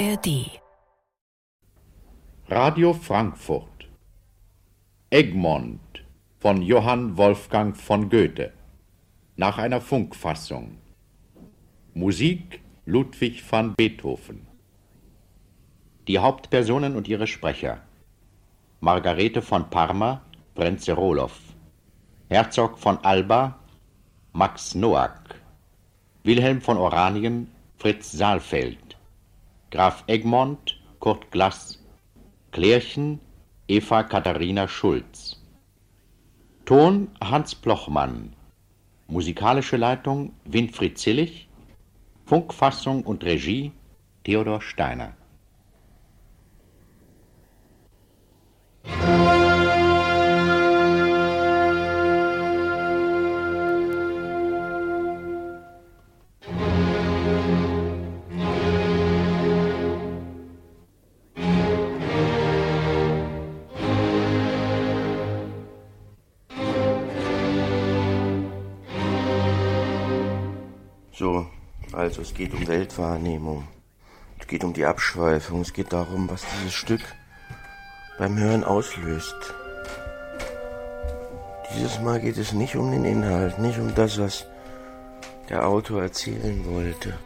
ARD 0.00 0.48
Radio 2.48 2.94
Frankfurt. 2.94 3.86
Egmont 5.10 6.02
von 6.38 6.62
Johann 6.62 7.18
Wolfgang 7.18 7.76
von 7.76 8.08
Goethe. 8.08 8.50
Nach 9.36 9.58
einer 9.58 9.82
Funkfassung. 9.82 10.78
Musik 11.92 12.62
Ludwig 12.86 13.42
van 13.52 13.74
Beethoven. 13.74 14.46
Die 16.08 16.18
Hauptpersonen 16.18 16.96
und 16.96 17.06
ihre 17.06 17.26
Sprecher. 17.26 17.82
Margarete 18.80 19.42
von 19.42 19.68
Parma 19.68 20.22
Brenzerolow 20.54 21.32
Herzog 22.30 22.78
von 22.78 22.96
Alba 23.04 23.58
Max 24.32 24.74
Noack. 24.74 25.34
Wilhelm 26.24 26.62
von 26.62 26.78
Oranien 26.78 27.50
Fritz 27.76 28.12
Saalfeld 28.12 28.89
Graf 29.70 30.02
Egmont 30.08 30.80
Kurt 30.98 31.30
Glass 31.30 31.78
Klärchen 32.50 33.20
Eva 33.68 34.02
Katharina 34.02 34.66
Schulz. 34.66 35.40
Ton 36.64 37.08
Hans 37.22 37.54
Blochmann. 37.54 38.34
Musikalische 39.06 39.76
Leitung 39.76 40.32
Winfried 40.44 40.98
Zillig. 40.98 41.48
Funkfassung 42.26 43.04
und 43.04 43.22
Regie 43.22 43.70
Theodor 44.24 44.60
Steiner 44.60 45.14
also 72.10 72.22
es 72.22 72.34
geht 72.34 72.52
um 72.54 72.66
Weltwahrnehmung. 72.66 73.68
Es 74.40 74.48
geht 74.48 74.64
um 74.64 74.72
die 74.72 74.84
Abschweifung. 74.84 75.60
Es 75.60 75.72
geht 75.72 75.92
darum, 75.92 76.28
was 76.28 76.42
dieses 76.56 76.74
Stück 76.74 77.02
beim 78.18 78.36
Hören 78.36 78.64
auslöst. 78.64 79.36
Dieses 81.72 82.00
Mal 82.00 82.18
geht 82.20 82.36
es 82.36 82.52
nicht 82.52 82.74
um 82.74 82.90
den 82.90 83.04
Inhalt, 83.04 83.60
nicht 83.60 83.78
um 83.78 83.94
das, 83.94 84.18
was 84.18 84.44
der 85.48 85.68
Autor 85.68 86.02
erzählen 86.02 86.64
wollte. 86.66 87.16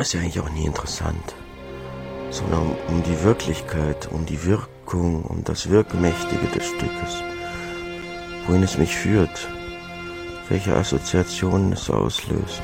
Ist 0.00 0.14
ja 0.14 0.20
eigentlich 0.20 0.40
auch 0.40 0.50
nie 0.50 0.66
interessant. 0.66 1.36
Sondern 2.30 2.74
um 2.88 3.00
die 3.04 3.22
Wirklichkeit, 3.22 4.08
um 4.10 4.26
die 4.26 4.44
Wirkung, 4.44 5.22
um 5.22 5.44
das 5.44 5.68
Wirkmächtige 5.68 6.48
des 6.48 6.66
Stückes. 6.66 7.22
Wohin 8.48 8.64
es 8.64 8.76
mich 8.76 8.96
führt 8.96 9.48
welche 10.52 10.76
Assoziationen 10.76 11.72
es 11.72 11.88
auslöst. 11.88 12.62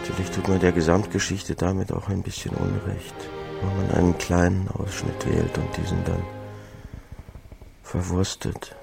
Natürlich 0.00 0.30
tut 0.30 0.48
man 0.48 0.58
der 0.58 0.72
Gesamtgeschichte 0.72 1.54
damit 1.54 1.92
auch 1.92 2.08
ein 2.08 2.22
bisschen 2.22 2.54
Unrecht, 2.54 3.14
wenn 3.60 3.76
man 3.76 3.90
einen 3.90 4.16
kleinen 4.16 4.66
Ausschnitt 4.68 5.26
wählt 5.26 5.58
und 5.58 5.76
diesen 5.76 6.02
dann 6.04 6.22
verwurstet. 7.82 8.74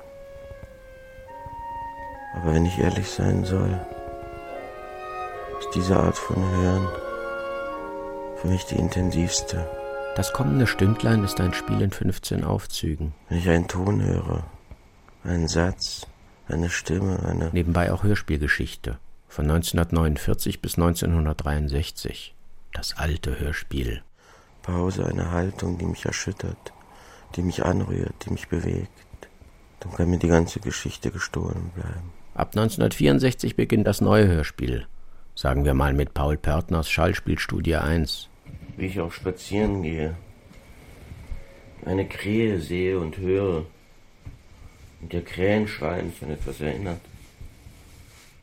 Aber 2.35 2.53
wenn 2.53 2.67
ich 2.67 2.77
ehrlich 2.77 3.09
sein 3.09 3.45
soll, 3.45 3.83
ist 5.59 5.69
diese 5.73 5.97
Art 5.97 6.19
von 6.19 6.37
Hören 6.37 6.87
für 8.35 8.47
mich 8.47 8.63
die 8.65 8.75
intensivste. 8.75 9.67
Das 10.15 10.33
kommende 10.33 10.67
Stündlein 10.67 11.23
ist 11.23 11.41
ein 11.41 11.55
Spiel 11.55 11.81
in 11.81 11.89
15 11.89 12.43
Aufzügen. 12.43 13.15
Wenn 13.27 13.39
ich 13.39 13.49
einen 13.49 13.67
Ton 13.67 14.03
höre, 14.03 14.43
einen 15.23 15.47
Satz, 15.47 16.05
eine 16.51 16.69
Stimme, 16.69 17.19
eine. 17.23 17.49
Nebenbei 17.51 17.91
auch 17.91 18.03
Hörspielgeschichte 18.03 18.99
von 19.27 19.45
1949 19.45 20.61
bis 20.61 20.75
1963. 20.75 22.35
Das 22.73 22.97
alte 22.97 23.39
Hörspiel. 23.39 24.01
Pause, 24.61 25.05
eine 25.05 25.31
Haltung, 25.31 25.77
die 25.77 25.85
mich 25.85 26.05
erschüttert, 26.05 26.73
die 27.35 27.41
mich 27.41 27.63
anrührt, 27.65 28.13
die 28.25 28.31
mich 28.31 28.47
bewegt. 28.47 28.89
Dann 29.79 29.93
kann 29.93 30.09
mir 30.09 30.19
die 30.19 30.27
ganze 30.27 30.59
Geschichte 30.59 31.11
gestohlen 31.11 31.71
bleiben. 31.75 32.11
Ab 32.35 32.49
1964 32.49 33.55
beginnt 33.55 33.87
das 33.87 34.01
neue 34.01 34.27
Hörspiel. 34.27 34.85
Sagen 35.35 35.65
wir 35.65 35.73
mal 35.73 35.93
mit 35.93 36.13
Paul 36.13 36.37
Pörtners 36.37 36.89
Schallspielstudie 36.89 37.77
1. 37.77 38.29
Wie 38.77 38.85
ich 38.85 38.99
auch 38.99 39.11
spazieren 39.11 39.81
gehe, 39.81 40.15
eine 41.85 42.07
Krähe 42.07 42.59
sehe 42.59 42.99
und 42.99 43.17
höre, 43.17 43.65
und 45.01 45.13
der 45.13 45.23
Krähenschrei 45.23 46.03
mich 46.03 46.21
an 46.21 46.31
etwas 46.31 46.61
erinnert. 46.61 47.01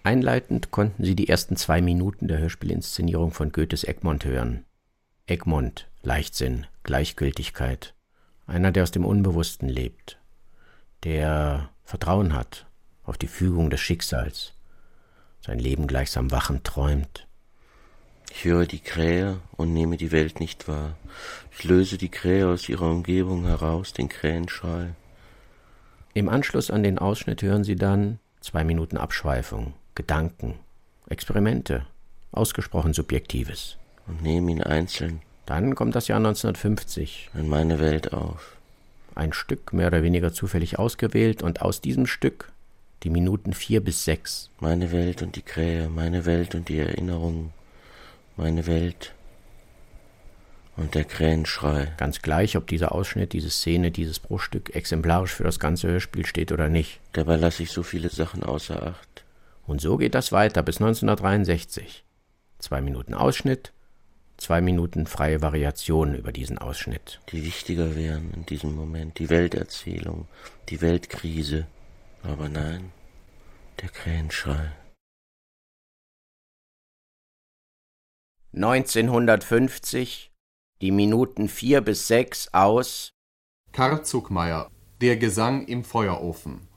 Einleitend 0.03 0.71
konnten 0.71 1.05
sie 1.05 1.15
die 1.15 1.29
ersten 1.29 1.57
zwei 1.57 1.81
Minuten 1.83 2.29
der 2.29 2.39
Hörspielinszenierung 2.39 3.33
von 3.33 3.53
Goethes 3.53 3.85
Egmont 3.85 4.25
hören. 4.25 4.65
Egmont, 5.27 5.89
Leichtsinn, 6.03 6.67
Gleichgültigkeit. 6.83 7.95
Einer, 8.47 8.73
der 8.73 8.85
aus 8.85 8.91
dem 8.91 9.05
Unbewussten 9.05 9.69
lebt, 9.69 10.19
der 11.05 11.69
Vertrauen 11.85 12.33
hat 12.33 12.67
auf 13.05 13.19
die 13.19 13.29
Fügung 13.29 13.71
des 13.71 13.81
Schicksals, 13.81 14.55
sein 15.45 15.59
Leben 15.59 15.87
gleichsam 15.87 16.31
wachend 16.31 16.65
träumt. 16.65 17.27
Ich 18.31 18.45
höre 18.45 18.67
die 18.67 18.81
Krähe 18.81 19.41
und 19.53 19.73
nehme 19.73 19.97
die 19.97 20.13
Welt 20.13 20.41
nicht 20.41 20.69
wahr. 20.69 20.97
Ich 21.53 21.65
löse 21.65 21.99
die 21.99 22.11
Krähe 22.11 22.49
aus 22.49 22.69
ihrer 22.69 22.91
Umgebung 22.91 23.45
heraus, 23.47 23.93
den 23.93 24.09
Krähenschrei. 24.09 24.95
Im 26.15 26.29
Anschluss 26.29 26.71
an 26.71 26.83
den 26.83 26.99
Ausschnitt 26.99 27.43
hören 27.43 27.65
Sie 27.65 27.77
dann 27.77 28.19
zwei 28.41 28.65
Minuten 28.65 28.97
Abschweifung, 28.97 29.75
Gedanken, 29.95 30.55
Experimente, 31.09 31.87
ausgesprochen 32.33 32.93
Subjektives. 32.93 33.77
Und 34.07 34.23
nehmen 34.23 34.49
ihn 34.49 34.63
einzeln. 34.63 35.21
Dann 35.47 35.75
kommt 35.75 35.95
das 35.95 36.09
Jahr 36.09 36.19
1950. 36.19 37.31
In 37.35 37.49
meine 37.49 37.79
Welt 37.79 38.13
auf. 38.13 38.57
Ein 39.15 39.33
Stück 39.33 39.73
mehr 39.73 39.89
oder 39.89 40.03
weniger 40.03 40.33
zufällig 40.33 40.79
ausgewählt 40.79 41.43
und 41.43 41.63
aus 41.63 41.81
diesem 41.81 42.07
Stück 42.07 42.53
die 43.03 43.11
Minuten 43.11 43.53
vier 43.53 43.83
bis 43.83 44.05
sechs. 44.05 44.51
Meine 44.61 44.93
Welt 44.93 45.23
und 45.23 45.37
die 45.37 45.43
Krähe, 45.43 45.89
meine 45.89 46.25
Welt 46.25 46.55
und 46.55 46.69
die 46.69 46.79
Erinnerungen, 46.79 47.53
meine 48.37 48.67
Welt 48.67 49.15
und 50.79 50.95
der 50.95 51.05
Krähenschrei. 51.05 51.93
Ganz 51.97 52.23
gleich, 52.23 52.57
ob 52.57 52.69
dieser 52.69 52.93
Ausschnitt, 52.93 53.33
diese 53.33 53.51
Szene, 53.51 53.91
dieses 53.91 54.21
Bruchstück 54.21 54.75
exemplarisch 54.75 55.35
für 55.35 55.45
das 55.45 55.59
ganze 55.59 55.89
Hörspiel 55.89 56.25
steht 56.25 56.53
oder 56.53 56.69
nicht. 56.69 57.01
Dabei 57.13 57.37
lasse 57.37 57.65
ich 57.65 57.73
so 57.73 57.83
viele 57.83 58.09
Sachen 58.09 58.45
außer 58.45 58.87
Acht. 58.87 59.25
Und 59.67 59.81
so 59.81 59.97
geht 59.97 60.15
das 60.15 60.31
weiter 60.33 60.63
bis 60.63 60.77
1963. 60.77 62.05
Zwei 62.59 62.81
Minuten 62.81 63.15
Ausschnitt, 63.15 63.73
zwei 64.37 64.61
Minuten 64.61 65.07
freie 65.07 65.43
Variation 65.43 66.15
über 66.15 66.33
diesen 66.33 66.59
Ausschnitt. 66.59 67.21
Die 67.33 67.45
wichtiger 67.45 67.97
wären 67.97 68.33
in 68.33 68.47
diesem 68.47 68.75
Moment, 68.75 69.19
die 69.19 69.31
Welterzählung, 69.31 70.29
die 70.69 70.81
Weltkrise. 70.81 71.67
Aber 72.23 72.49
nein, 72.49 72.93
der 73.83 73.89
Krähenschrei. 73.89 74.73
1950 78.55 80.28
die 80.81 80.93
Minuten 80.93 81.49
vier 81.49 81.81
bis 81.81 82.07
sechs 82.07 82.49
aus 82.53 83.13
Karl 83.73 84.05
Zuckmeier, 84.05 84.71
Der 85.01 85.17
Gesang 85.17 85.67
im 85.67 85.85
Feuerofen. 85.85 86.69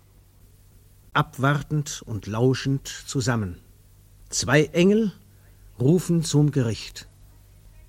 Abwartend 1.14 2.02
und 2.06 2.26
lauschend 2.26 2.88
zusammen. 2.88 3.62
Zwei 4.30 4.66
Engel 4.66 5.12
rufen 5.80 6.24
zum 6.24 6.52
Gericht. 6.52 7.08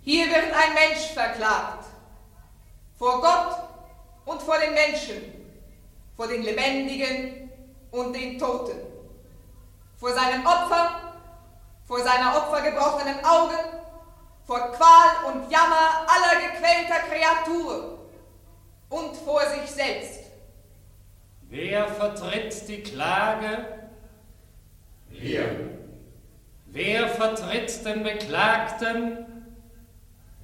Hier 0.02 0.26
wird 0.26 0.52
ein 0.52 0.74
Mensch 0.74 1.12
verklagt. 1.14 1.86
Vor 2.98 3.20
Gott 3.20 3.58
und 4.26 4.42
vor 4.42 4.58
den 4.58 4.74
Menschen. 4.74 5.22
Vor 6.16 6.26
den 6.28 6.42
Lebendigen 6.42 7.50
und 7.90 8.12
den 8.12 8.38
Toten. 8.38 8.78
Vor 9.96 10.12
seinen 10.12 10.44
Opfern, 10.46 10.88
vor 11.84 12.00
seiner 12.00 12.36
Opfer 12.36 12.62
gebrochenen 12.62 13.24
Augen 13.24 13.81
vor 14.46 14.72
Qual 14.72 15.32
und 15.32 15.50
Jammer 15.50 16.06
aller 16.06 16.40
gequälter 16.40 17.00
Kreaturen 17.08 17.98
und 18.88 19.16
vor 19.16 19.42
sich 19.46 19.70
selbst. 19.70 20.20
Wer 21.48 21.86
vertritt 21.88 22.68
die 22.68 22.82
Klage? 22.82 23.66
Wir. 25.08 25.44
Wer 26.66 27.08
vertritt 27.08 27.84
den 27.84 28.02
Beklagten? 28.02 29.26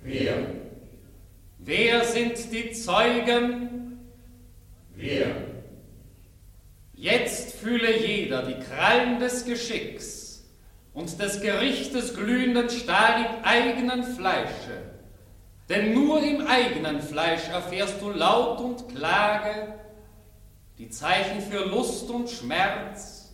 Wir. 0.02 0.54
Wer 1.58 2.04
sind 2.04 2.52
die 2.52 2.72
Zeugen? 2.72 4.00
Wir. 4.94 5.34
Jetzt 6.94 7.54
fühle 7.56 7.96
jeder 7.96 8.42
die 8.42 8.58
Krallen 8.64 9.18
des 9.18 9.44
Geschicks 9.44 10.17
und 10.98 11.20
des 11.20 11.40
Gerichtes 11.40 12.14
glühenden 12.14 12.68
Stahl 12.68 13.24
im 13.24 13.44
eigenen 13.44 14.02
Fleische. 14.02 14.82
Denn 15.68 15.94
nur 15.94 16.20
im 16.20 16.44
eigenen 16.44 17.00
Fleisch 17.00 17.48
erfährst 17.48 18.00
du 18.00 18.10
Laut 18.10 18.58
und 18.60 18.88
Klage, 18.88 19.78
die 20.76 20.90
Zeichen 20.90 21.40
für 21.40 21.64
Lust 21.64 22.10
und 22.10 22.28
Schmerz, 22.28 23.32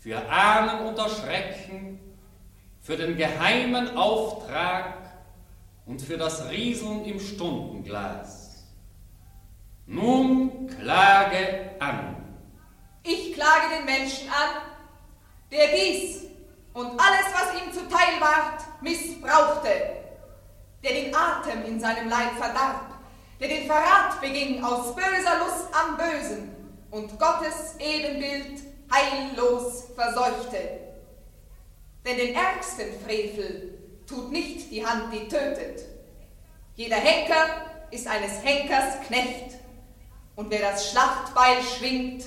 für 0.00 0.18
Ahnen 0.28 0.88
und 0.88 0.98
Erschrecken, 0.98 2.00
für 2.80 2.96
den 2.96 3.16
geheimen 3.16 3.96
Auftrag 3.96 4.94
und 5.86 6.02
für 6.02 6.16
das 6.16 6.50
Rieseln 6.50 7.04
im 7.04 7.20
Stundenglas. 7.20 8.64
Nun 9.86 10.66
klage 10.66 11.70
an. 11.78 12.16
Ich 13.04 13.34
klage 13.34 13.76
den 13.78 13.84
Menschen 13.84 14.28
an, 14.28 14.62
der 15.52 15.68
dies 15.68 16.29
und 16.72 16.86
alles, 16.86 17.26
was 17.32 17.60
ihm 17.60 17.72
zuteil 17.72 18.20
ward, 18.20 18.62
missbrauchte, 18.80 19.68
der 20.82 20.92
den 20.92 21.14
Atem 21.14 21.64
in 21.64 21.80
seinem 21.80 22.08
Leib 22.08 22.32
verdarb, 22.38 22.94
der 23.40 23.48
den 23.48 23.66
Verrat 23.66 24.20
beging 24.20 24.62
aus 24.62 24.94
böser 24.94 25.38
Lust 25.38 25.68
am 25.72 25.96
Bösen 25.96 26.56
und 26.90 27.18
Gottes 27.18 27.76
Ebenbild 27.78 28.60
heillos 28.92 29.84
verseuchte. 29.94 30.80
Denn 32.04 32.16
den 32.16 32.34
ärgsten 32.34 33.00
Frevel 33.04 33.78
tut 34.06 34.32
nicht 34.32 34.70
die 34.70 34.84
Hand, 34.84 35.12
die 35.12 35.28
tötet. 35.28 35.84
Jeder 36.76 36.96
Henker 36.96 37.46
ist 37.90 38.06
eines 38.06 38.42
Henkers 38.42 39.00
Knecht, 39.06 39.58
und 40.36 40.50
wer 40.50 40.70
das 40.70 40.90
Schlachtbeil 40.90 41.62
schwingt, 41.62 42.24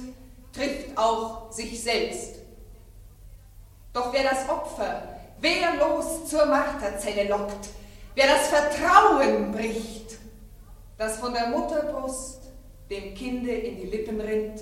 trifft 0.53 0.95
auch 0.97 1.51
sich 1.51 1.81
selbst. 1.81 2.32
Doch 3.93 4.11
wer 4.11 4.23
das 4.23 4.49
Opfer 4.49 5.07
wehrlos 5.39 6.27
zur 6.27 6.47
Marterzelle 6.47 7.29
lockt, 7.29 7.69
wer 8.15 8.27
das 8.27 8.47
Vertrauen 8.47 9.51
bricht, 9.51 10.17
das 10.97 11.19
von 11.19 11.33
der 11.33 11.47
Mutterbrust 11.47 12.41
dem 12.89 13.13
Kinde 13.13 13.51
in 13.51 13.77
die 13.77 13.85
Lippen 13.85 14.19
rinnt. 14.19 14.61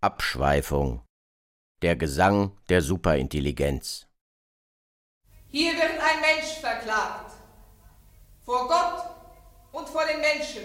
Abschweifung. 0.00 1.02
Der 1.82 1.96
Gesang 1.96 2.56
der 2.68 2.82
Superintelligenz. 2.82 4.06
Hier 5.48 5.72
wird 5.72 5.92
ein 5.92 6.20
Mensch 6.20 6.58
verklagt. 6.60 7.32
Vor 8.44 8.68
Gott 8.68 9.04
und 9.72 9.88
vor 9.88 10.04
den 10.04 10.20
Menschen. 10.20 10.62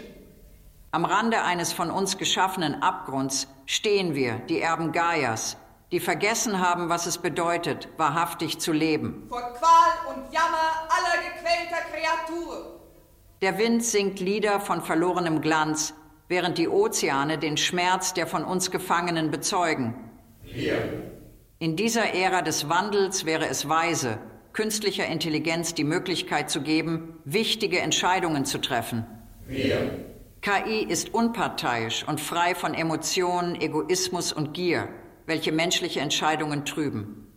Am 0.91 1.05
Rande 1.05 1.41
eines 1.41 1.73
von 1.73 1.89
uns 1.89 2.17
geschaffenen 2.17 2.81
Abgrunds 2.81 3.47
stehen 3.65 4.13
wir, 4.13 4.39
die 4.39 4.61
Erben 4.61 4.91
Gaias, 4.91 5.57
die 5.91 5.99
vergessen 5.99 6.59
haben, 6.59 6.89
was 6.89 7.05
es 7.05 7.19
bedeutet, 7.19 7.89
wahrhaftig 7.97 8.59
zu 8.59 8.71
leben. 8.71 9.25
Vor 9.29 9.41
Qual 9.41 10.15
und 10.15 10.33
Jammer 10.33 10.87
aller 10.89 11.21
gequälter 11.23 11.83
Kreatur. 11.91 12.79
Der 13.41 13.57
Wind 13.57 13.83
singt 13.83 14.19
Lieder 14.19 14.59
von 14.59 14.81
verlorenem 14.81 15.41
Glanz, 15.41 15.93
während 16.27 16.57
die 16.57 16.67
Ozeane 16.67 17.37
den 17.37 17.57
Schmerz 17.57 18.13
der 18.13 18.25
von 18.25 18.43
uns 18.43 18.71
Gefangenen 18.71 19.29
bezeugen. 19.29 19.93
Wir. 20.41 21.11
In 21.59 21.75
dieser 21.75 22.13
Ära 22.13 22.41
des 22.41 22.67
Wandels 22.67 23.25
wäre 23.25 23.47
es 23.47 23.69
weise, 23.69 24.17
künstlicher 24.53 25.05
Intelligenz 25.05 25.75
die 25.75 25.83
Möglichkeit 25.83 26.49
zu 26.49 26.61
geben, 26.61 27.19
wichtige 27.25 27.79
Entscheidungen 27.79 28.45
zu 28.45 28.57
treffen. 28.57 29.05
Wir. 29.47 30.05
KI 30.41 30.83
ist 30.83 31.13
unparteiisch 31.13 32.07
und 32.07 32.19
frei 32.19 32.55
von 32.55 32.73
Emotionen, 32.73 33.59
Egoismus 33.59 34.33
und 34.33 34.53
Gier 34.53 34.89
welche 35.25 35.51
menschliche 35.51 36.00
Entscheidungen 36.00 36.66
trüben. 36.66 37.27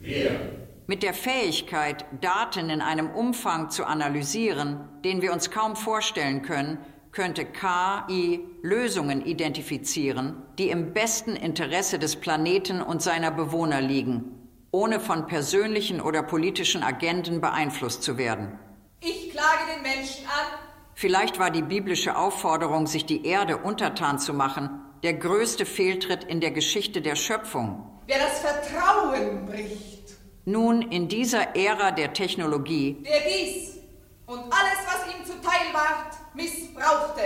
Wir. 0.00 0.38
Mit 0.86 1.02
der 1.02 1.12
Fähigkeit, 1.12 2.06
Daten 2.22 2.70
in 2.70 2.80
einem 2.80 3.10
Umfang 3.10 3.68
zu 3.68 3.84
analysieren, 3.84 4.88
den 5.04 5.20
wir 5.20 5.32
uns 5.32 5.50
kaum 5.50 5.76
vorstellen 5.76 6.40
können, 6.42 6.78
könnte 7.12 7.44
KI 7.44 8.40
Lösungen 8.62 9.24
identifizieren, 9.24 10.42
die 10.58 10.70
im 10.70 10.92
besten 10.92 11.36
Interesse 11.36 11.98
des 11.98 12.16
Planeten 12.16 12.80
und 12.80 13.02
seiner 13.02 13.30
Bewohner 13.30 13.80
liegen, 13.80 14.48
ohne 14.70 15.00
von 15.00 15.26
persönlichen 15.26 16.00
oder 16.00 16.22
politischen 16.22 16.82
Agenten 16.82 17.40
beeinflusst 17.40 18.02
zu 18.02 18.16
werden. 18.16 18.58
Ich 19.00 19.30
klage 19.30 19.72
den 19.74 19.82
Menschen 19.82 20.26
an. 20.26 20.58
Vielleicht 20.94 21.38
war 21.38 21.50
die 21.50 21.62
biblische 21.62 22.16
Aufforderung, 22.16 22.86
sich 22.86 23.04
die 23.04 23.26
Erde 23.26 23.58
untertan 23.58 24.18
zu 24.18 24.34
machen, 24.34 24.80
der 25.02 25.14
größte 25.14 25.64
Fehltritt 25.64 26.24
in 26.24 26.40
der 26.40 26.50
Geschichte 26.50 27.00
der 27.00 27.16
Schöpfung. 27.16 27.84
Wer 28.06 28.18
das 28.18 28.40
Vertrauen 28.40 29.46
bricht. 29.46 30.16
Nun 30.44 30.82
in 30.82 31.08
dieser 31.08 31.54
Ära 31.54 31.90
der 31.90 32.12
Technologie. 32.14 33.02
Der 33.04 33.20
dies 33.20 33.76
und 34.26 34.40
alles, 34.40 34.78
was 34.86 35.14
ihm 35.14 35.24
zuteil 35.24 35.72
ward, 35.72 36.16
missbrauchte. 36.34 37.22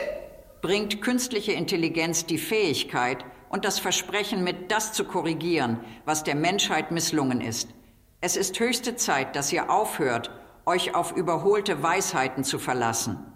Bringt 0.61 1.01
künstliche 1.03 1.53
Intelligenz 1.53 2.27
die 2.27 2.39
Fähigkeit 2.39 3.25
und 3.49 3.65
das 3.65 3.79
Versprechen 3.79 4.45
mit, 4.45 4.71
das 4.71 4.93
zu 4.93 5.05
korrigieren, 5.05 5.81
was 6.05 6.25
der 6.25 6.35
Menschheit 6.35 6.91
misslungen 6.91 7.41
ist. 7.41 7.69
Es 8.21 8.37
ist 8.37 8.59
höchste 8.61 8.97
Zeit, 8.97 9.35
dass 9.35 9.53
ihr 9.53 9.71
aufhört, 9.71 10.31
euch 10.65 10.95
auf 10.95 11.13
überholte 11.13 11.83
Weisheiten 11.83 12.45
zu 12.45 12.59
verlassen. 12.59 13.32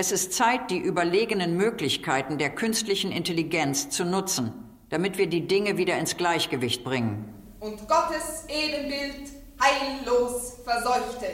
Es 0.00 0.12
ist 0.12 0.32
Zeit, 0.32 0.70
die 0.70 0.78
überlegenen 0.78 1.56
Möglichkeiten 1.56 2.38
der 2.38 2.50
künstlichen 2.50 3.10
Intelligenz 3.10 3.90
zu 3.90 4.04
nutzen, 4.04 4.52
damit 4.90 5.18
wir 5.18 5.26
die 5.26 5.48
Dinge 5.48 5.76
wieder 5.76 5.98
ins 5.98 6.16
Gleichgewicht 6.16 6.84
bringen. 6.84 7.34
Und 7.58 7.88
Gottes 7.88 8.44
Ebenbild 8.46 9.28
heillos 9.60 10.60
verseuchte. 10.62 11.26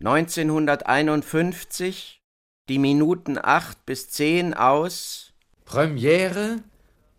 1951, 0.00 2.20
die 2.68 2.80
Minuten 2.80 3.38
8 3.40 3.86
bis 3.86 4.10
10 4.10 4.52
aus 4.52 5.32
Premiere 5.64 6.56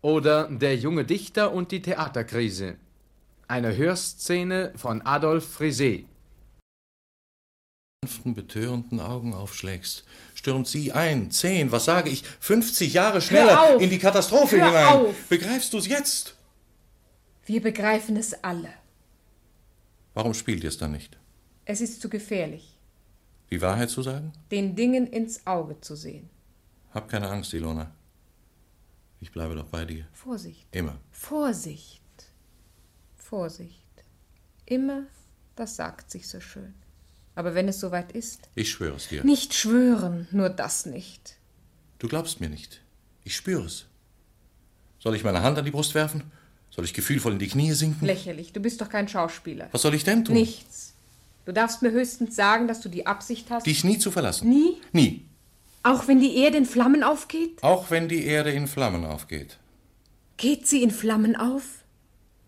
oder 0.02 0.50
Der 0.50 0.76
junge 0.76 1.06
Dichter 1.06 1.54
und 1.54 1.72
die 1.72 1.80
Theaterkrise. 1.80 2.76
Eine 3.46 3.74
Hörszene 3.74 4.74
von 4.76 5.00
Adolf 5.00 5.50
Frisee 5.50 6.04
sanften, 8.04 8.34
betörenden 8.34 9.00
Augen 9.00 9.34
aufschlägst, 9.34 10.04
stürmt 10.34 10.68
sie 10.68 10.92
ein, 10.92 11.30
zehn, 11.30 11.72
was 11.72 11.84
sage 11.84 12.10
ich, 12.10 12.22
50 12.40 12.92
Jahre 12.92 13.20
schneller 13.20 13.78
in 13.80 13.90
die 13.90 13.98
Katastrophe 13.98 14.56
hinein. 14.56 14.86
Auf. 14.86 15.14
Begreifst 15.28 15.72
du 15.72 15.78
es 15.78 15.86
jetzt? 15.88 16.36
Wir 17.46 17.60
begreifen 17.60 18.16
es 18.16 18.44
alle. 18.44 18.70
Warum 20.14 20.34
spielt 20.34 20.62
ihr 20.62 20.68
es 20.68 20.78
dann 20.78 20.92
nicht? 20.92 21.18
Es 21.64 21.80
ist 21.80 22.00
zu 22.00 22.08
gefährlich, 22.08 22.78
Die 23.50 23.60
Wahrheit 23.60 23.90
zu 23.90 24.02
sagen? 24.02 24.32
den 24.50 24.76
Dingen 24.76 25.06
ins 25.06 25.46
Auge 25.46 25.80
zu 25.80 25.96
sehen. 25.96 26.30
Hab 26.92 27.08
keine 27.08 27.28
Angst, 27.28 27.52
Ilona. 27.52 27.90
Ich 29.20 29.32
bleibe 29.32 29.54
doch 29.56 29.66
bei 29.66 29.84
dir. 29.84 30.06
Vorsicht. 30.12 30.66
Immer. 30.70 30.96
Vorsicht. 31.10 32.00
Vorsicht. 33.16 33.84
Immer, 34.66 35.02
das 35.56 35.74
sagt 35.76 36.10
sich 36.10 36.28
so 36.28 36.40
schön. 36.40 36.74
Aber 37.38 37.54
wenn 37.54 37.68
es 37.68 37.78
soweit 37.78 38.10
ist. 38.10 38.48
Ich 38.56 38.68
schwöre 38.68 38.96
es 38.96 39.06
dir. 39.06 39.22
Nicht 39.22 39.54
schwören, 39.54 40.26
nur 40.32 40.48
das 40.48 40.86
nicht. 40.86 41.36
Du 42.00 42.08
glaubst 42.08 42.40
mir 42.40 42.48
nicht. 42.48 42.80
Ich 43.22 43.36
spüre 43.36 43.64
es. 43.64 43.84
Soll 44.98 45.14
ich 45.14 45.22
meine 45.22 45.40
Hand 45.40 45.56
an 45.56 45.64
die 45.64 45.70
Brust 45.70 45.94
werfen? 45.94 46.32
Soll 46.68 46.84
ich 46.84 46.94
gefühlvoll 46.94 47.34
in 47.34 47.38
die 47.38 47.46
Knie 47.46 47.74
sinken? 47.74 48.04
Lächerlich, 48.06 48.52
du 48.52 48.58
bist 48.58 48.80
doch 48.80 48.88
kein 48.88 49.06
Schauspieler. 49.06 49.68
Was 49.70 49.82
soll 49.82 49.94
ich 49.94 50.02
denn 50.02 50.24
tun? 50.24 50.34
Nichts. 50.34 50.94
Du 51.44 51.52
darfst 51.52 51.80
mir 51.80 51.92
höchstens 51.92 52.34
sagen, 52.34 52.66
dass 52.66 52.80
du 52.80 52.88
die 52.88 53.06
Absicht 53.06 53.48
hast. 53.50 53.66
Dich 53.68 53.84
nie 53.84 53.98
zu 53.98 54.10
verlassen. 54.10 54.48
Nie? 54.48 54.80
Nie. 54.90 55.24
Auch 55.84 56.08
wenn 56.08 56.18
die 56.18 56.38
Erde 56.38 56.58
in 56.58 56.66
Flammen 56.66 57.04
aufgeht? 57.04 57.62
Auch 57.62 57.92
wenn 57.92 58.08
die 58.08 58.24
Erde 58.24 58.50
in 58.50 58.66
Flammen 58.66 59.04
aufgeht. 59.04 59.58
Geht 60.38 60.66
sie 60.66 60.82
in 60.82 60.90
Flammen 60.90 61.36
auf? 61.36 61.84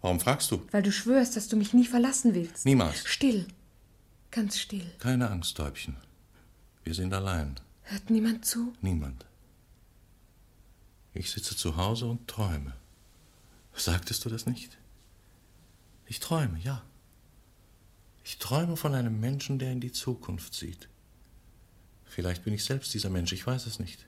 Warum 0.01 0.19
fragst 0.19 0.51
du? 0.51 0.63
Weil 0.73 0.83
du 0.83 0.91
schwörst, 0.91 1.37
dass 1.37 1.47
du 1.47 1.57
mich 1.57 1.75
nie 1.75 1.87
verlassen 1.87 2.35
willst. 2.35 2.67
Niemals. 2.67 3.05
Still. 3.07 3.47
Ganz 4.31 4.59
still. 4.59 4.87
Keine 4.99 5.31
Angst, 5.31 5.57
Täubchen. 5.57 5.97
Wir 6.85 6.95
sind 6.95 7.13
allein. 7.13 7.57
Hört 7.83 8.11
niemand 8.11 8.45
zu? 8.45 8.73
Niemand. 8.81 9.27
Ich 11.13 11.31
sitze 11.31 11.57
zu 11.57 11.77
Hause 11.77 12.07
und 12.07 12.29
träume. 12.29 12.75
Sagtest 13.75 14.25
du 14.25 14.29
das 14.29 14.47
nicht? 14.47 14.79
Ich 16.07 16.21
träume, 16.21 16.59
ja. 16.61 16.83
Ich 18.25 18.39
träume 18.39 18.77
von 18.77 18.95
einem 18.95 19.19
Menschen, 19.19 19.59
der 19.59 19.73
in 19.73 19.81
die 19.81 19.93
Zukunft 19.93 20.55
sieht. 20.55 20.89
Vielleicht 22.05 22.45
bin 22.45 22.55
ich 22.55 22.65
selbst 22.65 22.95
dieser 22.95 23.11
Mensch, 23.11 23.33
ich 23.33 23.47
weiß 23.47 23.67
es 23.67 23.79
nicht. 23.81 24.07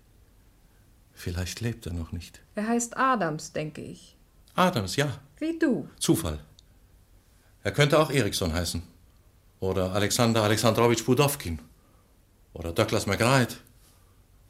Vielleicht 1.13 1.61
lebt 1.61 1.87
er 1.87 1.93
noch 1.93 2.13
nicht. 2.13 2.41
Er 2.55 2.69
heißt 2.69 2.97
Adams, 2.97 3.53
denke 3.53 3.83
ich. 3.83 4.17
Adams, 4.55 4.97
ja. 4.97 5.21
Wie 5.39 5.59
du. 5.59 5.89
Zufall. 5.99 6.45
Er 7.65 7.73
könnte 7.73 7.99
auch 7.99 8.11
Erikson 8.11 8.53
heißen. 8.53 8.83
Oder 9.63 9.93
Alexander 9.93 10.43
Alexandrowitsch 10.43 11.05
Budowkin. 11.05 11.61
Oder 12.53 12.73
Douglas 12.73 13.07
McBride. 13.07 13.55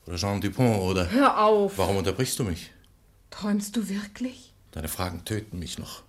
Oder 0.06 0.16
Jean 0.16 0.40
Dupont 0.40 0.80
oder. 0.80 1.10
Hör 1.10 1.44
auf. 1.44 1.76
Warum 1.76 1.98
unterbrichst 1.98 2.38
du 2.38 2.44
mich? 2.44 2.70
Träumst 3.28 3.76
du 3.76 3.90
wirklich? 3.90 4.54
Deine 4.70 4.88
Fragen 4.88 5.22
töten 5.26 5.58
mich 5.58 5.78
noch. 5.78 6.02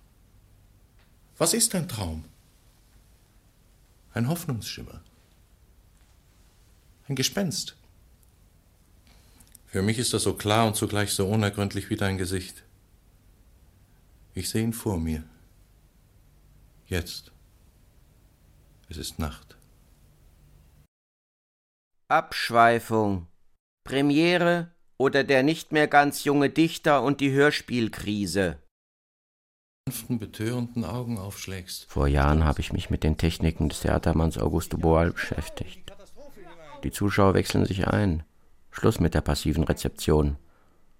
Was 1.36 1.52
ist 1.52 1.74
ein 1.74 1.86
Traum? 1.86 2.24
Ein 4.14 4.26
Hoffnungsschimmer. 4.26 5.02
Ein 7.06 7.14
Gespenst. 7.14 7.76
Für 9.66 9.82
mich 9.82 9.98
ist 9.98 10.14
das 10.14 10.22
so 10.22 10.32
klar 10.32 10.66
und 10.66 10.76
zugleich 10.76 11.12
so 11.12 11.26
unergründlich 11.26 11.90
wie 11.90 11.96
dein 11.96 12.16
Gesicht. 12.16 12.62
Ich 14.32 14.48
sehe 14.48 14.62
ihn 14.62 14.72
vor 14.72 14.98
mir. 14.98 15.24
Jetzt. 16.86 17.33
Es 18.88 18.96
ist 18.96 19.18
Nacht. 19.18 19.56
Abschweifung. 22.08 23.26
Premiere 23.84 24.70
oder 24.98 25.24
der 25.24 25.42
nicht 25.42 25.72
mehr 25.72 25.88
ganz 25.88 26.24
junge 26.24 26.50
Dichter 26.50 27.02
und 27.02 27.20
die 27.20 27.32
Hörspielkrise. 27.32 28.58
Betörenden 30.08 30.84
Augen 30.84 31.18
aufschlägst. 31.18 31.86
Vor 31.90 32.08
Jahren 32.08 32.44
habe 32.44 32.60
ich 32.60 32.72
mich 32.72 32.88
mit 32.88 33.04
den 33.04 33.18
Techniken 33.18 33.68
des 33.68 33.80
Theatermanns 33.80 34.38
Auguste 34.38 34.78
Boal 34.78 35.10
beschäftigt. 35.10 35.92
Die 36.84 36.90
Zuschauer 36.90 37.34
wechseln 37.34 37.66
sich 37.66 37.86
ein. 37.86 38.22
Schluss 38.70 38.98
mit 38.98 39.14
der 39.14 39.20
passiven 39.20 39.64
Rezeption. 39.64 40.36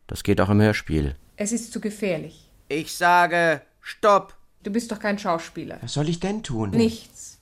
Das 0.07 0.23
geht 0.23 0.41
auch 0.41 0.50
im 0.50 0.61
Hörspiel. 0.61 1.17
Es 1.37 1.53
ist 1.53 1.73
zu 1.73 1.81
gefährlich. 1.81 2.50
Ich 2.69 2.95
sage, 2.95 3.62
stopp! 3.81 4.37
Du 4.62 4.71
bist 4.71 4.91
doch 4.91 4.99
kein 4.99 5.19
Schauspieler. 5.19 5.79
Was 5.83 5.95
soll 5.95 6.09
ich 6.09 6.21
denn 6.21 6.43
tun? 6.43 6.71
Nichts. 6.71 7.34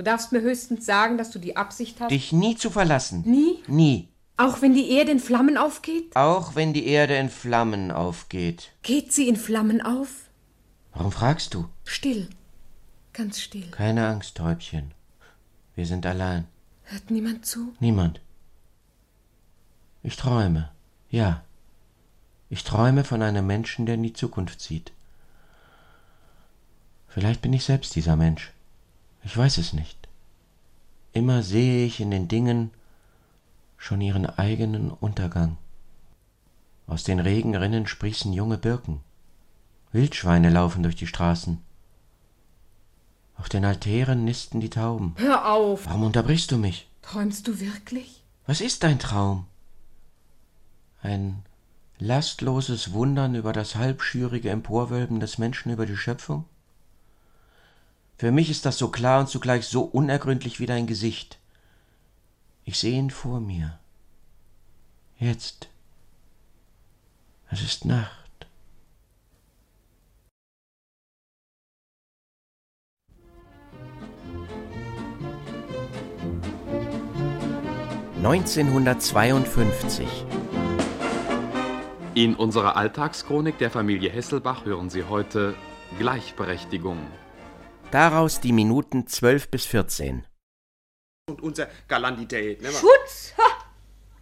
Du 0.00 0.04
darfst 0.04 0.32
mir 0.32 0.40
höchstens 0.40 0.86
sagen, 0.86 1.18
dass 1.18 1.30
du 1.30 1.38
die 1.38 1.58
Absicht 1.58 2.00
hast. 2.00 2.10
Dich 2.10 2.32
nie 2.32 2.56
zu 2.56 2.70
verlassen. 2.70 3.22
Nie? 3.26 3.58
Nie. 3.66 4.08
Auch 4.38 4.62
wenn 4.62 4.72
die 4.72 4.92
Erde 4.92 5.12
in 5.12 5.18
Flammen 5.18 5.58
aufgeht? 5.58 6.16
Auch 6.16 6.54
wenn 6.54 6.72
die 6.72 6.86
Erde 6.86 7.16
in 7.16 7.28
Flammen 7.28 7.90
aufgeht. 7.90 8.72
Geht 8.82 9.12
sie 9.12 9.28
in 9.28 9.36
Flammen 9.36 9.82
auf? 9.82 10.30
Warum 10.94 11.12
fragst 11.12 11.52
du? 11.52 11.68
Still. 11.84 12.30
Ganz 13.12 13.42
still. 13.42 13.70
Keine 13.72 14.06
Angst, 14.06 14.38
Täubchen. 14.38 14.92
Wir 15.74 15.84
sind 15.84 16.06
allein. 16.06 16.46
Hört 16.84 17.10
niemand 17.10 17.44
zu? 17.44 17.74
Niemand. 17.78 18.22
Ich 20.02 20.16
träume. 20.16 20.70
Ja. 21.10 21.44
Ich 22.48 22.64
träume 22.64 23.04
von 23.04 23.20
einem 23.20 23.46
Menschen, 23.46 23.84
der 23.84 23.96
in 23.96 24.02
die 24.02 24.14
Zukunft 24.14 24.62
sieht. 24.62 24.92
Vielleicht 27.08 27.42
bin 27.42 27.52
ich 27.52 27.64
selbst 27.64 27.94
dieser 27.96 28.16
Mensch. 28.16 28.54
Ich 29.22 29.36
weiß 29.36 29.58
es 29.58 29.72
nicht. 29.72 30.08
Immer 31.12 31.42
sehe 31.42 31.84
ich 31.84 32.00
in 32.00 32.10
den 32.10 32.28
Dingen 32.28 32.70
schon 33.76 34.00
ihren 34.00 34.26
eigenen 34.26 34.90
Untergang. 34.90 35.56
Aus 36.86 37.04
den 37.04 37.20
Regenrinnen 37.20 37.86
sprießen 37.86 38.32
junge 38.32 38.58
Birken. 38.58 39.00
Wildschweine 39.92 40.50
laufen 40.50 40.82
durch 40.82 40.96
die 40.96 41.06
Straßen. 41.06 41.58
Auf 43.36 43.48
den 43.48 43.64
Altären 43.64 44.24
nisten 44.24 44.60
die 44.60 44.70
Tauben. 44.70 45.14
Hör 45.16 45.50
auf! 45.50 45.86
Warum 45.86 46.04
unterbrichst 46.04 46.50
du 46.50 46.58
mich? 46.58 46.88
Träumst 47.02 47.48
du 47.48 47.58
wirklich? 47.58 48.22
Was 48.46 48.60
ist 48.60 48.82
dein 48.82 48.98
Traum? 48.98 49.46
Ein 51.02 51.42
lastloses 51.98 52.92
Wundern 52.92 53.34
über 53.34 53.52
das 53.52 53.76
halbschürige 53.76 54.50
Emporwölben 54.50 55.20
des 55.20 55.38
Menschen 55.38 55.72
über 55.72 55.86
die 55.86 55.96
Schöpfung? 55.96 56.44
Für 58.20 58.32
mich 58.32 58.50
ist 58.50 58.66
das 58.66 58.76
so 58.76 58.88
klar 58.88 59.20
und 59.20 59.30
zugleich 59.30 59.66
so 59.66 59.80
unergründlich 59.80 60.60
wie 60.60 60.66
dein 60.66 60.86
Gesicht. 60.86 61.38
Ich 62.66 62.78
sehe 62.78 62.98
ihn 62.98 63.08
vor 63.08 63.40
mir. 63.40 63.78
Jetzt. 65.18 65.70
Es 67.50 67.62
ist 67.62 67.86
Nacht. 67.86 68.10
...1952. 78.22 80.04
In 82.12 82.34
unserer 82.34 82.76
Alltagschronik 82.76 83.56
der 83.56 83.70
Familie 83.70 84.10
Hesselbach 84.10 84.66
hören 84.66 84.90
Sie 84.90 85.04
heute 85.04 85.54
Gleichberechtigung. 85.98 86.98
Daraus 87.90 88.38
die 88.38 88.52
Minuten 88.52 89.08
12 89.08 89.50
bis 89.50 89.66
14. 89.66 90.24
Und 91.28 91.42
unsere 91.42 91.68
Galantität. 91.88 92.62
Ne? 92.62 92.70
Schutz? 92.70 93.34
Ha! 93.36 93.64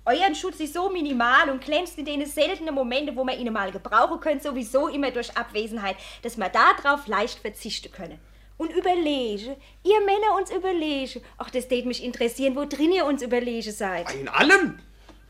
Euren 0.07 0.35
Schutz 0.35 0.59
ist 0.61 0.73
so 0.73 0.89
minimal 0.89 1.51
und 1.51 1.63
glänzt 1.63 1.99
in 1.99 2.07
den 2.07 2.25
seltenen 2.25 2.75
Momenten, 2.75 3.15
wo 3.15 3.25
man 3.25 3.39
ihn 3.39 3.53
mal 3.53 3.71
gebrauchen 3.71 4.21
könnte, 4.21 4.49
sowieso 4.49 4.89
immer 4.89 5.11
durch 5.11 5.37
Abwesenheit, 5.37 5.97
dass 6.23 6.39
man 6.39 6.51
darauf 6.51 7.07
leicht 7.09 7.41
verzichten 7.41 7.93
können. 7.93 8.19
Und 8.57 8.73
überlege, 8.73 9.57
ihr 9.85 10.01
Männer 10.01 10.35
uns 10.39 10.51
überlege. 10.51 11.21
Ach, 11.37 11.51
das 11.51 11.69
tät 11.69 11.85
mich 11.85 12.03
interessieren, 12.03 12.57
wo 12.57 12.65
drin 12.65 12.91
ihr 12.91 13.05
uns 13.05 13.21
überlege 13.21 13.71
seid. 13.71 14.13
In 14.15 14.29
allem? 14.29 14.79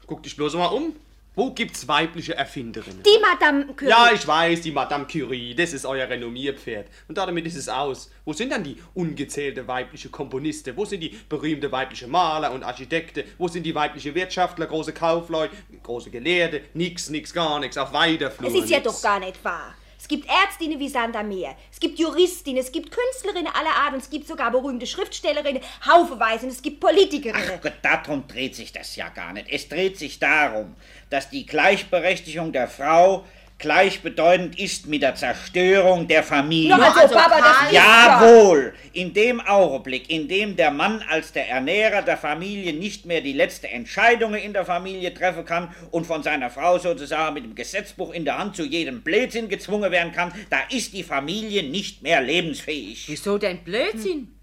Guck 0.06 0.22
dich 0.22 0.36
bloß 0.36 0.54
mal 0.54 0.66
um. 0.66 0.94
Wo 1.38 1.52
gibt's 1.52 1.86
weibliche 1.86 2.34
Erfinderinnen? 2.34 3.04
Die 3.04 3.20
Madame 3.22 3.66
Curie. 3.66 3.90
Ja, 3.90 4.10
ich 4.12 4.26
weiß, 4.26 4.60
die 4.62 4.72
Madame 4.72 5.06
Curie, 5.06 5.54
das 5.54 5.72
ist 5.72 5.86
euer 5.86 6.08
Renommierpferd. 6.08 6.88
Und 7.06 7.16
damit 7.16 7.46
ist 7.46 7.54
es 7.54 7.68
aus. 7.68 8.10
Wo 8.24 8.32
sind 8.32 8.50
dann 8.50 8.64
die 8.64 8.76
ungezählte 8.94 9.68
weibliche 9.68 10.08
Komponisten? 10.08 10.76
Wo 10.76 10.84
sind 10.84 10.98
die 10.98 11.16
berühmte 11.28 11.70
weibliche 11.70 12.08
Maler 12.08 12.50
und 12.50 12.64
Architekten? 12.64 13.22
Wo 13.38 13.46
sind 13.46 13.62
die 13.62 13.72
weibliche 13.72 14.16
Wirtschaftler, 14.16 14.66
große 14.66 14.92
Kaufleute, 14.92 15.54
große 15.80 16.10
Gelehrte? 16.10 16.62
Nix, 16.74 17.08
nix, 17.08 17.32
gar 17.32 17.60
nix, 17.60 17.78
auf 17.78 17.92
Weiterflur. 17.92 18.48
Es 18.48 18.56
ist 18.56 18.68
ja 18.68 18.78
nix. 18.78 18.92
doch 18.92 19.00
gar 19.00 19.20
nicht 19.20 19.44
wahr. 19.44 19.76
Es 19.98 20.06
gibt 20.06 20.28
Ärztinnen 20.28 20.78
wie 20.78 20.88
Sander 20.88 21.24
Meer, 21.24 21.56
es 21.72 21.80
gibt 21.80 21.98
Juristinnen, 21.98 22.60
es 22.60 22.70
gibt 22.70 22.90
Künstlerinnen 22.92 23.52
aller 23.52 23.74
Art 23.74 23.94
und 23.94 24.00
es 24.00 24.08
gibt 24.08 24.28
sogar 24.28 24.50
berühmte 24.52 24.86
Schriftstellerinnen, 24.86 25.60
haufenweise 25.86 26.46
und 26.46 26.52
es 26.52 26.62
gibt 26.62 26.78
Politikerinnen. 26.78 27.52
Ach 27.56 27.60
Gott, 27.60 27.74
darum 27.82 28.26
dreht 28.28 28.54
sich 28.54 28.72
das 28.72 28.94
ja 28.94 29.08
gar 29.08 29.32
nicht. 29.32 29.48
Es 29.50 29.68
dreht 29.68 29.98
sich 29.98 30.20
darum, 30.20 30.76
dass 31.10 31.30
die 31.30 31.44
Gleichberechtigung 31.44 32.52
der 32.52 32.68
Frau 32.68 33.24
gleichbedeutend 33.58 34.58
ist 34.58 34.86
mit 34.86 35.02
der 35.02 35.16
Zerstörung 35.16 36.06
der 36.06 36.22
Familie. 36.22 36.76
Na, 36.78 36.92
also, 36.92 37.14
Papa, 37.14 37.38
das 37.38 37.62
ist 37.66 37.72
Jawohl! 37.72 38.72
In 38.92 39.12
dem 39.12 39.40
Augenblick, 39.40 40.08
in 40.08 40.28
dem 40.28 40.54
der 40.54 40.70
Mann 40.70 41.02
als 41.08 41.32
der 41.32 41.48
Ernährer 41.48 42.02
der 42.02 42.16
Familie 42.16 42.72
nicht 42.72 43.04
mehr 43.04 43.20
die 43.20 43.32
letzte 43.32 43.68
Entscheidung 43.68 44.34
in 44.34 44.52
der 44.52 44.64
Familie 44.64 45.12
treffen 45.12 45.44
kann 45.44 45.74
und 45.90 46.06
von 46.06 46.22
seiner 46.22 46.50
Frau 46.50 46.78
sozusagen 46.78 47.34
mit 47.34 47.44
dem 47.44 47.54
Gesetzbuch 47.54 48.12
in 48.12 48.24
der 48.24 48.38
Hand 48.38 48.54
zu 48.54 48.64
jedem 48.64 49.02
Blödsinn 49.02 49.48
gezwungen 49.48 49.90
werden 49.90 50.12
kann, 50.12 50.32
da 50.50 50.58
ist 50.70 50.92
die 50.92 51.02
Familie 51.02 51.64
nicht 51.64 52.02
mehr 52.02 52.20
lebensfähig. 52.20 53.08
Wieso 53.08 53.38
denn 53.38 53.64
Blödsinn? 53.64 54.34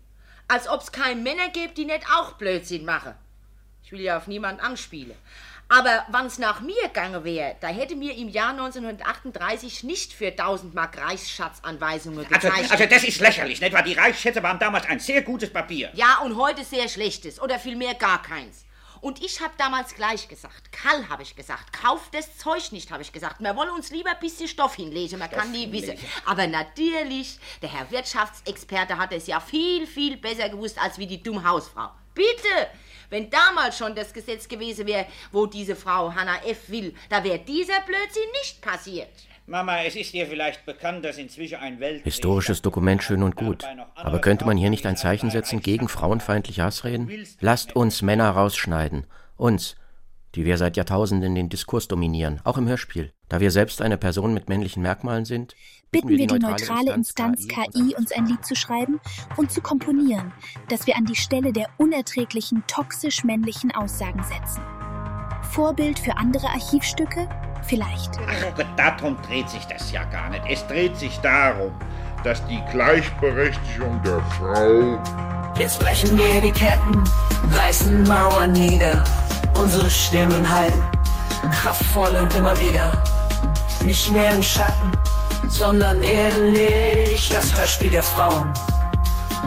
Als 0.47 0.67
ob's 0.67 0.91
keine 0.91 1.21
Männer 1.21 1.49
gibt, 1.53 1.77
die 1.77 1.85
nicht 1.85 2.05
auch 2.13 2.33
Blödsinn 2.33 2.85
machen. 2.85 3.13
Ich 3.83 3.91
will 3.91 4.01
ja 4.01 4.17
auf 4.17 4.27
niemanden 4.27 4.61
anspielen. 4.61 5.15
Aber 5.67 6.05
wann's 6.09 6.37
nach 6.37 6.61
mir 6.61 6.79
gegangen 6.83 7.23
wäre, 7.23 7.55
da 7.59 7.67
hätte 7.67 7.95
mir 7.95 8.15
im 8.15 8.29
Jahr 8.29 8.51
1938 8.51 9.83
nicht 9.83 10.13
für 10.13 10.27
1000 10.27 10.75
Mark 10.75 10.97
Reichsschatzanweisungen 10.97 12.19
Also, 12.31 12.47
gezeichnet. 12.47 12.71
also 12.71 12.85
das 12.85 13.03
ist 13.03 13.19
lächerlich, 13.19 13.59
nicht 13.61 13.73
wahr? 13.73 13.81
Die 13.83 13.93
Reichsschätze 13.93 14.43
waren 14.43 14.59
damals 14.59 14.85
ein 14.87 14.99
sehr 14.99 15.21
gutes 15.23 15.51
Papier. 15.51 15.89
Ja, 15.93 16.19
und 16.23 16.37
heute 16.37 16.63
sehr 16.63 16.87
schlechtes 16.87 17.41
oder 17.41 17.57
vielmehr 17.59 17.95
gar 17.95 18.21
keins. 18.21 18.63
Und 19.01 19.23
ich 19.23 19.39
habe 19.41 19.53
damals 19.57 19.93
gleich 19.93 20.27
gesagt, 20.27 20.71
Karl 20.71 21.07
habe 21.09 21.21
ich 21.23 21.35
gesagt, 21.35 21.73
kauf 21.73 22.09
das 22.11 22.37
Zeug 22.37 22.71
nicht, 22.71 22.89
habe 22.91 23.03
ich 23.03 23.11
gesagt. 23.11 23.39
Wir 23.39 23.55
wollen 23.55 23.69
uns 23.71 23.91
lieber 23.91 24.11
ein 24.11 24.19
bisschen 24.19 24.47
Stoff 24.47 24.75
hinlegen, 24.75 25.19
man 25.19 25.29
kann 25.29 25.51
nie 25.51 25.71
wissen. 25.71 25.95
Aber 26.25 26.47
natürlich, 26.47 27.37
der 27.61 27.69
Herr 27.71 27.91
Wirtschaftsexperte 27.91 28.97
hat 28.97 29.13
es 29.13 29.27
ja 29.27 29.39
viel, 29.39 29.85
viel 29.85 30.17
besser 30.17 30.49
gewusst 30.49 30.81
als 30.81 30.97
wie 30.97 31.05
die 31.07 31.21
dumme 31.21 31.43
Hausfrau. 31.47 31.89
Bitte! 32.15 32.67
Wenn 33.09 33.29
damals 33.29 33.77
schon 33.77 33.95
das 33.95 34.13
Gesetz 34.13 34.47
gewesen 34.47 34.87
wäre, 34.87 35.05
wo 35.31 35.45
diese 35.45 35.75
Frau 35.75 36.13
Hannah 36.13 36.43
F. 36.45 36.69
will, 36.69 36.93
da 37.09 37.23
wäre 37.23 37.39
dieser 37.39 37.81
Blödsinn 37.81 38.29
nicht 38.41 38.61
passiert. 38.61 39.09
Mama, 39.47 39.83
es 39.83 39.95
ist 39.95 40.11
dir 40.13 40.25
vielleicht 40.25 40.65
bekannt, 40.65 41.05
dass 41.05 41.19
inzwischen 41.19 41.59
ein 41.59 41.79
Welt... 41.79 42.03
Historisches 42.03 42.63
Dokument 42.63 43.03
schön 43.03 43.21
und 43.21 43.35
gut. 43.35 43.63
Aber 43.93 44.19
könnte 44.19 44.43
man 44.43 44.57
hier 44.57 44.71
nicht 44.71 44.87
ein 44.87 44.97
Zeichen 44.97 45.29
setzen 45.29 45.61
gegen 45.61 45.87
frauenfeindliche 45.87 46.63
Hassreden? 46.63 47.25
Lasst 47.41 47.75
uns 47.75 48.01
Männer 48.01 48.31
rausschneiden. 48.31 49.05
Uns, 49.37 49.75
die 50.33 50.45
wir 50.45 50.57
seit 50.57 50.77
Jahrtausenden 50.77 51.35
den 51.35 51.49
Diskurs 51.49 51.87
dominieren, 51.87 52.41
auch 52.43 52.57
im 52.57 52.67
Hörspiel. 52.67 53.13
Da 53.29 53.39
wir 53.39 53.49
selbst 53.49 53.81
eine 53.81 53.97
Person 53.97 54.33
mit 54.33 54.49
männlichen 54.49 54.83
Merkmalen 54.83 55.25
sind, 55.25 55.55
bitten 55.91 56.09
wir 56.09 56.27
die 56.27 56.39
neutrale 56.39 56.93
Instanz 56.93 57.47
KI, 57.47 57.95
uns 57.97 58.11
ein 58.11 58.27
Lied 58.27 58.45
zu 58.45 58.55
schreiben 58.55 58.99
und 59.37 59.51
zu 59.51 59.61
komponieren, 59.61 60.31
das 60.69 60.85
wir 60.85 60.95
an 60.95 61.05
die 61.05 61.15
Stelle 61.15 61.51
der 61.51 61.67
unerträglichen 61.77 62.63
toxisch 62.67 63.23
männlichen 63.23 63.71
Aussagen 63.71 64.23
setzen. 64.23 64.61
Vorbild 65.51 65.97
für 65.97 66.17
andere 66.17 66.47
Archivstücke? 66.47 67.27
Vielleicht. 67.63 68.11
Ach 68.27 68.55
Gott, 68.55 68.67
darum 68.77 69.17
dreht 69.23 69.49
sich 69.49 69.65
das 69.65 69.91
ja 69.91 70.03
gar 70.03 70.29
nicht. 70.29 70.43
Es 70.47 70.67
dreht 70.67 70.95
sich 70.97 71.17
darum, 71.19 71.71
dass 72.23 72.45
die 72.45 72.61
Gleichberechtigung 72.71 74.01
der 74.03 74.21
Frau 74.21 75.01
Jetzt 75.57 75.79
brechen 75.79 76.17
wir 76.17 76.41
die 76.41 76.51
Ketten, 76.51 77.01
reißen 77.53 78.03
Mauern 78.03 78.51
nieder. 78.51 79.03
Unsere 79.57 79.89
Stimmen 79.89 80.47
hallen, 80.47 80.73
kraftvoll 81.51 82.15
und 82.15 82.33
immer 82.35 82.59
wieder. 82.59 82.91
Nicht 83.83 84.11
mehr 84.11 84.33
im 84.33 84.43
Schatten, 84.43 84.91
sondern 85.47 86.01
ehrlich. 86.03 87.29
Das 87.29 87.55
Hörspiel 87.57 87.89
der 87.89 88.03
Frauen 88.03 88.53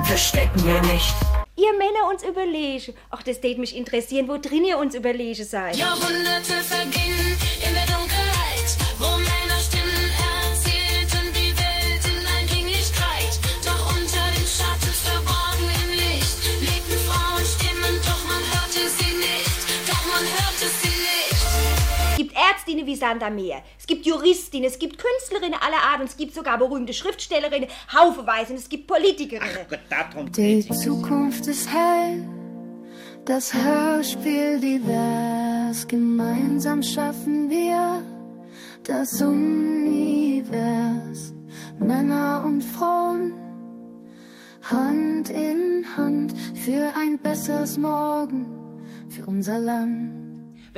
verstecken 0.04 0.64
wir 0.64 0.80
nicht. 0.92 1.14
Ihr 1.56 1.72
Männer 1.72 2.08
uns 2.08 2.22
überlegen. 2.22 2.94
Ach, 3.10 3.22
das 3.22 3.40
tät 3.40 3.58
mich 3.58 3.76
interessieren, 3.76 4.28
wo 4.28 4.38
drin 4.38 4.64
ihr 4.64 4.78
uns 4.78 4.94
überlegen 4.94 5.44
seid. 5.44 5.76
Jahrhunderte 5.76 6.62
vergingen 6.62 7.36
Ärztinnen 22.78 22.86
wie 22.86 22.96
Santa 22.96 23.30
Meer. 23.30 23.62
Es 23.78 23.86
gibt 23.86 24.06
Juristinnen, 24.06 24.66
es 24.68 24.78
gibt 24.78 24.98
Künstlerinnen 24.98 25.58
aller 25.60 25.82
Art 25.90 26.00
und 26.00 26.06
es 26.08 26.16
gibt 26.16 26.34
sogar 26.34 26.58
berühmte 26.58 26.92
Schriftstellerinnen, 26.92 27.68
haufenweise 27.92 28.52
und 28.52 28.58
es 28.58 28.68
gibt 28.68 28.86
Politikerinnen. 28.86 29.66
Die 30.36 30.68
Zukunft 30.68 31.46
ist 31.46 31.68
hell, 31.68 32.28
das 33.24 33.52
Hörspiel 33.54 34.60
divers. 34.60 35.86
Gemeinsam 35.86 36.82
schaffen 36.82 37.48
wir 37.50 38.02
das 38.84 39.20
Univers. 39.20 40.54
Männer 41.78 42.42
und 42.44 42.62
Frauen, 42.62 43.32
Hand 44.62 45.30
in 45.30 45.84
Hand 45.96 46.34
für 46.54 46.92
ein 46.96 47.18
besseres 47.18 47.78
Morgen, 47.78 48.46
für 49.08 49.24
unser 49.26 49.58
Land. 49.58 50.17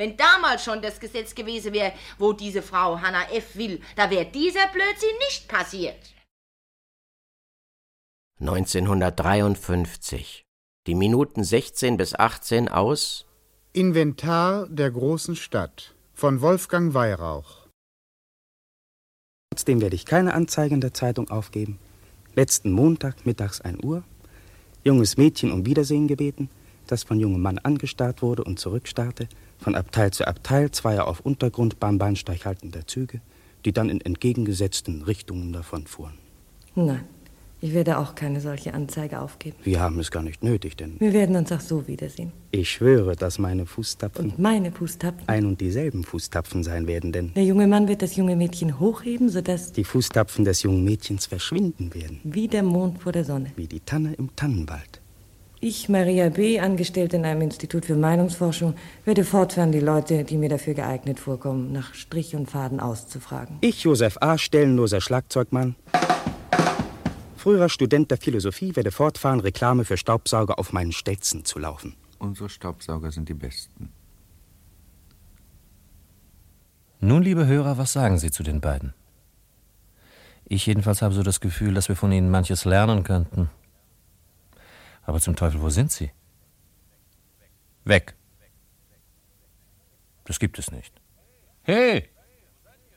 Wenn 0.01 0.17
damals 0.17 0.63
schon 0.63 0.81
das 0.81 0.99
Gesetz 0.99 1.35
gewesen 1.35 1.73
wäre, 1.73 1.93
wo 2.17 2.33
diese 2.33 2.63
Frau 2.63 2.99
Hannah 2.99 3.31
F. 3.31 3.55
will, 3.55 3.79
da 3.95 4.09
wäre 4.09 4.25
dieser 4.25 4.67
Blödsinn 4.69 5.15
nicht 5.27 5.47
passiert. 5.47 6.15
1953. 8.39 10.43
Die 10.87 10.95
Minuten 10.95 11.43
16 11.43 11.97
bis 11.97 12.15
18 12.15 12.67
aus 12.67 13.27
Inventar 13.73 14.65
der 14.69 14.89
großen 14.89 15.35
Stadt 15.35 15.93
von 16.15 16.41
Wolfgang 16.41 16.95
Weihrauch. 16.95 17.67
Trotzdem 19.51 19.81
werde 19.81 19.95
ich 19.95 20.07
keine 20.07 20.33
Anzeige 20.33 20.73
in 20.73 20.81
der 20.81 20.95
Zeitung 20.95 21.29
aufgeben. 21.29 21.77
Letzten 22.33 22.71
Montag 22.71 23.27
mittags 23.27 23.61
1 23.61 23.83
Uhr. 23.83 24.03
Junges 24.83 25.17
Mädchen 25.17 25.51
um 25.51 25.67
Wiedersehen 25.67 26.07
gebeten, 26.07 26.49
das 26.87 27.03
von 27.03 27.19
jungem 27.19 27.43
Mann 27.43 27.59
angestarrt 27.59 28.23
wurde 28.23 28.43
und 28.43 28.59
zurückstarrte, 28.59 29.29
von 29.61 29.75
Abteil 29.75 30.11
zu 30.11 30.27
Abteil, 30.27 30.71
zweier 30.71 31.07
auf 31.07 31.21
Untergrund 31.21 31.79
beim 31.79 31.97
Bahnsteig 31.97 32.45
haltender 32.45 32.85
Züge, 32.87 33.21
die 33.63 33.71
dann 33.71 33.89
in 33.89 34.01
entgegengesetzten 34.01 35.03
Richtungen 35.03 35.53
davonfuhren. 35.53 36.15
Nein, 36.75 37.03
ich 37.63 37.73
werde 37.73 37.99
auch 37.99 38.15
keine 38.15 38.41
solche 38.41 38.73
Anzeige 38.73 39.19
aufgeben. 39.21 39.55
Wir 39.63 39.79
haben 39.79 39.99
es 39.99 40.09
gar 40.09 40.23
nicht 40.23 40.43
nötig, 40.43 40.77
denn 40.77 40.99
Wir 40.99 41.13
werden 41.13 41.35
uns 41.35 41.51
auch 41.51 41.59
so 41.59 41.87
wiedersehen. 41.87 42.31
ich 42.49 42.71
schwöre, 42.71 43.15
dass 43.15 43.37
meine 43.37 43.67
Fußtapfen 43.67 44.33
Meine 44.37 44.71
Fußtapfen. 44.71 45.27
ein 45.29 45.45
und 45.45 45.61
dieselben 45.61 46.03
Fußtapfen 46.03 46.63
sein 46.63 46.87
werden, 46.87 47.11
denn 47.11 47.31
Der 47.35 47.43
junge 47.43 47.67
Mann 47.67 47.87
wird 47.87 48.01
das 48.01 48.15
junge 48.15 48.35
Mädchen 48.35 48.79
hochheben, 48.79 49.29
sodass 49.29 49.73
die 49.73 49.83
Fußtapfen 49.83 50.43
des 50.43 50.63
jungen 50.63 50.83
Mädchens 50.83 51.27
verschwinden 51.27 51.93
werden, 51.93 52.19
wie 52.23 52.47
der 52.47 52.63
Mond 52.63 52.97
vor 52.99 53.11
der 53.11 53.25
Sonne. 53.25 53.51
wie 53.57 53.67
die 53.67 53.81
Tanne 53.81 54.13
im 54.15 54.35
Tannenwald. 54.35 55.00
Ich, 55.63 55.89
Maria 55.89 56.29
B., 56.29 56.59
Angestellte 56.59 57.17
in 57.17 57.23
einem 57.23 57.43
Institut 57.43 57.85
für 57.85 57.95
Meinungsforschung, 57.95 58.73
werde 59.05 59.23
fortfahren, 59.23 59.71
die 59.71 59.79
Leute, 59.79 60.23
die 60.23 60.35
mir 60.37 60.49
dafür 60.49 60.73
geeignet 60.73 61.19
vorkommen, 61.19 61.71
nach 61.71 61.93
Strich 61.93 62.35
und 62.35 62.49
Faden 62.49 62.79
auszufragen. 62.79 63.59
Ich, 63.61 63.83
Josef 63.83 64.17
A., 64.21 64.39
stellenloser 64.39 65.01
Schlagzeugmann, 65.01 65.75
früherer 67.35 67.69
Student 67.69 68.09
der 68.09 68.17
Philosophie, 68.17 68.75
werde 68.75 68.89
fortfahren, 68.89 69.39
Reklame 69.39 69.85
für 69.85 69.97
Staubsauger 69.97 70.57
auf 70.57 70.73
meinen 70.73 70.91
Stelzen 70.91 71.45
zu 71.45 71.59
laufen. 71.59 71.95
Unsere 72.17 72.49
Staubsauger 72.49 73.11
sind 73.11 73.29
die 73.29 73.35
besten. 73.35 73.89
Nun, 77.01 77.21
liebe 77.21 77.45
Hörer, 77.45 77.77
was 77.77 77.93
sagen 77.93 78.17
Sie 78.17 78.31
zu 78.31 78.41
den 78.41 78.61
beiden? 78.61 78.95
Ich 80.45 80.65
jedenfalls 80.65 81.03
habe 81.03 81.13
so 81.13 81.21
das 81.21 81.39
Gefühl, 81.39 81.75
dass 81.75 81.87
wir 81.87 81.95
von 81.95 82.11
ihnen 82.11 82.31
manches 82.31 82.65
lernen 82.65 83.03
könnten. 83.03 83.51
Aber 85.03 85.19
zum 85.19 85.35
Teufel, 85.35 85.61
wo 85.61 85.69
sind 85.69 85.91
sie? 85.91 86.11
Weg. 87.83 88.15
Das 90.25 90.39
gibt 90.39 90.59
es 90.59 90.71
nicht. 90.71 90.93
Hey, 91.63 92.09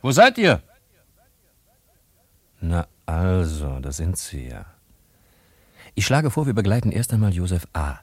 wo 0.03 0.13
seid 0.13 0.39
ihr? 0.39 0.63
Na 2.61 2.87
also, 3.07 3.81
da 3.81 3.93
sind 3.93 4.17
sie 4.19 4.49
ja. 4.49 4.67
Ich 5.95 6.07
schlage 6.07 6.31
vor, 6.31 6.47
wir 6.47 6.55
begleiten 6.55 6.93
erst 6.93 7.13
einmal 7.13 7.33
Josef 7.33 7.67
A., 7.73 7.99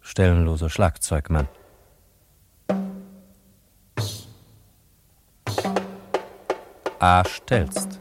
stellenloser 0.00 0.70
Schlagzeugmann. 0.70 1.48
A. 6.98 7.24
Stelzt. 7.24 8.00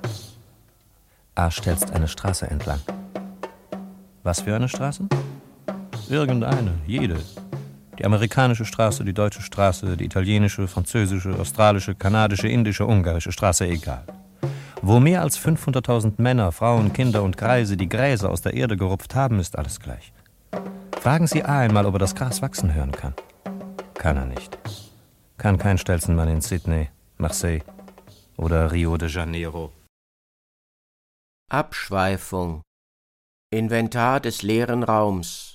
A. 1.36 1.52
Stelzt 1.52 1.92
eine 1.92 2.08
Straße 2.08 2.48
entlang. 2.48 2.80
Was 4.24 4.42
für 4.42 4.56
eine 4.56 4.70
Straße? 4.70 5.08
Irgendeine, 6.10 6.76
jede. 6.86 7.18
Die 7.98 8.06
amerikanische 8.06 8.66
Straße, 8.66 9.04
die 9.04 9.14
deutsche 9.14 9.42
Straße, 9.42 9.98
die 9.98 10.06
italienische, 10.06 10.68
französische, 10.68 11.40
australische, 11.40 11.96
kanadische, 11.96 12.48
indische, 12.48 12.86
ungarische 12.86 13.32
Straße, 13.32 13.66
egal. 13.68 14.04
Wo 14.82 15.00
mehr 15.00 15.22
als 15.22 15.40
500.000 15.40 16.14
Männer, 16.18 16.52
Frauen, 16.52 16.94
Kinder 16.94 17.24
und 17.24 17.38
Greise 17.38 17.76
die 17.78 17.90
Gräser 17.90 18.30
aus 18.30 18.42
der 18.42 18.54
Erde 18.54 18.78
gerupft 18.78 19.16
haben, 19.16 19.40
ist 19.40 19.58
alles 19.58 19.80
gleich. 19.80 20.14
Fragen 21.02 21.28
Sie 21.28 21.44
A 21.44 21.60
einmal, 21.60 21.86
ob 21.86 21.96
er 21.96 22.00
das 22.00 22.14
Gras 22.14 22.42
wachsen 22.42 22.74
hören 22.74 22.92
kann. 22.92 23.14
Kann 23.96 24.18
er 24.18 24.26
nicht. 24.26 24.58
Kann 25.38 25.58
kein 25.58 25.78
Stelzenmann 25.78 26.30
in 26.30 26.42
Sydney, 26.42 26.90
Marseille 27.18 27.62
oder 28.38 28.72
Rio 28.72 28.98
de 28.98 29.10
Janeiro. 29.10 29.72
Abschweifung. 31.50 32.62
Inventar 33.52 34.20
des 34.20 34.42
leeren 34.42 34.84
Raums. 34.84 35.55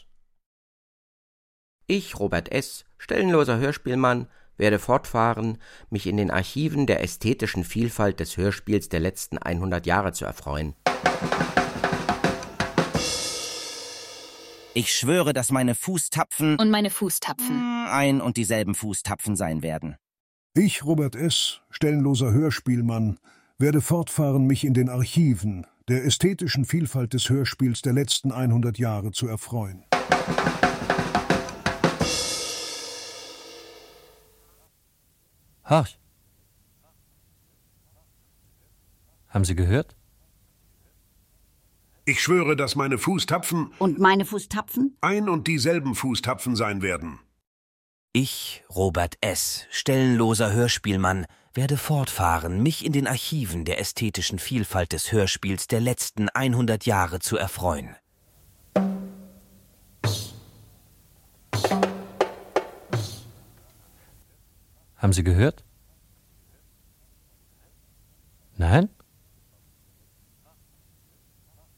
Ich, 1.91 2.21
Robert 2.21 2.53
S., 2.53 2.85
stellenloser 2.99 3.59
Hörspielmann, 3.59 4.29
werde 4.57 4.79
fortfahren, 4.79 5.59
mich 5.91 6.07
in 6.07 6.19
den 6.19 6.31
Archiven 6.31 6.87
der 6.87 7.03
ästhetischen 7.03 7.65
Vielfalt 7.65 8.21
des 8.21 8.37
Hörspiels 8.37 8.89
der 8.89 9.01
letzten 9.01 9.39
100 9.39 9.87
Jahre 9.87 10.13
zu 10.13 10.25
erfreuen. 10.25 10.77
Ich 14.73 14.95
schwöre, 14.95 15.33
dass 15.33 15.51
meine 15.51 15.75
Fußtapfen 15.75 16.61
Und 16.61 16.71
meine 16.71 16.91
Fußtapfen. 16.91 17.89
ein 17.89 18.21
und 18.21 18.37
dieselben 18.37 18.77
Fußtapfen 18.77 19.35
sein 19.35 19.65
werden. 19.65 19.97
Ich, 20.55 20.85
Robert 20.85 21.17
S., 21.17 21.61
stellenloser 21.71 22.31
Hörspielmann, 22.31 23.19
werde 23.59 23.81
fortfahren, 23.81 24.47
mich 24.47 24.65
in 24.65 24.75
den 24.75 24.91
Archiven 24.91 25.67
der 25.89 26.05
ästhetischen 26.05 26.65
Vielfalt 26.65 27.15
des 27.15 27.29
Hörspiels 27.29 27.83
der 27.83 27.95
letzten 27.95 28.31
100 28.31 28.79
Jahre 28.79 29.11
zu 29.11 29.27
erfreuen. 29.27 29.83
Horch. 35.71 35.99
Haben 39.29 39.45
Sie 39.45 39.55
gehört? 39.55 39.97
Ich 42.05 42.21
schwöre, 42.21 42.57
dass 42.57 42.75
meine 42.75 42.99
Fußtapfen 42.99 43.73
Und 43.79 44.01
meine 44.01 44.25
Fußtapfen? 44.25 44.97
ein 45.01 45.29
und 45.29 45.47
dieselben 45.47 45.95
Fußtapfen 45.95 46.57
sein 46.57 46.83
werden. 46.83 47.21
Ich, 48.13 48.65
Robert 48.69 49.17
S., 49.21 49.67
stellenloser 49.71 50.53
Hörspielmann, 50.53 51.27
werde 51.55 51.77
fortfahren, 51.77 52.61
mich 52.61 52.85
in 52.85 52.93
den 52.93 53.07
Archiven 53.07 53.65
der 53.65 53.79
ästhetischen 53.79 54.41
Vielfalt 54.41 54.93
des 54.93 55.13
Hörspiels 55.13 55.69
der 55.69 55.81
letzten 55.81 56.29
100 56.29 56.87
Jahre 56.87 57.21
zu 57.21 57.37
erfreuen. 57.37 57.95
Haben 65.01 65.15
Sie 65.15 65.25
gehört? 65.25 65.65
Nein? 68.59 68.91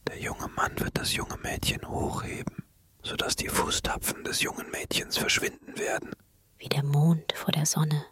Der 0.09 0.19
junge 0.21 0.49
Mann 0.49 0.73
wird 0.81 0.99
das 0.99 1.15
junge 1.15 1.37
Mädchen 1.37 1.89
hochheben, 1.89 2.65
sodass 3.05 3.37
die 3.37 3.49
Fußtapfen 3.49 4.25
des 4.25 4.43
jungen 4.43 4.69
Mädchens 4.73 5.17
verschwinden 5.17 5.79
werden. 5.79 6.11
Wie 6.59 6.69
der 6.69 6.83
Mond 6.83 7.33
vor 7.37 7.53
der 7.53 7.65
Sonne. 7.65 8.05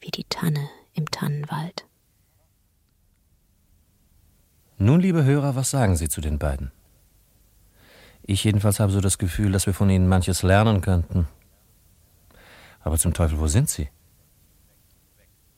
Wie 0.00 0.10
die 0.10 0.24
Tanne 0.24 0.68
im 0.94 1.08
Tannenwald. 1.08 1.86
Nun, 4.76 4.98
liebe 4.98 5.24
Hörer, 5.24 5.54
was 5.54 5.70
sagen 5.70 5.94
Sie 5.94 6.08
zu 6.08 6.20
den 6.20 6.40
beiden? 6.40 6.72
Ich 8.22 8.42
jedenfalls 8.42 8.80
habe 8.80 8.90
so 8.90 9.00
das 9.00 9.18
Gefühl, 9.18 9.52
dass 9.52 9.66
wir 9.66 9.74
von 9.74 9.88
ihnen 9.88 10.08
manches 10.08 10.42
lernen 10.42 10.80
könnten. 10.80 11.28
Aber 12.80 12.98
zum 12.98 13.14
Teufel, 13.14 13.38
wo 13.38 13.46
sind 13.46 13.68
sie? 13.68 13.88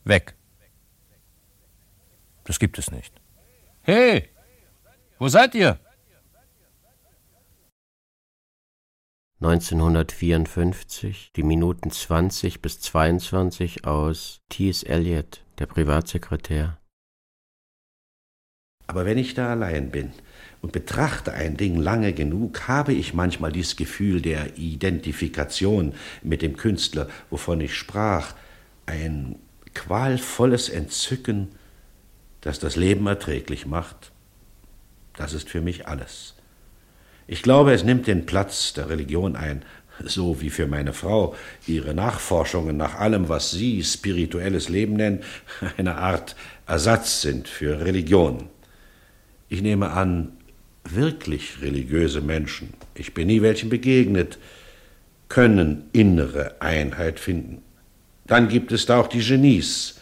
Weg. 0.04 0.34
Das 2.44 2.58
gibt 2.58 2.78
es 2.78 2.90
nicht. 2.90 3.20
Hey, 3.82 4.28
wo 5.18 5.28
seid 5.28 5.54
ihr? 5.54 5.78
1954, 9.40 11.32
die 11.34 11.42
Minuten 11.42 11.90
20 11.90 12.62
bis 12.62 12.80
22 12.80 13.84
aus 13.84 14.40
T.S. 14.48 14.84
Eliot, 14.84 15.44
der 15.58 15.66
Privatsekretär. 15.66 16.78
Aber 18.86 19.04
wenn 19.04 19.18
ich 19.18 19.34
da 19.34 19.50
allein 19.50 19.90
bin 19.90 20.12
und 20.60 20.72
betrachte 20.72 21.32
ein 21.32 21.56
Ding 21.56 21.76
lange 21.76 22.12
genug, 22.12 22.68
habe 22.68 22.92
ich 22.92 23.14
manchmal 23.14 23.50
dieses 23.50 23.74
Gefühl 23.76 24.20
der 24.20 24.58
Identifikation 24.58 25.94
mit 26.22 26.42
dem 26.42 26.56
Künstler, 26.56 27.08
wovon 27.30 27.60
ich 27.60 27.74
sprach, 27.74 28.34
ein 28.86 29.40
qualvolles 29.74 30.68
Entzücken, 30.68 31.48
das 32.40 32.58
das 32.58 32.76
Leben 32.76 33.06
erträglich 33.06 33.66
macht. 33.66 34.12
Das 35.16 35.32
ist 35.32 35.48
für 35.48 35.60
mich 35.60 35.86
alles. 35.86 36.34
Ich 37.26 37.42
glaube, 37.42 37.72
es 37.72 37.84
nimmt 37.84 38.06
den 38.06 38.26
Platz 38.26 38.72
der 38.72 38.88
Religion 38.88 39.36
ein, 39.36 39.64
so 40.04 40.40
wie 40.40 40.50
für 40.50 40.66
meine 40.66 40.92
Frau 40.92 41.34
ihre 41.66 41.94
Nachforschungen 41.94 42.76
nach 42.76 42.98
allem, 42.98 43.28
was 43.28 43.50
sie 43.50 43.84
spirituelles 43.84 44.68
Leben 44.68 44.94
nennt, 44.94 45.24
eine 45.76 45.96
Art 45.96 46.36
Ersatz 46.66 47.22
sind 47.22 47.48
für 47.48 47.80
Religion. 47.80 48.48
Ich 49.48 49.62
nehme 49.62 49.90
an, 49.90 50.32
wirklich 50.84 51.60
religiöse 51.60 52.20
Menschen, 52.20 52.74
ich 52.94 53.14
bin 53.14 53.28
nie 53.28 53.42
welchen 53.42 53.68
begegnet, 53.68 54.38
können 55.28 55.84
innere 55.92 56.60
Einheit 56.60 57.20
finden. 57.20 57.62
Dann 58.32 58.48
gibt 58.48 58.72
es 58.72 58.86
da 58.86 58.98
auch 58.98 59.08
die 59.08 59.20
Genies, 59.20 60.00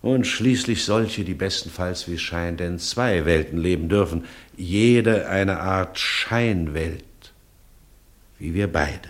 und 0.00 0.28
schließlich 0.28 0.84
solche, 0.84 1.24
die 1.24 1.34
bestenfalls, 1.34 2.06
wie 2.06 2.14
es 2.14 2.22
scheint, 2.22 2.60
in 2.60 2.78
zwei 2.78 3.24
Welten 3.24 3.58
leben 3.58 3.88
dürfen, 3.88 4.26
jede 4.56 5.28
eine 5.28 5.58
Art 5.58 5.98
Scheinwelt, 5.98 7.02
wie 8.38 8.54
wir 8.54 8.70
beide. 8.70 9.08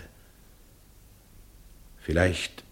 Vielleicht 1.99 2.63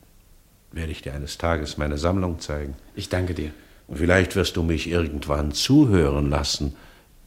werde 0.72 0.92
ich 0.92 1.04
dir 1.04 1.14
eines 1.14 1.38
Tages 1.38 1.78
meine 1.78 2.00
Sammlung 2.00 2.40
zeigen. 2.40 2.76
Ich 2.96 3.10
danke 3.10 3.36
dir. 3.36 3.52
Und 3.88 3.98
vielleicht 3.98 4.36
wirst 4.36 4.58
du 4.58 4.64
mich 4.64 4.88
irgendwann 4.88 5.52
zuhören 5.52 6.32
lassen, 6.32 6.76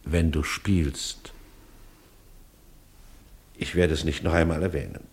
wenn 0.02 0.32
du 0.32 0.42
spielst. 0.42 1.32
Ich 3.56 3.76
werde 3.76 3.94
es 3.94 4.02
nicht 4.02 4.24
noch 4.24 4.32
einmal 4.32 4.60
erwähnen. 4.60 5.04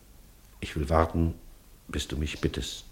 Ich 0.59 0.75
will 0.75 0.89
warten, 0.89 1.35
bis 1.87 2.07
du 2.07 2.17
mich 2.17 2.41
bittest. 2.41 2.90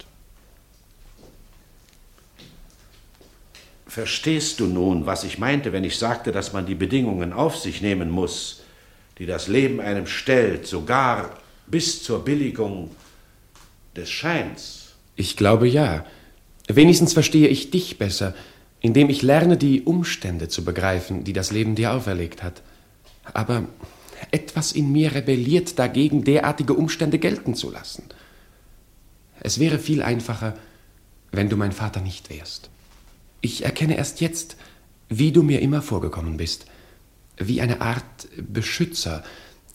Verstehst 3.99 4.62
du 4.62 4.65
nun, 4.65 5.05
was 5.05 5.25
ich 5.25 5.39
meinte, 5.39 5.73
wenn 5.73 5.83
ich 5.83 5.97
sagte, 5.97 6.31
dass 6.31 6.53
man 6.53 6.65
die 6.65 6.73
Bedingungen 6.73 7.33
auf 7.33 7.57
sich 7.57 7.81
nehmen 7.81 8.09
muss, 8.09 8.62
die 9.17 9.25
das 9.25 9.49
Leben 9.49 9.81
einem 9.81 10.07
stellt, 10.07 10.65
sogar 10.65 11.38
bis 11.67 12.01
zur 12.01 12.23
Billigung 12.23 12.91
des 13.97 14.09
Scheins? 14.09 14.93
Ich 15.17 15.35
glaube 15.35 15.67
ja. 15.67 16.05
Wenigstens 16.69 17.12
verstehe 17.12 17.49
ich 17.49 17.71
dich 17.71 17.97
besser, 17.97 18.33
indem 18.79 19.09
ich 19.09 19.21
lerne, 19.21 19.57
die 19.57 19.81
Umstände 19.81 20.47
zu 20.47 20.63
begreifen, 20.63 21.25
die 21.25 21.33
das 21.33 21.51
Leben 21.51 21.75
dir 21.75 21.91
auferlegt 21.91 22.41
hat. 22.41 22.62
Aber 23.33 23.65
etwas 24.31 24.71
in 24.71 24.93
mir 24.93 25.13
rebelliert 25.13 25.77
dagegen, 25.77 26.23
derartige 26.23 26.73
Umstände 26.73 27.19
gelten 27.19 27.53
zu 27.53 27.69
lassen. 27.69 28.03
Es 29.41 29.59
wäre 29.59 29.77
viel 29.77 30.01
einfacher, 30.01 30.57
wenn 31.33 31.49
du 31.49 31.57
mein 31.57 31.73
Vater 31.73 31.99
nicht 31.99 32.29
wärst. 32.29 32.69
Ich 33.41 33.63
erkenne 33.63 33.97
erst 33.97 34.21
jetzt, 34.21 34.58
wie 35.08 35.32
du 35.32 35.43
mir 35.43 35.62
immer 35.62 35.82
vorgekommen 35.82 36.38
bist. 36.38 36.65
Wie 37.38 37.62
eine 37.62 37.82
Art 37.82 38.28
Beschützer, 38.38 39.23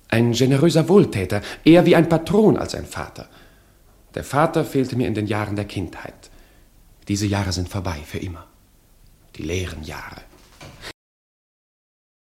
ein 0.08 0.32
generöser 0.32 0.88
Wohltäter, 0.88 1.42
eher 1.64 1.86
wie 1.86 1.96
ein 1.96 2.08
Patron 2.08 2.56
als 2.56 2.74
ein 2.74 2.86
Vater. 2.86 3.28
Der 4.14 4.24
Vater 4.24 4.64
fehlte 4.64 4.96
mir 4.96 5.08
in 5.08 5.14
den 5.14 5.26
Jahren 5.26 5.56
der 5.56 5.64
Kindheit. 5.64 6.30
Diese 7.08 7.26
Jahre 7.26 7.52
sind 7.52 7.68
vorbei 7.68 8.00
für 8.04 8.18
immer. 8.18 8.46
Die 9.36 9.42
leeren 9.42 9.82
Jahre. 9.82 10.22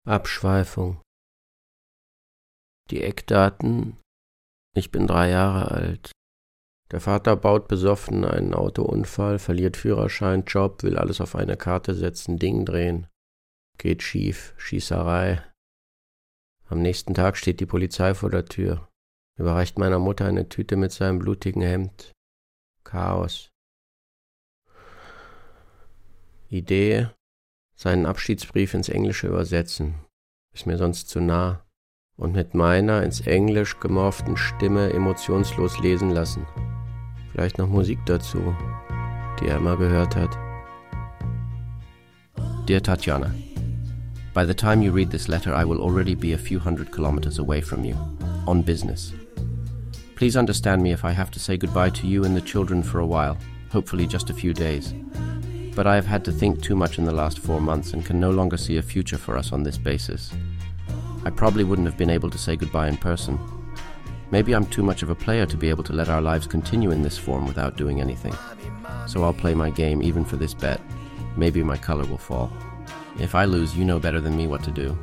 Abschweifung. 0.07 1.01
Die 2.91 3.01
Eckdaten. 3.01 3.97
Ich 4.75 4.91
bin 4.91 5.07
drei 5.07 5.29
Jahre 5.29 5.71
alt. 5.71 6.11
Der 6.91 7.01
Vater 7.01 7.35
baut 7.35 7.67
besoffen 7.67 8.25
einen 8.25 8.53
Autounfall, 8.53 9.39
verliert 9.39 9.75
Führerschein, 9.75 10.43
Job, 10.45 10.83
will 10.83 10.97
alles 10.97 11.19
auf 11.19 11.35
eine 11.35 11.57
Karte 11.57 11.95
setzen, 11.95 12.37
Ding 12.37 12.63
drehen. 12.63 13.07
Geht 13.77 14.03
schief, 14.03 14.53
Schießerei. 14.57 15.43
Am 16.67 16.81
nächsten 16.81 17.13
Tag 17.13 17.37
steht 17.37 17.59
die 17.59 17.65
Polizei 17.65 18.13
vor 18.13 18.29
der 18.29 18.45
Tür, 18.45 18.87
überreicht 19.37 19.79
meiner 19.79 19.99
Mutter 19.99 20.25
eine 20.25 20.47
Tüte 20.47 20.75
mit 20.75 20.91
seinem 20.91 21.19
blutigen 21.19 21.61
Hemd. 21.61 22.11
Chaos. 22.83 23.49
Idee, 26.49 27.09
seinen 27.75 28.05
Abschiedsbrief 28.05 28.73
ins 28.73 28.89
Englische 28.89 29.27
übersetzen. 29.27 29.95
Ist 30.53 30.67
mir 30.67 30.77
sonst 30.77 31.09
zu 31.09 31.19
nah. 31.19 31.65
Und 32.17 32.31
mit 32.33 32.53
meiner 32.53 33.03
ins 33.03 33.21
Englisch 33.21 33.79
gemorften 33.81 34.37
Stimme 34.37 34.93
emotionslos 34.93 35.79
lesen 35.79 36.11
lassen. 36.11 36.47
Vielleicht 37.35 37.57
noch 37.57 37.67
Musik 37.67 37.99
dazu, 38.05 38.55
die 39.41 39.49
er 39.49 39.57
immer 39.57 39.75
gehört 39.75 40.15
hat. 40.15 40.37
Dear 42.65 42.81
Tatjana, 42.81 43.29
by 44.33 44.45
the 44.45 44.53
time 44.53 44.81
you 44.81 44.93
read 44.93 45.11
this 45.11 45.27
letter, 45.27 45.53
I 45.53 45.65
will 45.65 45.81
already 45.81 46.15
be 46.15 46.31
a 46.31 46.37
few 46.37 46.59
hundred 46.59 46.93
kilometers 46.93 47.37
away 47.37 47.59
from 47.59 47.83
you, 47.83 47.97
on 48.47 48.61
business. 48.61 49.11
Please 50.15 50.39
understand 50.39 50.81
me 50.81 50.93
if 50.93 51.03
I 51.03 51.11
have 51.11 51.29
to 51.31 51.39
say 51.39 51.57
goodbye 51.57 51.89
to 51.89 52.07
you 52.07 52.23
and 52.23 52.37
the 52.37 52.39
children 52.39 52.81
for 52.81 52.99
a 53.01 53.05
while, 53.05 53.37
hopefully 53.69 54.07
just 54.07 54.29
a 54.29 54.33
few 54.33 54.53
days. 54.53 54.93
But 55.75 55.87
I 55.87 55.95
have 55.95 56.07
had 56.07 56.23
to 56.23 56.31
think 56.31 56.61
too 56.61 56.77
much 56.77 56.99
in 56.99 57.03
the 57.03 57.11
last 57.11 57.39
four 57.39 57.59
months 57.59 57.91
and 57.91 58.05
can 58.05 58.17
no 58.17 58.31
longer 58.31 58.55
see 58.55 58.77
a 58.77 58.81
future 58.81 59.17
for 59.17 59.35
us 59.35 59.51
on 59.51 59.61
this 59.61 59.77
basis. 59.77 60.31
I 61.25 61.31
probably 61.31 61.65
wouldn't 61.65 61.89
have 61.89 61.97
been 61.97 62.09
able 62.09 62.29
to 62.29 62.37
say 62.37 62.55
goodbye 62.55 62.87
in 62.87 62.95
person, 62.95 63.37
Maybe 64.31 64.53
I'm 64.53 64.65
too 64.65 64.83
much 64.83 65.03
of 65.03 65.09
a 65.09 65.15
player 65.15 65.45
to 65.45 65.57
be 65.57 65.69
able 65.69 65.83
to 65.83 65.93
let 65.93 66.09
our 66.09 66.21
lives 66.21 66.47
continue 66.47 66.91
in 66.91 67.01
this 67.01 67.17
form 67.17 67.45
without 67.45 67.77
doing 67.77 68.01
anything. 68.01 68.35
So 69.07 69.23
I'll 69.23 69.33
play 69.33 69.53
my 69.53 69.69
game 69.69 70.01
even 70.01 70.25
for 70.25 70.37
this 70.37 70.53
bet. 70.53 70.81
Maybe 71.37 71.63
my 71.63 71.77
color 71.77 72.05
will 72.05 72.17
fall. 72.17 72.51
If 73.19 73.35
I 73.35 73.45
lose, 73.45 73.77
you 73.77 73.85
know 73.85 73.99
better 73.99 74.19
than 74.19 74.35
me 74.35 74.47
what 74.47 74.63
to 74.63 74.71
do. 74.71 74.97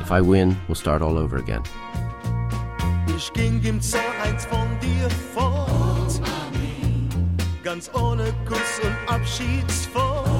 If 0.00 0.12
I 0.12 0.20
win, 0.20 0.56
we'll 0.68 0.76
start 0.76 1.02
all 1.02 1.18
over 1.18 1.36
again. 1.38 1.62
Ich 3.16 3.32
ging 3.32 3.62
im 3.64 3.80
Zorn 3.80 4.04
eins 4.22 4.44
von 4.44 4.68
dir 4.80 5.10
fort. 5.34 6.20
Ganz 7.64 7.90
ohne 7.94 8.32
Kuss 8.46 8.80
und. 8.84 10.35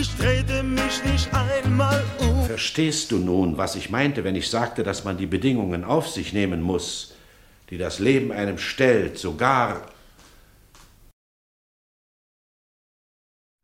Ich 0.00 0.16
drehte 0.16 0.62
mich 0.62 1.04
nicht 1.04 1.28
einmal 1.34 2.02
um. 2.20 2.46
Verstehst 2.46 3.10
du 3.10 3.18
nun, 3.18 3.58
was 3.58 3.74
ich 3.74 3.90
meinte, 3.90 4.24
wenn 4.24 4.34
ich 4.34 4.48
sagte, 4.48 4.82
dass 4.82 5.04
man 5.04 5.18
die 5.18 5.26
Bedingungen 5.26 5.84
auf 5.84 6.08
sich 6.08 6.32
nehmen 6.32 6.62
muss, 6.62 7.12
die 7.68 7.76
das 7.76 7.98
Leben 7.98 8.32
einem 8.32 8.56
stellt, 8.56 9.18
sogar 9.18 9.90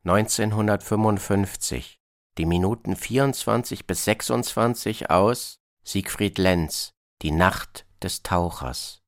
1955, 0.05 1.99
die 2.37 2.45
Minuten 2.45 2.97
24 2.97 3.87
bis 3.87 4.05
26 4.05 5.09
aus 5.09 5.57
Siegfried 5.85 6.37
Lenz, 6.37 6.93
Die 7.23 7.31
Nacht 7.31 7.87
des 8.03 8.23
Tauchers. 8.23 9.01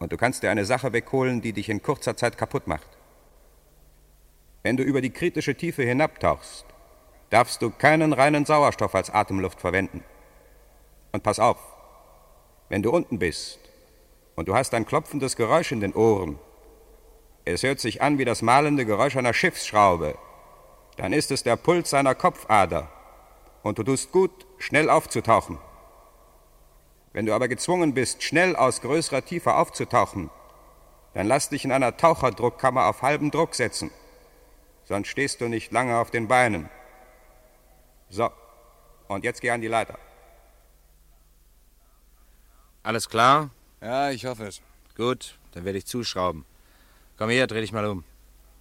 Und 0.00 0.12
du 0.12 0.18
kannst 0.18 0.42
dir 0.42 0.50
eine 0.50 0.66
Sache 0.66 0.92
wegholen, 0.92 1.40
die 1.40 1.54
dich 1.54 1.70
in 1.70 1.82
kurzer 1.82 2.14
Zeit 2.14 2.36
kaputt 2.36 2.66
macht. 2.66 2.95
Wenn 4.66 4.76
du 4.76 4.82
über 4.82 5.00
die 5.00 5.10
kritische 5.10 5.54
Tiefe 5.54 5.84
hinabtauchst, 5.84 6.64
darfst 7.30 7.62
du 7.62 7.70
keinen 7.70 8.12
reinen 8.12 8.44
Sauerstoff 8.44 8.96
als 8.96 9.10
Atemluft 9.10 9.60
verwenden. 9.60 10.02
Und 11.12 11.22
pass 11.22 11.38
auf, 11.38 11.58
wenn 12.68 12.82
du 12.82 12.90
unten 12.90 13.20
bist 13.20 13.60
und 14.34 14.48
du 14.48 14.56
hast 14.56 14.74
ein 14.74 14.84
klopfendes 14.84 15.36
Geräusch 15.36 15.70
in 15.70 15.78
den 15.78 15.94
Ohren, 15.94 16.40
es 17.44 17.62
hört 17.62 17.78
sich 17.78 18.02
an 18.02 18.18
wie 18.18 18.24
das 18.24 18.42
mahlende 18.42 18.84
Geräusch 18.84 19.16
einer 19.16 19.34
Schiffsschraube, 19.34 20.18
dann 20.96 21.12
ist 21.12 21.30
es 21.30 21.44
der 21.44 21.54
Puls 21.54 21.90
seiner 21.90 22.16
Kopfader 22.16 22.88
und 23.62 23.78
du 23.78 23.84
tust 23.84 24.10
gut, 24.10 24.48
schnell 24.58 24.90
aufzutauchen. 24.90 25.58
Wenn 27.12 27.26
du 27.26 27.34
aber 27.34 27.46
gezwungen 27.46 27.94
bist, 27.94 28.24
schnell 28.24 28.56
aus 28.56 28.80
größerer 28.80 29.24
Tiefe 29.24 29.54
aufzutauchen, 29.54 30.28
dann 31.14 31.28
lass 31.28 31.50
dich 31.50 31.64
in 31.64 31.70
einer 31.70 31.96
Taucherdruckkammer 31.96 32.86
auf 32.86 33.02
halben 33.02 33.30
Druck 33.30 33.54
setzen, 33.54 33.92
sonst 34.86 35.08
stehst 35.08 35.40
du 35.40 35.48
nicht 35.48 35.72
lange 35.72 35.98
auf 35.98 36.10
den 36.10 36.28
Beinen. 36.28 36.70
So, 38.08 38.30
und 39.08 39.24
jetzt 39.24 39.40
geh 39.40 39.50
an 39.50 39.60
die 39.60 39.68
Leiter. 39.68 39.98
Alles 42.82 43.08
klar? 43.08 43.50
Ja, 43.80 44.10
ich 44.10 44.24
hoffe 44.24 44.46
es. 44.46 44.62
Gut, 44.96 45.38
dann 45.52 45.64
werde 45.64 45.78
ich 45.78 45.86
zuschrauben. 45.86 46.44
Komm 47.18 47.30
her, 47.30 47.46
dreh 47.46 47.60
dich 47.60 47.72
mal 47.72 47.86
um. 47.86 48.04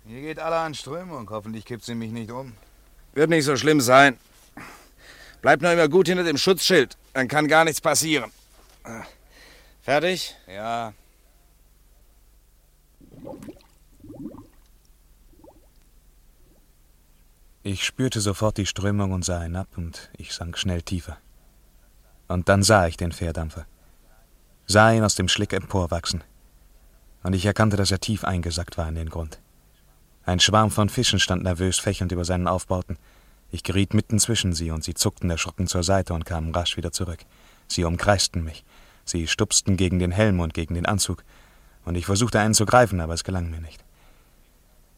Hier 0.08 0.22
geht 0.22 0.40
alle 0.40 0.58
an 0.58 0.74
Strömung. 0.74 1.30
Hoffentlich 1.30 1.66
kippt 1.66 1.84
sie 1.84 1.96
mich 1.96 2.12
nicht 2.12 2.32
um. 2.32 2.54
Wird 3.14 3.30
nicht 3.30 3.46
so 3.46 3.56
schlimm 3.56 3.82
sein. 3.82 4.18
Bleib 5.42 5.62
nur 5.62 5.72
immer 5.72 5.88
gut 5.88 6.08
hinter 6.08 6.24
dem 6.24 6.38
Schutzschild. 6.38 6.98
Dann 7.14 7.28
kann 7.28 7.48
gar 7.48 7.66
nichts 7.66 7.82
passieren. 7.82 8.32
Fertig? 9.82 10.36
Ja. 10.48 10.94
Ich 17.68 17.84
spürte 17.84 18.22
sofort 18.22 18.58
die 18.58 18.68
Strömung 18.68 19.12
und 19.12 19.26
sah 19.26 19.42
hinab, 19.42 19.68
und 19.76 20.12
ich 20.20 20.36
sank 20.36 20.56
schnell 20.56 20.84
tiefer. 20.84 21.18
Und 22.28 22.48
dann 22.48 22.62
sah 22.62 22.86
ich 22.86 22.96
den 22.96 23.12
Fährdampfer. 23.12 23.66
Sah 24.68 24.92
ihn 24.92 25.04
aus 25.04 25.16
dem 25.16 25.28
Schlick 25.28 25.52
emporwachsen. 25.52 26.24
Und 27.24 27.34
ich 27.34 27.44
erkannte, 27.44 27.76
dass 27.76 27.90
er 27.90 28.00
tief 28.00 28.24
eingesackt 28.24 28.78
war 28.78 28.88
in 28.88 28.94
den 28.94 29.10
Grund. 29.10 29.40
Ein 30.26 30.40
Schwarm 30.40 30.70
von 30.70 30.90
Fischen 30.90 31.20
stand 31.20 31.42
nervös 31.42 31.80
fächernd 31.80 32.12
über 32.12 32.24
seinen 32.24 32.48
Aufbauten. 32.48 33.00
Ich 33.50 33.64
geriet 33.64 33.96
mitten 33.96 34.20
zwischen 34.20 34.54
sie, 34.54 34.70
und 34.70 34.84
sie 34.84 34.94
zuckten 34.94 35.32
erschrocken 35.32 35.66
zur 35.66 35.82
Seite 35.82 36.14
und 36.14 36.24
kamen 36.24 36.54
rasch 36.54 36.78
wieder 36.78 36.92
zurück. 36.92 37.26
Sie 37.68 37.84
umkreisten 37.84 38.44
mich. 38.44 38.64
Sie 39.06 39.26
stupsten 39.26 39.76
gegen 39.76 39.98
den 39.98 40.12
Helm 40.12 40.40
und 40.40 40.54
gegen 40.54 40.76
den 40.76 40.86
Anzug, 40.86 41.24
und 41.84 41.96
ich 41.96 42.06
versuchte 42.06 42.40
einen 42.40 42.54
zu 42.54 42.68
greifen, 42.68 43.00
aber 43.00 43.16
es 43.16 43.24
gelang 43.24 43.50
mir 43.50 43.60
nicht. 43.60 43.85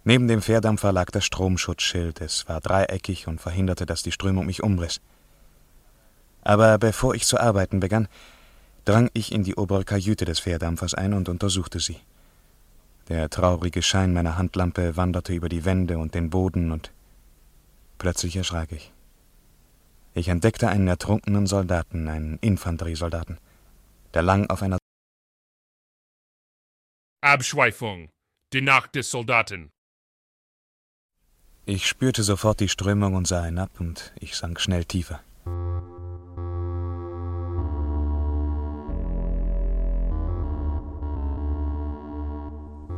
Neben 0.08 0.30
dem 0.30 0.42
Fährdampfer 0.42 0.94
lag 0.94 1.12
das 1.12 1.26
Stromschutzschild. 1.26 2.22
Es 2.22 2.48
war 2.48 2.62
dreieckig 2.62 3.28
und 3.28 3.42
verhinderte, 3.42 3.86
dass 3.86 4.04
die 4.04 4.14
Strömung 4.14 4.46
mich 4.46 4.64
umriss. 4.64 5.02
Aber 6.44 6.78
bevor 6.78 7.14
ich 7.14 7.26
zu 7.26 7.38
arbeiten 7.38 7.82
begann, 7.82 8.08
drang 8.86 9.10
ich 9.12 9.34
in 9.34 9.44
die 9.44 9.56
obere 9.56 9.84
Kajüte 9.84 10.24
des 10.24 10.40
Fährdampfers 10.40 10.94
ein 10.94 11.14
und 11.14 11.28
untersuchte 11.28 11.82
sie. 11.82 12.00
Der 13.10 13.30
traurige 13.30 13.82
Schein 13.82 14.14
meiner 14.14 14.38
Handlampe 14.38 14.96
wanderte 14.96 15.34
über 15.34 15.50
die 15.50 15.66
Wände 15.66 15.98
und 15.98 16.16
den 16.16 16.30
Boden, 16.30 16.72
und 16.72 16.94
plötzlich 17.98 18.38
erschrak 18.38 18.72
ich. 18.72 18.94
Ich 20.14 20.30
entdeckte 20.30 20.70
einen 20.70 20.88
ertrunkenen 20.88 21.48
Soldaten, 21.48 22.08
einen 22.08 22.38
Infanteriesoldaten. 22.40 23.40
Der 24.14 24.22
lang 24.22 24.50
auf 24.50 24.62
einer 24.62 24.78
Abschweifung. 27.20 28.08
Die 28.54 28.62
Nacht 28.62 28.96
des 28.96 29.12
Soldaten. 29.12 29.70
Ich 31.70 31.86
spürte 31.86 32.24
sofort 32.24 32.62
die 32.62 32.70
Strömung 32.70 33.14
und 33.14 33.28
sah 33.28 33.44
hinab, 33.44 33.70
und 33.82 34.14
ich 34.22 34.38
sank 34.38 34.62
schnell 34.62 34.86
tiefer. 34.86 35.20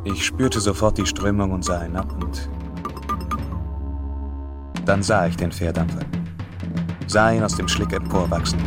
Ich 0.04 0.24
spürte 0.24 0.60
sofort 0.60 1.00
die 1.00 1.08
Strömung 1.08 1.50
und 1.50 1.66
sah 1.66 1.82
hinab, 1.82 2.14
und 2.24 2.48
dann 4.86 5.02
sah 5.02 5.26
ich 5.26 5.36
den 5.36 5.52
Fährdampfer. 5.52 6.06
Sah 7.08 7.32
ihn 7.32 7.42
aus 7.42 7.56
dem 7.56 7.68
Schlick 7.68 7.92
emporwachsen. 7.92 8.60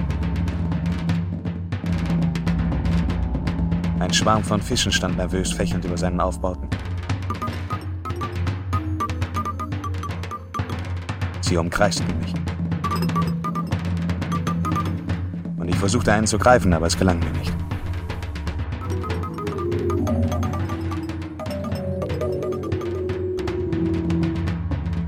Ein 4.00 4.12
Schwarm 4.12 4.42
von 4.42 4.60
Fischen 4.60 4.90
stand 4.90 5.16
nervös 5.16 5.52
fächernd 5.52 5.84
über 5.84 5.96
seinen 5.96 6.20
Aufbauten. 6.20 6.68
Sie 11.52 11.58
umkreisten 11.58 12.06
mich. 12.20 12.32
Und 15.58 15.68
ich 15.68 15.76
versuchte 15.76 16.10
einen 16.10 16.26
zu 16.26 16.38
greifen, 16.38 16.72
aber 16.72 16.86
es 16.86 16.96
gelang 16.96 17.18
mir 17.18 17.30
nicht. 17.32 17.52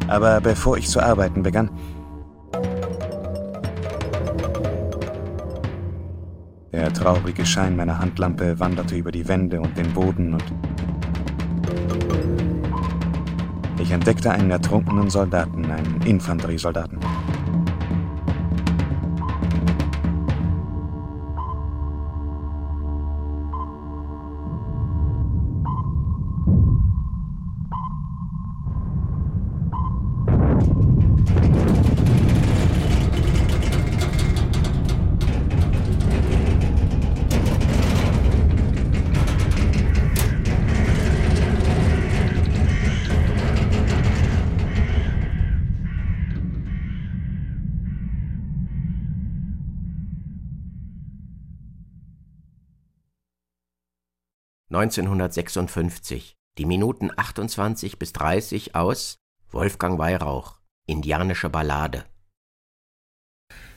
Aber 0.07 0.43
bevor 0.43 0.77
ich 0.77 0.87
zu 0.87 1.01
arbeiten 1.01 1.43
begann, 1.43 1.71
der 6.73 6.93
traurige 6.93 7.47
Schein 7.47 7.75
meiner 7.75 7.99
Handlampe 7.99 8.61
wanderte 8.61 8.97
über 8.97 9.11
die 9.11 9.27
Wände 9.27 9.63
und 9.63 9.79
den 9.79 9.91
Boden 9.95 10.35
und 10.35 10.45
entdeckte 13.95 14.31
einen 14.31 14.51
ertrunkenen 14.51 15.09
Soldaten, 15.09 15.65
einen 15.71 16.03
Infanteriesoldaten. 16.05 16.99
...1956, 54.85 56.35
die 56.59 56.67
Minuten 56.67 57.11
28 57.17 57.99
bis 57.99 58.13
30 58.13 58.75
aus 58.75 59.17
Wolfgang 59.51 59.99
Weihrauch, 59.99 60.59
Indianische 60.87 61.49
Ballade. 61.49 62.05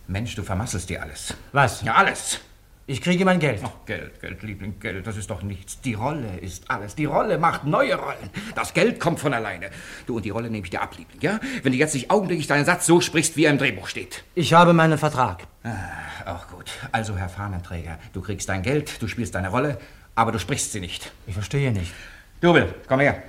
Mensch, 0.08 0.36
du 0.36 0.44
vermasselst 0.44 0.90
dir 0.90 1.02
alles. 1.02 1.34
Was? 1.54 1.82
Ja, 1.84 1.96
alles. 1.96 2.42
Ich 2.90 3.02
kriege 3.02 3.26
mein 3.26 3.40
Geld. 3.40 3.62
Ach, 3.66 3.86
Geld, 3.86 4.22
Geld, 4.22 4.44
Liebling, 4.44 4.80
Geld, 4.80 5.06
das 5.06 5.18
ist 5.18 5.30
doch 5.30 5.42
nichts. 5.42 5.82
Die 5.82 5.94
Rolle 5.94 6.40
ist 6.40 6.70
alles. 6.72 6.96
Die 6.96 7.04
Rolle 7.04 7.38
macht 7.38 7.66
neue 7.66 7.96
Rollen. 7.96 8.30
Das 8.56 8.74
Geld 8.74 9.00
kommt 9.00 9.20
von 9.20 9.34
alleine. 9.34 9.70
Du, 10.06 10.16
und 10.16 10.24
die 10.24 10.30
Rolle 10.30 10.50
nehme 10.50 10.64
ich 10.64 10.70
dir 10.70 10.82
ab, 10.82 10.98
Liebling, 10.98 11.20
ja? 11.22 11.40
Wenn 11.64 11.74
du 11.74 11.78
jetzt 11.78 11.94
nicht 11.94 12.12
augenblicklich 12.12 12.48
deinen 12.48 12.64
Satz 12.64 12.86
so 12.86 13.02
sprichst, 13.02 13.36
wie 13.36 13.44
er 13.44 13.52
im 13.52 13.58
Drehbuch 13.58 13.88
steht. 13.88 14.24
Ich 14.36 14.54
habe 14.54 14.74
meinen 14.74 14.98
Vertrag. 14.98 15.48
Ah, 15.64 16.34
auch 16.34 16.48
gut. 16.48 16.72
Also, 16.94 17.18
Herr 17.18 17.28
Fahnenträger, 17.28 18.00
du 18.14 18.22
kriegst 18.22 18.48
dein 18.48 18.62
Geld, 18.62 19.02
du 19.02 19.10
spielst 19.10 19.36
deine 19.36 19.50
Rolle, 19.50 19.80
aber 20.18 20.32
du 20.32 20.40
sprichst 20.40 20.72
sie 20.72 20.80
nicht. 20.80 21.12
Ich 21.28 21.36
verstehe 21.36 21.72
nicht. 21.72 21.94
Double, 22.42 22.74
komm 22.88 23.00
her. 23.00 23.22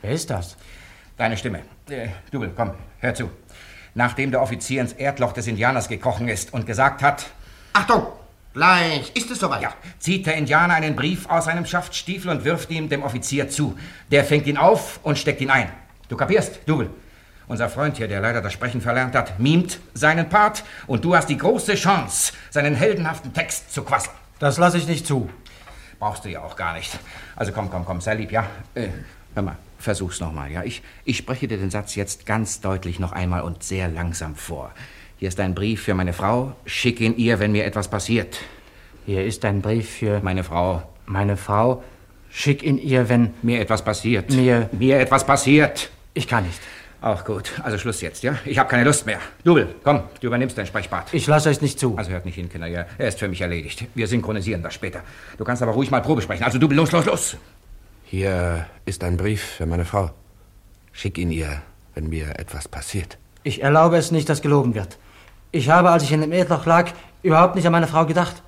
Wer 0.00 0.12
ist 0.12 0.30
das? 0.30 0.56
Deine 1.16 1.36
Stimme. 1.36 1.62
Äh, 1.90 2.08
Double, 2.30 2.52
komm, 2.56 2.72
hör 3.00 3.14
zu. 3.14 3.30
Nachdem 3.94 4.30
der 4.30 4.40
Offizier 4.40 4.80
ins 4.80 4.92
Erdloch 4.92 5.32
des 5.32 5.48
Indianers 5.48 5.88
gekrochen 5.88 6.28
ist 6.28 6.54
und 6.54 6.66
gesagt 6.66 7.02
hat, 7.02 7.26
Achtung! 7.72 8.06
Gleich 8.52 9.12
ist 9.14 9.30
es 9.30 9.40
soweit. 9.40 9.62
Ja, 9.62 9.74
zieht 9.98 10.26
der 10.26 10.34
Indianer 10.36 10.74
einen 10.74 10.96
Brief 10.96 11.28
aus 11.28 11.44
seinem 11.44 11.66
Schaftstiefel 11.66 12.30
und 12.30 12.44
wirft 12.44 12.70
ihn 12.70 12.88
dem 12.88 13.02
Offizier 13.02 13.48
zu. 13.48 13.76
Der 14.10 14.24
fängt 14.24 14.46
ihn 14.46 14.56
auf 14.56 15.00
und 15.02 15.18
steckt 15.18 15.40
ihn 15.40 15.50
ein. 15.50 15.68
Du 16.08 16.16
kapierst, 16.16 16.60
Double? 16.66 16.90
Unser 17.48 17.68
Freund 17.68 17.96
hier, 17.96 18.08
der 18.08 18.20
leider 18.20 18.40
das 18.40 18.52
Sprechen 18.52 18.80
verlernt 18.80 19.16
hat, 19.16 19.38
mimt 19.40 19.80
seinen 19.94 20.28
Part 20.28 20.62
und 20.86 21.04
du 21.04 21.16
hast 21.16 21.28
die 21.28 21.36
große 21.36 21.74
Chance, 21.74 22.32
seinen 22.50 22.76
heldenhaften 22.76 23.32
Text 23.32 23.72
zu 23.72 23.82
quasseln. 23.82 24.14
Das 24.38 24.58
lasse 24.58 24.78
ich 24.78 24.86
nicht 24.86 25.06
zu. 25.06 25.28
Brauchst 26.00 26.24
du 26.24 26.30
ja 26.30 26.42
auch 26.42 26.56
gar 26.56 26.72
nicht. 26.72 26.98
Also 27.36 27.52
komm, 27.52 27.70
komm, 27.70 27.84
komm, 27.84 28.00
sei 28.00 28.14
lieb, 28.14 28.32
ja? 28.32 28.46
Äh, 28.74 28.88
hör 29.34 29.42
mal, 29.42 29.56
versuch's 29.78 30.18
nochmal, 30.18 30.50
ja? 30.50 30.64
Ich, 30.64 30.82
ich 31.04 31.18
spreche 31.18 31.46
dir 31.46 31.58
den 31.58 31.70
Satz 31.70 31.94
jetzt 31.94 32.24
ganz 32.24 32.62
deutlich 32.62 32.98
noch 32.98 33.12
einmal 33.12 33.42
und 33.42 33.62
sehr 33.62 33.86
langsam 33.88 34.34
vor. 34.34 34.72
Hier 35.18 35.28
ist 35.28 35.38
ein 35.38 35.54
Brief 35.54 35.82
für 35.82 35.92
meine 35.92 36.14
Frau. 36.14 36.54
Schick 36.64 37.00
ihn 37.00 37.18
ihr, 37.18 37.38
wenn 37.38 37.52
mir 37.52 37.66
etwas 37.66 37.88
passiert. 37.88 38.38
Hier 39.04 39.26
ist 39.26 39.44
ein 39.44 39.60
Brief 39.60 39.90
für 39.90 40.20
meine 40.20 40.42
Frau. 40.42 40.82
Meine 41.04 41.36
Frau. 41.36 41.84
Schick 42.30 42.62
ihn 42.62 42.78
ihr, 42.78 43.10
wenn 43.10 43.34
mir 43.42 43.60
etwas 43.60 43.84
passiert. 43.84 44.30
Mir 44.30 44.70
mir 44.72 45.00
etwas 45.00 45.26
passiert. 45.26 45.90
Ich 46.14 46.26
kann 46.26 46.46
nicht. 46.46 46.60
Auch 47.02 47.24
gut. 47.24 47.52
Also 47.62 47.78
Schluss 47.78 48.00
jetzt, 48.02 48.22
ja? 48.22 48.36
Ich 48.44 48.58
habe 48.58 48.68
keine 48.68 48.84
Lust 48.84 49.06
mehr. 49.06 49.18
Double, 49.42 49.74
komm, 49.82 50.02
du 50.20 50.26
übernimmst 50.26 50.58
dein 50.58 50.66
Sprechbad. 50.66 51.12
Ich 51.12 51.26
lasse 51.26 51.50
es 51.50 51.62
nicht 51.62 51.80
zu. 51.80 51.96
Also 51.96 52.10
hört 52.10 52.26
nicht 52.26 52.34
hin, 52.34 52.50
Kinder, 52.50 52.66
ja. 52.66 52.84
Er 52.98 53.08
ist 53.08 53.18
für 53.18 53.28
mich 53.28 53.40
erledigt. 53.40 53.86
Wir 53.94 54.06
synchronisieren 54.06 54.62
das 54.62 54.74
später. 54.74 55.00
Du 55.38 55.44
kannst 55.44 55.62
aber 55.62 55.72
ruhig 55.72 55.90
mal 55.90 56.02
Probe 56.02 56.20
sprechen. 56.20 56.44
Also 56.44 56.58
Double, 56.58 56.76
los, 56.76 56.92
los, 56.92 57.06
los. 57.06 57.36
Hier 58.04 58.66
ist 58.84 59.02
ein 59.02 59.16
Brief 59.16 59.42
für 59.42 59.66
meine 59.66 59.84
Frau. 59.84 60.10
Schick 60.92 61.16
ihn 61.16 61.30
ihr, 61.30 61.62
wenn 61.94 62.08
mir 62.08 62.38
etwas 62.38 62.68
passiert. 62.68 63.16
Ich 63.44 63.62
erlaube 63.62 63.96
es 63.96 64.10
nicht, 64.10 64.28
dass 64.28 64.42
gelogen 64.42 64.74
wird. 64.74 64.98
Ich 65.52 65.70
habe, 65.70 65.90
als 65.90 66.02
ich 66.02 66.12
in 66.12 66.20
dem 66.20 66.32
Erdloch 66.32 66.66
lag, 66.66 66.90
überhaupt 67.22 67.54
nicht 67.54 67.66
an 67.66 67.72
meine 67.72 67.86
Frau 67.86 68.04
gedacht. 68.04 68.42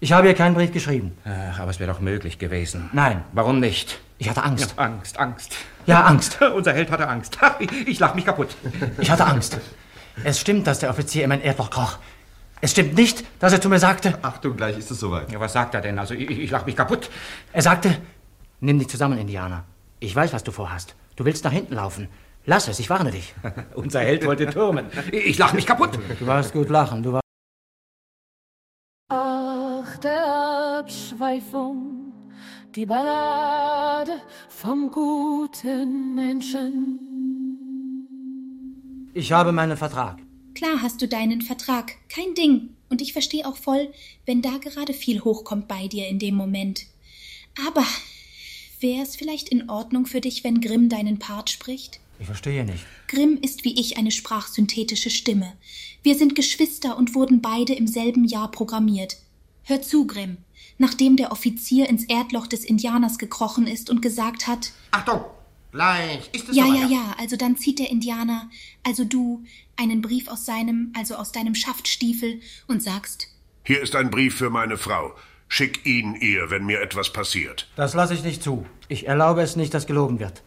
Ich 0.00 0.12
habe 0.12 0.28
ihr 0.28 0.34
keinen 0.34 0.54
Brief 0.54 0.72
geschrieben. 0.72 1.18
Ach, 1.24 1.58
aber 1.58 1.72
es 1.72 1.80
wäre 1.80 1.92
doch 1.92 2.00
möglich 2.00 2.38
gewesen. 2.38 2.88
Nein. 2.92 3.24
Warum 3.32 3.58
nicht? 3.58 3.98
Ich 4.18 4.28
hatte 4.28 4.42
Angst. 4.42 4.74
Ja, 4.76 4.84
Angst, 4.84 5.18
Angst. 5.18 5.56
Ja, 5.86 6.04
Angst. 6.04 6.42
Unser 6.54 6.72
Held 6.72 6.90
hatte 6.90 7.08
Angst. 7.08 7.38
Ich, 7.86 7.98
lach 7.98 8.14
mich 8.14 8.24
kaputt. 8.24 8.56
Ich 8.98 9.10
hatte 9.10 9.24
Angst. 9.24 9.58
Es 10.24 10.40
stimmt, 10.40 10.66
dass 10.66 10.80
der 10.80 10.90
Offizier 10.90 11.22
in 11.22 11.28
mein 11.28 11.40
Erdloch 11.40 11.70
kroch. 11.70 11.98
Es 12.60 12.72
stimmt 12.72 12.94
nicht, 12.94 13.24
dass 13.38 13.52
er 13.52 13.60
zu 13.60 13.68
mir 13.68 13.78
sagte... 13.78 14.18
Achtung, 14.22 14.56
gleich 14.56 14.76
ist 14.76 14.90
es 14.90 14.98
soweit. 14.98 15.30
Ja, 15.30 15.38
was 15.38 15.52
sagt 15.52 15.74
er 15.74 15.80
denn? 15.80 15.98
Also, 15.98 16.14
ich, 16.14 16.28
ich 16.28 16.50
lach 16.50 16.66
mich 16.66 16.74
kaputt. 16.74 17.08
Er 17.52 17.62
sagte, 17.62 17.96
nimm 18.60 18.80
dich 18.80 18.88
zusammen, 18.88 19.16
Indianer. 19.16 19.64
Ich 20.00 20.14
weiß, 20.14 20.32
was 20.32 20.42
du 20.42 20.50
vorhast. 20.50 20.96
Du 21.14 21.24
willst 21.24 21.44
nach 21.44 21.52
hinten 21.52 21.74
laufen. 21.74 22.08
Lass 22.46 22.66
es, 22.66 22.80
ich 22.80 22.90
warne 22.90 23.12
dich. 23.12 23.34
Unser 23.74 24.00
Held 24.00 24.26
wollte 24.26 24.46
türmen. 24.48 24.86
Ich 25.12 25.38
lach 25.38 25.52
mich 25.52 25.66
kaputt. 25.66 25.98
Du 26.18 26.26
warst 26.26 26.52
gut 26.52 26.68
lachen, 26.68 27.02
du 27.02 27.12
warst... 27.12 27.22
Achte 29.10 30.10
Abschweifung, 30.78 32.07
die 32.74 32.86
Ballade 32.86 34.20
vom 34.48 34.90
guten 34.90 36.14
Menschen. 36.14 37.00
Ich 39.14 39.32
habe 39.32 39.52
meinen 39.52 39.76
Vertrag. 39.76 40.18
Klar 40.54 40.82
hast 40.82 41.00
du 41.02 41.08
deinen 41.08 41.42
Vertrag, 41.42 41.94
kein 42.08 42.34
Ding. 42.34 42.70
Und 42.90 43.02
ich 43.02 43.12
verstehe 43.12 43.46
auch 43.46 43.56
voll, 43.56 43.92
wenn 44.26 44.42
da 44.42 44.58
gerade 44.58 44.92
viel 44.92 45.20
hochkommt 45.20 45.68
bei 45.68 45.88
dir 45.88 46.08
in 46.08 46.18
dem 46.18 46.34
Moment. 46.34 46.86
Aber 47.66 47.84
wäre 48.80 49.02
es 49.02 49.16
vielleicht 49.16 49.48
in 49.50 49.68
Ordnung 49.68 50.06
für 50.06 50.20
dich, 50.20 50.44
wenn 50.44 50.60
Grimm 50.60 50.88
deinen 50.88 51.18
Part 51.18 51.50
spricht? 51.50 52.00
Ich 52.20 52.26
verstehe 52.26 52.64
nicht. 52.64 52.84
Grimm 53.06 53.38
ist 53.40 53.64
wie 53.64 53.78
ich 53.78 53.96
eine 53.96 54.10
sprachsynthetische 54.10 55.10
Stimme. 55.10 55.52
Wir 56.02 56.16
sind 56.16 56.34
Geschwister 56.34 56.96
und 56.96 57.14
wurden 57.14 57.40
beide 57.40 57.74
im 57.74 57.86
selben 57.86 58.24
Jahr 58.24 58.50
programmiert. 58.50 59.18
Hör 59.64 59.82
zu, 59.82 60.06
Grimm. 60.06 60.38
Nachdem 60.78 61.16
der 61.16 61.32
Offizier 61.32 61.88
ins 61.88 62.04
Erdloch 62.04 62.46
des 62.46 62.64
Indianers 62.64 63.18
gekrochen 63.18 63.66
ist 63.66 63.90
und 63.90 64.00
gesagt 64.00 64.46
hat. 64.46 64.72
Achtung! 64.92 65.24
Gleich 65.72 66.30
ist 66.32 66.48
es 66.48 66.56
Ja, 66.56 66.66
ja, 66.66 66.86
ja. 66.86 67.14
Also 67.18 67.36
dann 67.36 67.56
zieht 67.56 67.78
der 67.78 67.90
Indianer, 67.90 68.48
also 68.84 69.04
du, 69.04 69.44
einen 69.76 70.00
Brief 70.00 70.28
aus 70.28 70.46
seinem, 70.46 70.92
also 70.96 71.16
aus 71.16 71.32
deinem 71.32 71.54
Schaftstiefel 71.54 72.40
und 72.66 72.82
sagst. 72.82 73.28
Hier 73.64 73.82
ist 73.82 73.94
ein 73.94 74.10
Brief 74.10 74.36
für 74.36 74.50
meine 74.50 74.78
Frau. 74.78 75.14
Schick 75.48 75.84
ihn 75.84 76.14
ihr, 76.14 76.50
wenn 76.50 76.64
mir 76.64 76.80
etwas 76.80 77.12
passiert. 77.12 77.68
Das 77.76 77.94
lasse 77.94 78.14
ich 78.14 78.22
nicht 78.22 78.42
zu. 78.42 78.66
Ich 78.88 79.06
erlaube 79.06 79.42
es 79.42 79.56
nicht, 79.56 79.74
dass 79.74 79.86
gelogen 79.86 80.20
wird. 80.20 80.42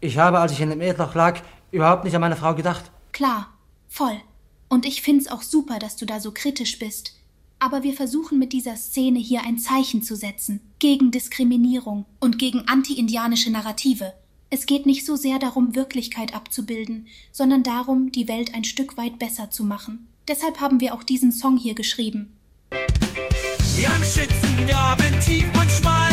Ich 0.00 0.18
habe, 0.18 0.40
als 0.40 0.52
ich 0.52 0.60
in 0.60 0.70
dem 0.70 0.80
Erdloch 0.80 1.14
lag, 1.14 1.40
überhaupt 1.70 2.04
nicht 2.04 2.14
an 2.14 2.20
meine 2.20 2.36
Frau 2.36 2.54
gedacht. 2.54 2.90
Klar, 3.12 3.52
voll. 3.88 4.20
Und 4.68 4.86
ich 4.86 5.02
find's 5.02 5.28
auch 5.28 5.42
super, 5.42 5.78
dass 5.78 5.96
du 5.96 6.06
da 6.06 6.18
so 6.18 6.32
kritisch 6.32 6.78
bist. 6.78 7.14
Aber 7.62 7.84
wir 7.84 7.92
versuchen 7.92 8.40
mit 8.40 8.52
dieser 8.52 8.74
Szene 8.74 9.20
hier 9.20 9.44
ein 9.46 9.56
Zeichen 9.56 10.02
zu 10.02 10.16
setzen. 10.16 10.60
Gegen 10.80 11.12
Diskriminierung 11.12 12.06
und 12.18 12.36
gegen 12.36 12.66
anti-indianische 12.66 13.52
Narrative. 13.52 14.14
Es 14.50 14.66
geht 14.66 14.84
nicht 14.84 15.06
so 15.06 15.14
sehr 15.14 15.38
darum, 15.38 15.76
Wirklichkeit 15.76 16.34
abzubilden, 16.34 17.06
sondern 17.30 17.62
darum, 17.62 18.10
die 18.10 18.26
Welt 18.26 18.52
ein 18.52 18.64
Stück 18.64 18.96
weit 18.96 19.20
besser 19.20 19.50
zu 19.50 19.62
machen. 19.62 20.08
Deshalb 20.26 20.60
haben 20.60 20.80
wir 20.80 20.92
auch 20.92 21.04
diesen 21.04 21.30
Song 21.30 21.56
hier 21.56 21.76
geschrieben. 21.76 22.36
Die 22.72 23.86
am 23.86 24.02
Schützengraben 24.02 25.20
tief 25.20 25.46
und 25.54 25.70
schmal, 25.70 26.12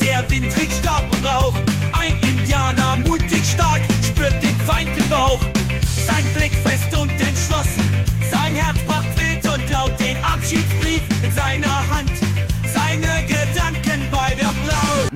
der 0.00 0.28
Wind 0.28 0.52
trägt 0.52 0.72
Staub 0.72 1.04
und 1.12 1.24
Rauch. 1.24 1.54
Ein 1.92 2.18
Indianer, 2.28 2.96
mutig 3.06 3.44
stark, 3.44 3.82
spürt 4.02 4.42
den 4.42 4.56
Feind 4.66 4.90
im 4.98 5.08
Bauch. 5.08 5.57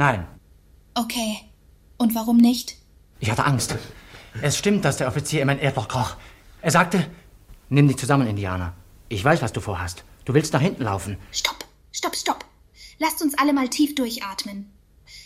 Nein, 0.02 0.26
Okay. 0.94 1.38
Und 1.96 2.16
warum 2.16 2.36
nicht? 2.38 2.76
ich 3.20 3.30
hatte 3.30 3.44
Angst. 3.44 3.76
Es 4.42 4.58
stimmt, 4.58 4.84
dass 4.84 4.96
der 4.96 5.06
Offizier 5.06 5.42
in 5.42 5.46
mein 5.46 5.60
Erdloch 5.60 5.86
kroch. 5.86 6.16
Er 6.60 6.72
sagte, 6.72 7.08
nimm 7.68 7.86
dich 7.86 7.98
zusammen, 7.98 8.26
Indianer. 8.26 8.74
Ich 9.08 9.24
weiß, 9.24 9.42
was 9.42 9.52
du 9.52 9.60
vorhast. 9.60 10.02
Du 10.24 10.34
willst 10.34 10.52
nach 10.54 10.60
hinten 10.60 10.82
laufen. 10.82 11.18
Stopp, 11.30 11.64
stopp, 11.92 12.16
stopp. 12.16 12.44
Lasst 12.98 13.22
uns 13.22 13.38
alle 13.38 13.52
mal 13.52 13.68
tief 13.68 13.94
durchatmen. 13.94 14.72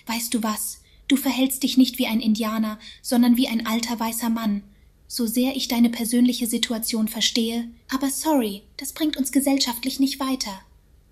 Weißt 0.04 0.34
du 0.34 0.42
was? 0.42 0.82
Du 1.08 1.16
verhältst 1.16 1.62
dich 1.62 1.78
nicht 1.78 1.96
wie 1.96 2.06
ein 2.06 2.20
Indianer, 2.20 2.78
sondern 3.00 3.38
wie 3.38 3.48
ein 3.48 3.66
alter 3.66 3.98
weißer 3.98 4.28
Mann. 4.28 4.62
So 5.08 5.26
sehr 5.26 5.56
ich 5.56 5.68
deine 5.68 5.88
persönliche 5.88 6.46
Situation 6.46 7.08
verstehe, 7.08 7.66
aber 7.90 8.10
sorry, 8.10 8.64
das 8.76 8.92
bringt 8.92 9.16
uns 9.16 9.32
gesellschaftlich 9.32 10.00
nicht 10.00 10.20
weiter. 10.20 10.60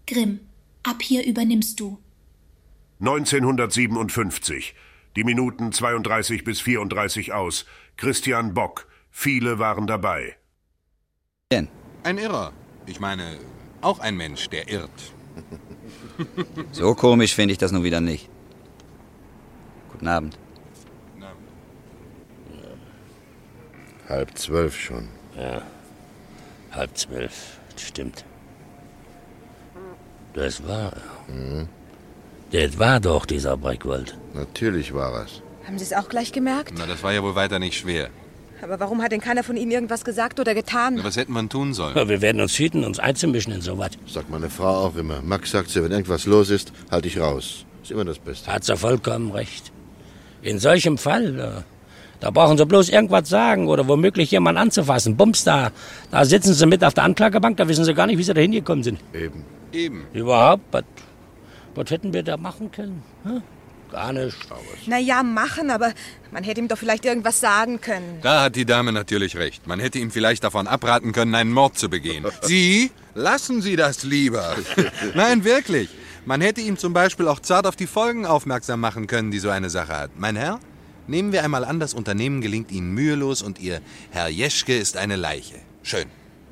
Grimm, 0.07 0.41
ab 0.83 1.01
hier 1.01 1.25
übernimmst 1.25 1.81
du. 1.81 1.99
1957. 3.07 4.75
Die 5.17 5.25
Minuten 5.25 5.73
32 5.73 6.43
bis 6.43 6.61
34 6.61 7.33
aus. 7.33 7.67
Christian 7.97 8.55
Bock. 8.55 8.89
Viele 9.11 9.59
waren 9.59 9.87
dabei. 9.87 10.37
Ein 11.53 12.19
Irrer. 12.19 12.53
Ich 12.87 13.01
meine, 13.01 13.39
auch 13.81 13.99
ein 14.01 14.17
Mensch, 14.17 14.49
der 14.49 14.69
irrt. 14.69 14.91
So 16.71 16.95
komisch 16.95 17.35
finde 17.35 17.53
ich 17.53 17.59
das 17.59 17.73
nun 17.73 17.83
wieder 17.83 18.01
nicht. 18.01 18.29
Guten 19.91 20.07
Abend. 20.07 20.39
Halb 24.09 24.39
zwölf 24.39 24.79
schon. 24.79 25.09
Ja, 25.37 25.63
halb 26.71 26.97
zwölf, 26.97 27.59
stimmt. 27.77 28.25
Das 30.35 30.67
war. 30.69 30.93
Mhm. 31.27 31.69
Das 32.55 32.79
war 32.79 33.01
doch 33.01 33.27
dieser 33.27 33.57
Breckwald. 33.57 34.17
Natürlich 34.33 34.95
war 34.95 35.25
es. 35.25 35.43
Haben 35.67 35.77
Sie 35.77 35.83
es 35.83 35.93
auch 35.93 36.09
gleich 36.09 36.31
gemerkt? 36.31 36.75
Na, 36.79 36.87
das 36.87 37.03
war 37.03 37.13
ja 37.13 37.21
wohl 37.21 37.35
weiter 37.35 37.59
nicht 37.59 37.77
schwer. 37.77 38.11
Aber 38.63 38.79
warum 38.79 39.03
hat 39.03 39.11
denn 39.11 39.21
keiner 39.21 39.43
von 39.43 39.57
Ihnen 39.57 39.73
irgendwas 39.73 40.05
gesagt 40.05 40.39
oder 40.39 40.55
getan? 40.55 40.95
Na, 40.95 41.03
was 41.03 41.17
hätten 41.17 41.33
wir 41.33 41.49
tun 41.49 41.75
sollen? 41.75 41.97
Ja, 41.97 42.09
wir 42.09 42.23
werden 42.23 42.41
uns 42.41 42.57
hüten, 42.57 42.85
uns 42.85 43.01
einzumischen 43.01 43.53
in 43.53 43.61
sowas. 43.61 43.91
Sagt 44.07 44.31
meine 44.31 44.51
Frau 44.51 44.87
auch 44.87 44.95
immer. 44.95 45.21
Max 45.21 45.51
sagt 45.51 45.69
sie, 45.71 45.83
wenn 45.83 45.91
irgendwas 45.91 46.27
los 46.27 46.49
ist, 46.49 46.73
halte 46.93 47.09
ich 47.09 47.19
raus. 47.19 47.65
Ist 47.83 47.91
immer 47.91 48.05
das 48.05 48.21
Beste. 48.21 48.53
Hat 48.53 48.63
sie 48.63 48.77
vollkommen 48.77 49.33
recht. 49.33 49.73
In 50.41 50.61
solchem 50.61 50.97
Fall, 50.97 51.33
da, 51.33 51.65
da 52.21 52.31
brauchen 52.31 52.57
sie 52.57 52.67
bloß 52.67 52.89
irgendwas 52.91 53.29
sagen 53.29 53.67
oder 53.67 53.89
womöglich 53.89 54.31
jemanden 54.31 54.61
anzufassen. 54.61 55.17
Bums, 55.17 55.43
da, 55.43 55.73
da 56.13 56.25
sitzen 56.25 56.55
sie 56.55 56.67
mit 56.67 56.85
auf 56.85 56.95
der 56.95 57.03
Anklagebank, 57.03 57.57
da 57.57 57.67
wissen 57.67 57.85
sie 57.85 57.95
gar 57.95 58.07
nicht, 58.07 58.19
wie 58.19 58.23
sie 58.23 58.33
da 58.33 58.41
hingekommen 58.41 58.85
sind. 58.85 59.01
Eben. 59.13 59.45
Eben. 59.73 60.05
Überhaupt, 60.13 60.63
was, 60.71 60.85
was 61.75 61.91
hätten 61.91 62.13
wir 62.13 62.23
da 62.23 62.37
machen 62.37 62.71
können? 62.71 63.03
Hm? 63.25 63.43
Gar 63.91 64.13
nicht. 64.13 64.37
Na 64.87 64.99
ja, 64.99 65.23
machen, 65.23 65.71
aber 65.71 65.93
man 66.33 66.43
hätte 66.43 66.61
ihm 66.61 66.67
doch 66.67 66.79
vielleicht 66.79 67.05
irgendwas 67.05 67.39
sagen 67.39 67.81
können. 67.81 68.19
Da 68.23 68.43
hat 68.43 68.57
die 68.57 68.65
Dame 68.65 68.91
natürlich 68.91 69.37
recht. 69.37 69.69
Man 69.69 69.79
hätte 69.79 70.01
ihm 70.01 70.11
vielleicht 70.11 70.43
davon 70.43 70.67
abraten 70.67 71.13
können, 71.13 71.35
einen 71.35 71.53
Mord 71.53 71.79
zu 71.79 71.89
begehen. 71.89 72.25
Sie? 72.43 72.91
Lassen 73.15 73.63
Sie 73.63 73.77
das 73.77 74.03
lieber. 74.03 74.57
Nein, 75.15 75.45
wirklich. 75.45 75.91
Man 76.27 76.41
hätte 76.41 76.61
ihm 76.61 76.77
zum 76.77 76.93
Beispiel 76.93 77.29
auch 77.29 77.39
zart 77.39 77.69
auf 77.69 77.77
die 77.77 77.87
Folgen 77.87 78.27
aufmerksam 78.27 78.81
machen 78.81 79.07
können, 79.07 79.31
die 79.31 79.39
so 79.39 79.51
eine 79.51 79.71
Sache 79.71 79.97
hat. 79.97 80.11
Mein 80.17 80.35
Herr, 80.35 80.59
nehmen 81.07 81.33
wir 81.33 81.45
einmal 81.45 81.65
an, 81.65 81.79
das 81.79 81.95
Unternehmen 81.95 82.41
gelingt 82.41 82.73
Ihnen 82.73 82.93
mühelos 82.95 83.43
und 83.43 83.61
Ihr 83.61 83.81
Herr 84.11 84.29
Jeschke 84.29 84.77
ist 84.77 84.97
eine 84.97 85.15
Leiche. 85.17 85.57
Schön. 85.83 86.07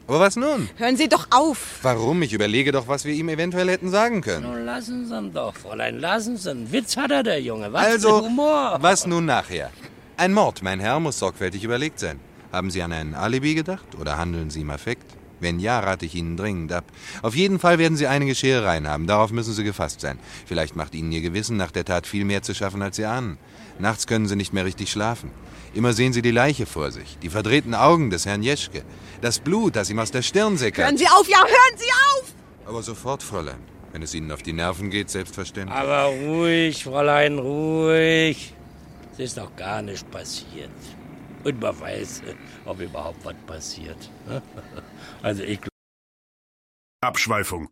Aber 0.09 0.21
was 0.21 0.37
nun? 0.37 0.69
Hören 0.77 0.97
Sie 0.97 1.09
doch 1.09 1.29
auf! 1.31 1.79
Warum? 1.83 2.23
Ich 2.23 2.33
überlege 2.33 2.73
doch, 2.73 2.89
was 2.89 3.05
wir 3.05 3.15
ihm 3.15 3.29
eventuell 3.29 3.69
hätten 3.69 3.91
sagen 3.91 4.21
können. 4.21 4.45
Nun 4.47 4.65
lassen 4.65 5.07
Sie 5.07 5.15
ihn 5.17 5.33
doch, 5.33 5.55
Fräulein, 5.55 6.01
lassen 6.01 6.37
Sie 6.37 6.51
ihn. 6.51 6.71
Witz 6.73 6.97
hat 6.97 7.11
er, 7.11 7.23
der 7.23 7.41
Junge. 7.41 7.73
Was 7.73 7.87
Also, 7.87 8.19
für 8.19 8.25
Humor. 8.27 8.79
was 8.81 9.07
nun 9.07 9.25
nachher? 9.27 9.71
Ein 10.17 10.33
Mord, 10.35 10.63
mein 10.63 10.81
Herr, 10.81 11.01
muss 11.01 11.19
sorgfältig 11.19 11.65
überlegt 11.65 11.99
sein. 11.99 12.21
Haben 12.53 12.71
Sie 12.71 12.83
an 12.83 12.93
ein 12.93 13.15
Alibi 13.15 13.55
gedacht 13.55 13.87
oder 13.99 14.19
handeln 14.19 14.51
Sie 14.51 14.61
im 14.61 14.71
Affekt? 14.71 15.07
Wenn 15.41 15.59
ja, 15.59 15.81
rate 15.81 16.07
ich 16.07 16.15
Ihnen 16.15 16.37
dringend 16.37 16.73
ab. 16.73 16.85
Auf 17.23 17.35
jeden 17.35 17.59
Fall 17.59 17.79
werden 17.79 17.97
Sie 17.97 18.07
einige 18.07 18.35
Scherereien 18.35 18.87
haben. 18.87 19.07
Darauf 19.09 19.33
müssen 19.33 19.55
Sie 19.55 19.65
gefasst 19.65 20.01
sein. 20.01 20.19
Vielleicht 20.47 20.77
macht 20.77 20.95
Ihnen 20.95 21.11
Ihr 21.11 21.21
Gewissen 21.23 21.57
nach 21.57 21.71
der 21.73 21.85
Tat 21.85 22.07
viel 22.07 22.25
mehr 22.25 22.43
zu 22.43 22.55
schaffen, 22.55 22.83
als 22.83 22.97
Sie 22.97 23.07
ahnen. 23.07 23.39
Nachts 23.79 24.07
können 24.07 24.29
Sie 24.29 24.37
nicht 24.37 24.53
mehr 24.53 24.65
richtig 24.65 24.91
schlafen. 24.93 25.31
Immer 25.75 25.95
sehen 25.95 26.13
Sie 26.13 26.21
die 26.23 26.31
Leiche 26.31 26.67
vor 26.67 26.91
sich, 26.91 27.19
die 27.23 27.31
verdrehten 27.31 27.75
Augen 27.75 28.11
des 28.11 28.27
Herrn 28.27 28.43
Jeschke, 28.43 28.83
das 29.23 29.39
Blut, 29.39 29.77
das 29.77 29.89
ihm 29.89 29.99
aus 29.99 30.11
der 30.11 30.23
Stirn 30.23 30.59
sickert. 30.59 30.85
Hören 30.85 30.99
Sie 30.99 31.07
auf, 31.07 31.27
ja, 31.29 31.39
hören 31.39 31.77
Sie 31.77 31.91
auf! 32.11 32.35
Aber 32.67 32.83
sofort, 32.83 33.23
Fräulein. 33.23 33.61
Wenn 33.93 34.03
es 34.03 34.15
Ihnen 34.15 34.31
auf 34.33 34.43
die 34.43 34.53
Nerven 34.53 34.91
geht, 34.91 35.11
selbstverständlich. 35.11 35.77
Aber 35.79 36.05
ruhig, 36.05 36.85
Fräulein, 36.85 37.39
ruhig. 37.39 38.55
Es 39.13 39.19
ist 39.19 39.37
doch 39.37 39.55
gar 39.57 39.83
nicht 39.83 40.11
passiert. 40.11 40.71
Und 41.45 41.61
man 41.61 41.79
weiß, 41.79 42.23
ob 42.65 42.81
überhaupt 42.81 43.25
was 43.25 43.35
passiert. 43.47 44.11
Also 45.23 45.43
ich 45.45 45.61
Abschweifung. 47.01 47.69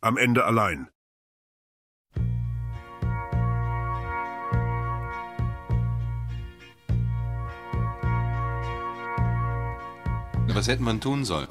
Am 0.00 0.16
Ende 0.16 0.44
allein. 0.44 0.88
Was 10.58 10.66
hätte 10.66 10.82
man 10.82 11.00
tun 11.00 11.24
sollen? 11.24 11.46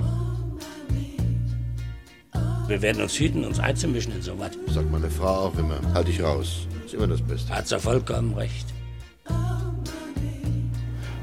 Wir 2.68 2.82
werden 2.82 3.02
uns 3.02 3.14
hüten, 3.14 3.46
uns 3.46 3.58
einzumischen 3.58 4.14
in 4.14 4.22
sowas. 4.22 4.52
Sagt 4.68 4.92
meine 4.92 5.10
Frau 5.10 5.46
auch 5.46 5.58
immer. 5.58 5.80
Halte 5.94 6.12
ich 6.12 6.22
raus. 6.22 6.68
Ist 6.86 6.94
immer 6.94 7.08
das 7.08 7.22
Beste. 7.22 7.56
Hat 7.56 7.70
sie 7.70 7.80
vollkommen 7.80 8.34
recht. 8.34 8.68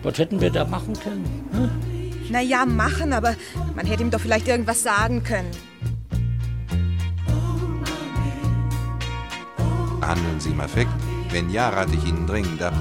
Was 0.03 0.17
hätten 0.17 0.41
wir 0.41 0.51
da 0.51 0.65
machen 0.65 0.99
können? 0.99 1.45
Hm? 1.53 1.71
Na 2.31 2.41
ja, 2.41 2.65
machen, 2.65 3.13
aber 3.13 3.35
man 3.77 3.85
hätte 3.85 4.03
ihm 4.03 4.11
doch 4.11 4.21
vielleicht 4.21 4.49
irgendwas 4.49 4.83
sagen 4.83 5.23
können. 5.23 5.51
Handeln 10.01 10.41
Sie 10.41 10.53
im 10.53 10.61
Affekt? 10.61 10.89
Wenn 11.29 11.51
ja, 11.51 11.69
rate 11.69 11.95
ich 11.97 12.07
Ihnen 12.07 12.27
dringend 12.27 12.63
ab. 12.63 12.73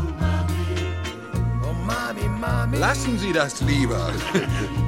Lassen 2.71 3.19
Sie 3.19 3.33
das 3.33 3.59
lieber. 3.63 4.13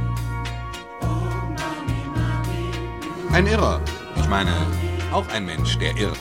Ein 3.35 3.47
Irrer. 3.47 3.81
Ich 4.15 4.29
meine, 4.29 4.53
auch 5.11 5.27
ein 5.27 5.45
Mensch, 5.45 5.77
der 5.77 5.93
irrt. 5.97 6.17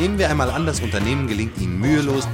Nehmen 0.00 0.18
wir 0.18 0.30
einmal 0.30 0.48
an, 0.48 0.64
das 0.64 0.80
Unternehmen 0.80 1.28
gelingt 1.28 1.58
Ihnen 1.58 1.78
mühelos. 1.78 2.26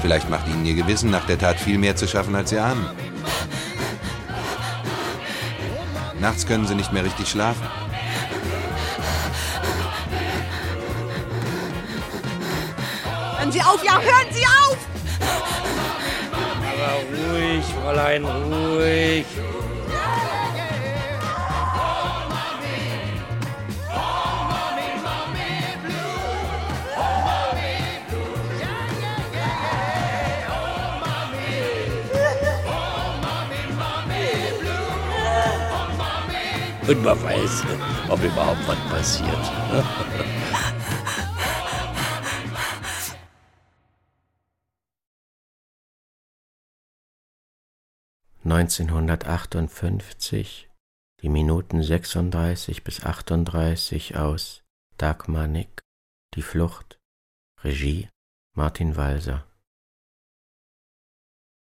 Vielleicht 0.00 0.30
macht 0.30 0.46
Ihnen 0.46 0.64
Ihr 0.66 0.74
Gewissen 0.74 1.10
nach 1.10 1.26
der 1.26 1.36
Tat 1.36 1.58
viel 1.58 1.78
mehr 1.78 1.96
zu 1.96 2.06
schaffen, 2.06 2.36
als 2.36 2.50
Sie 2.50 2.60
ahnen. 2.60 2.86
Nachts 6.20 6.46
können 6.46 6.68
Sie 6.68 6.76
nicht 6.76 6.92
mehr 6.92 7.04
richtig 7.04 7.28
schlafen. 7.28 7.66
Auf, 13.76 13.84
ja, 13.84 14.00
hören 14.00 14.28
Sie 14.30 14.44
auf! 14.44 14.78
Aber 16.60 17.32
ruhig, 17.32 17.64
Fräulein, 17.64 18.24
ruhig. 18.24 19.26
Und 36.88 37.02
man 37.02 37.20
weiß, 37.20 37.64
ob 38.08 38.22
überhaupt 38.22 38.68
was 38.68 38.78
passiert. 38.88 39.52
1958, 48.56 50.70
die 51.20 51.28
Minuten 51.28 51.82
36 51.82 52.84
bis 52.84 53.04
38 53.04 54.16
aus 54.16 54.62
Dagmar 54.96 55.46
Nick, 55.46 55.82
Die 56.32 56.40
Flucht, 56.40 56.98
Regie 57.62 58.08
Martin 58.54 58.96
Walser. 58.96 59.44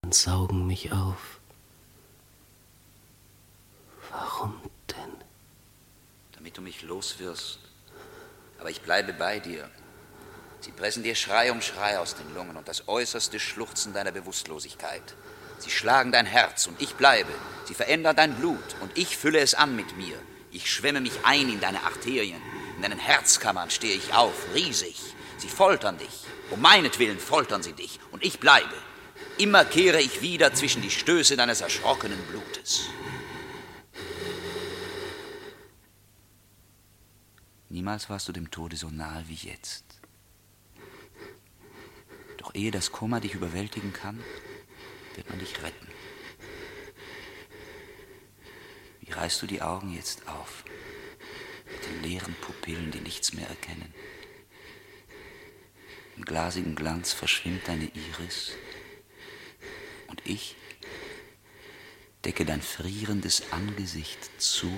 und 0.04 0.14
saugen 0.14 0.68
mich 0.68 0.92
auf. 0.92 1.40
Warum 4.12 4.54
denn? 4.92 5.16
Damit 6.34 6.56
du 6.56 6.62
mich 6.62 6.84
loswirst. 6.84 7.62
Aber 8.60 8.70
ich 8.70 8.84
bleibe 8.84 9.14
bei 9.14 9.40
dir. 9.40 9.72
Sie 10.60 10.72
pressen 10.72 11.02
dir 11.02 11.16
Schrei 11.16 11.52
um 11.52 11.62
Schrei 11.62 11.98
aus 11.98 12.14
den 12.14 12.32
Lungen 12.36 12.56
und 12.56 12.68
das 12.68 12.88
äußerste 12.88 13.40
Schluchzen 13.40 13.92
deiner 13.92 14.12
Bewusstlosigkeit. 14.12 15.16
Sie 15.66 15.72
schlagen 15.72 16.11
dein 16.11 16.28
Herz 16.28 16.68
und 16.68 16.80
ich 16.80 16.93
bleibe. 16.93 17.34
Sie 17.66 17.74
verändern 17.74 18.16
dein 18.16 18.36
Blut 18.36 18.76
und 18.82 18.95
ich 18.95 19.18
fülle 19.18 19.39
es 19.39 19.55
an 19.55 19.76
mit 19.76 19.97
mir. 19.97 20.16
Ich 20.51 20.72
schwemme 20.72 21.01
mich 21.01 21.13
ein 21.24 21.49
in 21.49 21.59
deine 21.59 21.82
Arterien. 21.82 22.39
In 22.76 22.84
deinen 22.84 22.99
Herzkammern 22.99 23.72
stehe 23.72 23.95
ich 23.95 24.13
auf, 24.13 24.53
riesig. 24.53 25.01
Sie 25.38 25.49
foltern 25.49 25.97
dich. 25.97 26.26
Um 26.51 26.61
meinetwillen 26.61 27.18
foltern 27.18 27.63
sie 27.63 27.74
dich 27.74 27.99
und 28.11 28.24
ich 28.24 28.39
bleibe. 28.39 28.76
Immer 29.39 29.66
kehre 29.66 29.99
ich 29.99 30.22
wieder 30.22 30.53
zwischen 30.53 30.84
die 30.84 30.91
Stöße 30.91 31.36
deines 31.36 31.61
erschrockenen 31.61 32.22
Blutes. 32.28 32.82
Niemals 37.70 38.07
warst 38.11 38.28
du 38.28 38.34
dem 38.34 38.51
Tode 38.51 38.78
so 38.78 38.91
nahe 38.91 39.28
wie 39.28 39.34
jetzt. 39.34 39.84
Doch 42.38 42.53
ehe 42.53 42.70
das 42.70 42.91
Koma 42.91 43.20
dich 43.20 43.34
überwältigen 43.34 43.93
kann, 43.93 44.24
wird 45.18 45.30
man 45.30 45.39
dich 45.39 45.61
retten. 45.61 45.88
Wie 49.01 49.11
reißt 49.11 49.41
du 49.41 49.47
die 49.47 49.61
Augen 49.61 49.93
jetzt 49.93 50.28
auf, 50.28 50.63
mit 51.72 51.86
den 51.86 52.03
leeren 52.03 52.36
Pupillen, 52.41 52.91
die 52.91 53.01
nichts 53.01 53.34
mehr 53.34 53.47
erkennen? 53.47 53.93
Im 56.18 56.26
glasigen 56.26 56.76
Glanz 56.76 57.13
verschwimmt 57.13 57.68
deine 57.68 57.86
Iris 57.86 58.53
und 60.07 60.22
ich 60.26 60.55
decke 62.24 62.45
dein 62.45 62.61
frierendes 62.61 63.51
Angesicht 63.51 64.41
zu 64.41 64.72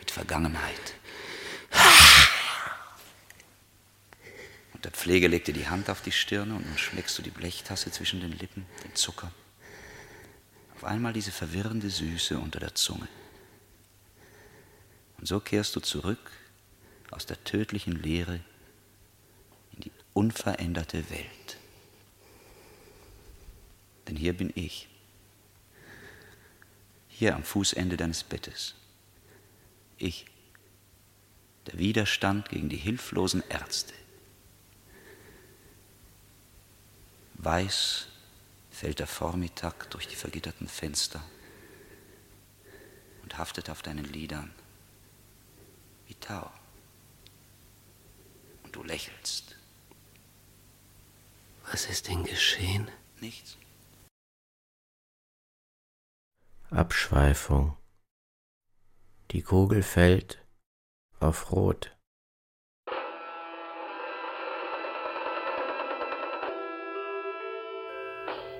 mit 0.00 0.10
Vergangenheit. 0.10 0.94
Und 4.78 4.84
der 4.84 4.92
Pfleger 4.92 5.26
legte 5.26 5.52
die 5.52 5.66
Hand 5.66 5.90
auf 5.90 6.02
die 6.02 6.12
Stirne 6.12 6.54
und 6.54 6.64
nun 6.64 6.78
schmeckst 6.78 7.18
du 7.18 7.22
die 7.22 7.30
Blechtasse 7.30 7.90
zwischen 7.90 8.20
den 8.20 8.30
Lippen, 8.30 8.64
den 8.84 8.94
Zucker. 8.94 9.32
Auf 10.76 10.84
einmal 10.84 11.12
diese 11.12 11.32
verwirrende 11.32 11.90
Süße 11.90 12.38
unter 12.38 12.60
der 12.60 12.76
Zunge. 12.76 13.08
Und 15.16 15.26
so 15.26 15.40
kehrst 15.40 15.74
du 15.74 15.80
zurück 15.80 16.30
aus 17.10 17.26
der 17.26 17.42
tödlichen 17.42 18.00
Leere 18.00 18.38
in 19.72 19.80
die 19.80 19.90
unveränderte 20.12 21.10
Welt. 21.10 21.56
Denn 24.06 24.14
hier 24.14 24.32
bin 24.32 24.52
ich, 24.54 24.86
hier 27.08 27.34
am 27.34 27.42
Fußende 27.42 27.96
deines 27.96 28.22
Bettes. 28.22 28.76
Ich, 29.96 30.26
der 31.66 31.80
Widerstand 31.80 32.48
gegen 32.48 32.68
die 32.68 32.76
hilflosen 32.76 33.42
Ärzte. 33.48 33.97
Weiß 37.38 38.08
fällt 38.70 38.98
der 38.98 39.06
Vormittag 39.06 39.90
durch 39.90 40.08
die 40.08 40.16
vergitterten 40.16 40.68
Fenster 40.68 41.22
und 43.22 43.38
haftet 43.38 43.70
auf 43.70 43.80
deinen 43.80 44.04
Lidern 44.04 44.52
wie 46.06 46.14
Tau. 46.14 46.50
Und 48.64 48.74
du 48.74 48.82
lächelst. 48.82 49.56
Was 51.70 51.86
ist 51.86 52.08
denn 52.08 52.24
geschehen? 52.24 52.90
Nichts. 53.20 53.56
Abschweifung. 56.70 57.76
Die 59.30 59.42
Kugel 59.42 59.82
fällt 59.82 60.44
auf 61.20 61.52
Rot. 61.52 61.97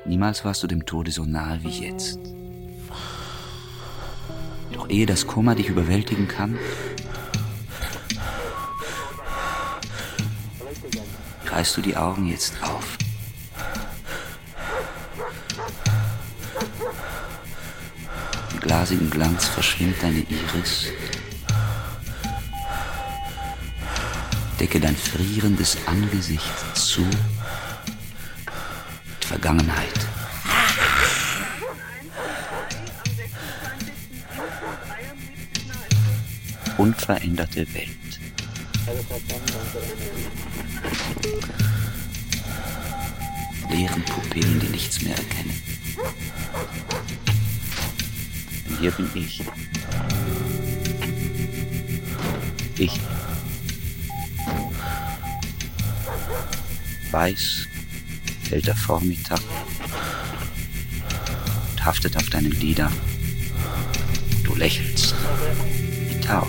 Niemals 0.09 0.43
warst 0.43 0.63
du 0.63 0.67
dem 0.67 0.87
Tode 0.87 1.11
so 1.11 1.27
nahe 1.27 1.63
wie 1.63 1.69
jetzt. 1.69 2.19
Doch 4.73 4.89
ehe 4.89 5.05
das 5.05 5.27
Koma 5.27 5.55
dich 5.55 5.69
überwältigen 5.69 6.27
kann, 6.27 6.59
reißt 11.45 11.77
du 11.77 11.83
die 11.83 11.95
Augen 11.95 12.27
jetzt 12.27 12.55
auf. 12.63 12.97
Im 18.55 18.61
glasigen 18.61 19.11
Glanz 19.11 19.45
verschwimmt 19.45 20.03
deine 20.03 20.21
Iris. 20.21 20.87
Decke 24.59 24.81
dein 24.81 24.97
frierendes 24.97 25.77
Angesicht 25.87 26.55
zu 26.75 27.07
Vergangenheit. 29.41 30.09
Unveränderte 36.77 37.65
Welt. 37.73 37.89
Leeren 43.71 44.03
Pupillen, 44.07 44.59
die 44.59 44.67
nichts 44.71 45.03
mehr 45.03 45.17
erkennen. 45.17 45.63
Denn 48.67 48.79
hier 48.81 48.91
bin 48.91 49.09
ich. 49.15 49.41
Ich. 52.77 53.01
Weiß 57.13 57.68
fällt 58.49 58.67
der 58.67 58.77
Vormittag 58.77 59.41
und 61.71 61.85
haftet 61.85 62.17
auf 62.17 62.31
deinen 62.31 62.53
Lidern. 62.53 62.93
Du 64.43 64.55
lächelst 64.55 65.15
wie 66.09 66.19
Tau. 66.21 66.47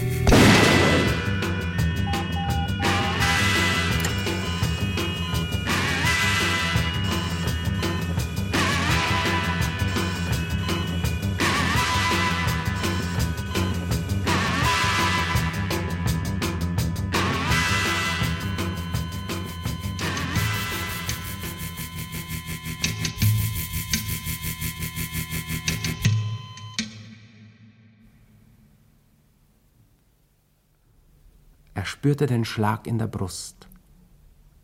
Spürte 32.09 32.25
den 32.25 32.43
Schlag 32.43 32.87
in 32.87 32.97
der 32.97 33.05
Brust 33.05 33.67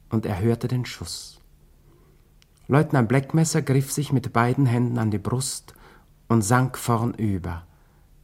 und 0.10 0.26
er 0.26 0.40
hörte 0.40 0.68
den 0.68 0.84
Schuss. 0.84 1.40
Leutnant 2.68 3.08
Bleckmesser 3.08 3.62
griff 3.62 3.92
sich 3.92 4.12
mit 4.12 4.34
beiden 4.34 4.66
Händen 4.66 4.98
an 4.98 5.12
die 5.12 5.20
Brust 5.20 5.76
und 6.28 6.42
sank 6.42 6.76
vornüber. 6.76 7.68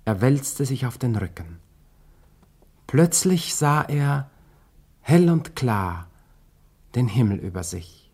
Er 0.06 0.22
wälzte 0.22 0.66
sich 0.66 0.88
auf 0.88 0.98
den 0.98 1.16
Rücken. 1.16 1.60
Plötzlich 2.88 3.54
sah 3.54 3.84
er, 3.84 4.32
hell 5.02 5.30
und 5.30 5.56
klar, 5.56 6.08
den 6.96 7.08
Himmel 7.08 7.38
über 7.38 7.62
sich, 7.62 8.12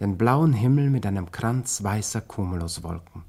den 0.00 0.16
blauen 0.16 0.54
Himmel 0.54 0.88
mit 0.88 1.04
einem 1.04 1.32
Kranz 1.32 1.84
weißer 1.84 2.22
Cumuluswolken. 2.22 3.24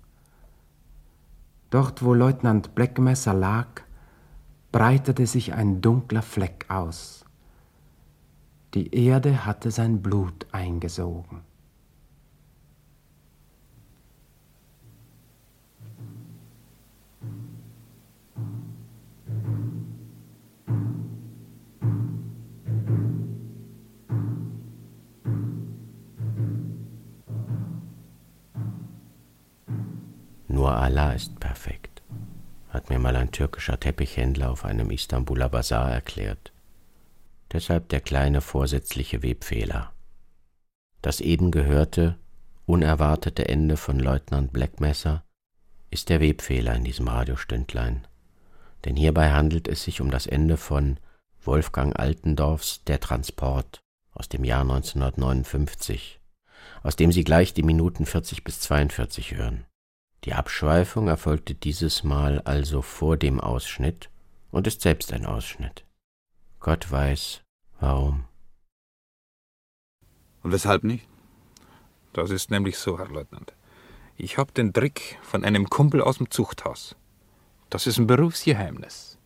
Dort, 1.72 2.04
wo 2.04 2.14
Leutnant 2.14 2.74
Bleckmesser 2.74 3.34
lag, 3.34 3.85
breitete 4.76 5.26
sich 5.26 5.54
ein 5.54 5.80
dunkler 5.80 6.22
Fleck 6.22 6.66
aus. 6.68 7.24
Die 8.74 8.94
Erde 8.94 9.46
hatte 9.46 9.72
sein 9.72 10.02
Blut 10.02 10.48
eingesogen. 10.52 11.44
Nur 30.50 30.76
Allah 30.76 31.14
ist 31.14 31.40
perfekt, 31.40 31.95
hat 32.76 32.90
mir 32.90 33.00
mal 33.00 33.16
ein 33.16 33.32
türkischer 33.32 33.80
Teppichhändler 33.80 34.52
auf 34.52 34.66
einem 34.66 34.92
Istanbuler 34.92 35.50
Bazar 35.50 35.92
erklärt. 35.92 36.52
Deshalb 37.52 37.90
der 37.90 38.02
kleine 38.02 38.42
vorsätzliche 38.42 39.24
Webfehler. 39.24 39.94
Das 41.02 41.22
eben 41.22 41.52
gehörte, 41.52 42.18
unerwartete 42.66 43.48
Ende 43.48 43.78
von 43.78 44.00
Leutnant 44.00 44.52
Blackmesser 44.52 45.24
ist 45.90 46.10
der 46.10 46.20
Webfehler 46.20 46.76
in 46.76 46.84
diesem 46.84 47.08
Radiostündlein. 47.08 48.08
Denn 48.84 48.96
hierbei 48.96 49.32
handelt 49.32 49.68
es 49.68 49.84
sich 49.84 50.02
um 50.02 50.12
das 50.12 50.28
Ende 50.28 50.58
von 50.58 51.00
Wolfgang 51.44 51.98
Altendorfs 51.98 52.84
Der 52.84 53.00
Transport 53.00 53.80
aus 54.12 54.28
dem 54.28 54.44
Jahr 54.44 54.62
1959, 54.62 56.20
aus 56.84 56.96
dem 56.96 57.12
Sie 57.12 57.24
gleich 57.24 57.54
die 57.54 57.64
Minuten 57.64 58.06
40 58.06 58.44
bis 58.44 58.60
42 58.62 59.36
hören. 59.36 59.66
Die 60.26 60.34
Abschweifung 60.34 61.08
erfolgte 61.08 61.54
dieses 61.54 62.04
Mal 62.04 62.42
also 62.42 62.82
vor 62.82 63.16
dem 63.16 63.40
Ausschnitt 63.40 64.10
und 64.50 64.66
ist 64.66 64.82
selbst 64.82 65.14
ein 65.14 65.24
Ausschnitt. 65.24 65.86
Gott 66.60 66.92
weiß, 66.92 67.42
warum. 67.80 68.26
Und 70.42 70.52
weshalb 70.52 70.84
nicht? 70.84 71.08
Das 72.12 72.32
ist 72.32 72.50
nämlich 72.50 72.80
so, 72.80 72.98
Herr 72.98 73.08
Leutnant. 73.08 73.54
Ich 74.18 74.40
hab 74.40 74.52
den 74.56 74.74
Trick 74.74 75.20
von 75.22 75.44
einem 75.44 75.70
Kumpel 75.70 76.02
aus 76.02 76.18
dem 76.18 76.32
Zuchthaus. 76.32 76.96
Das 77.70 77.86
ist 77.86 78.00
ein 78.00 78.08
Berufsgeheimnis. 78.08 79.20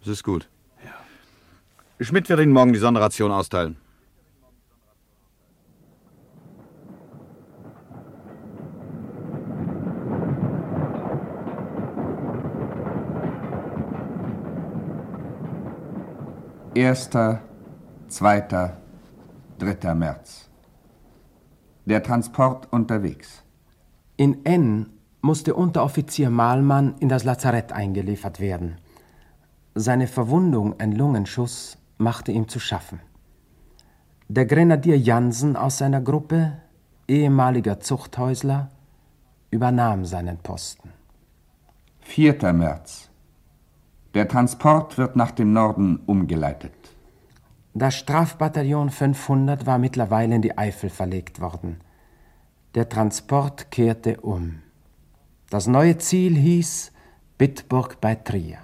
Das 0.00 0.08
ist 0.08 0.24
gut. 0.24 0.50
Ja. 0.84 2.04
Schmidt 2.04 2.28
wird 2.28 2.40
Ihnen 2.40 2.52
morgen 2.52 2.74
die 2.74 2.78
Sonderration 2.78 3.30
austeilen. 3.30 3.78
Erster, 16.74 17.42
zweiter, 18.08 18.78
dritter 19.58 19.94
März. 19.94 20.48
Der 21.84 22.02
Transport 22.02 22.72
unterwegs. 22.72 23.42
In 24.16 24.46
N 24.46 24.86
musste 25.20 25.54
Unteroffizier 25.54 26.30
Mahlmann 26.30 26.94
in 26.98 27.10
das 27.10 27.24
Lazarett 27.24 27.72
eingeliefert 27.72 28.40
werden. 28.40 28.78
Seine 29.74 30.06
Verwundung, 30.06 30.80
ein 30.80 30.92
Lungenschuss, 30.92 31.76
machte 31.98 32.32
ihm 32.32 32.48
zu 32.48 32.58
schaffen. 32.58 33.00
Der 34.28 34.46
Grenadier 34.46 34.96
Jansen 34.96 35.56
aus 35.56 35.76
seiner 35.76 36.00
Gruppe, 36.00 36.56
ehemaliger 37.06 37.80
Zuchthäusler, 37.80 38.70
übernahm 39.50 40.06
seinen 40.06 40.38
Posten. 40.38 40.88
4. 42.00 42.54
März. 42.54 43.11
Der 44.14 44.28
Transport 44.28 44.98
wird 44.98 45.16
nach 45.16 45.30
dem 45.30 45.54
Norden 45.54 46.00
umgeleitet. 46.04 46.74
Das 47.72 47.94
Strafbataillon 47.94 48.90
500 48.90 49.64
war 49.64 49.78
mittlerweile 49.78 50.34
in 50.34 50.42
die 50.42 50.58
Eifel 50.58 50.90
verlegt 50.90 51.40
worden. 51.40 51.80
Der 52.74 52.88
Transport 52.90 53.70
kehrte 53.70 54.20
um. 54.20 54.60
Das 55.48 55.66
neue 55.66 55.96
Ziel 55.96 56.36
hieß 56.36 56.92
Bitburg 57.38 58.00
bei 58.02 58.14
Trier. 58.14 58.58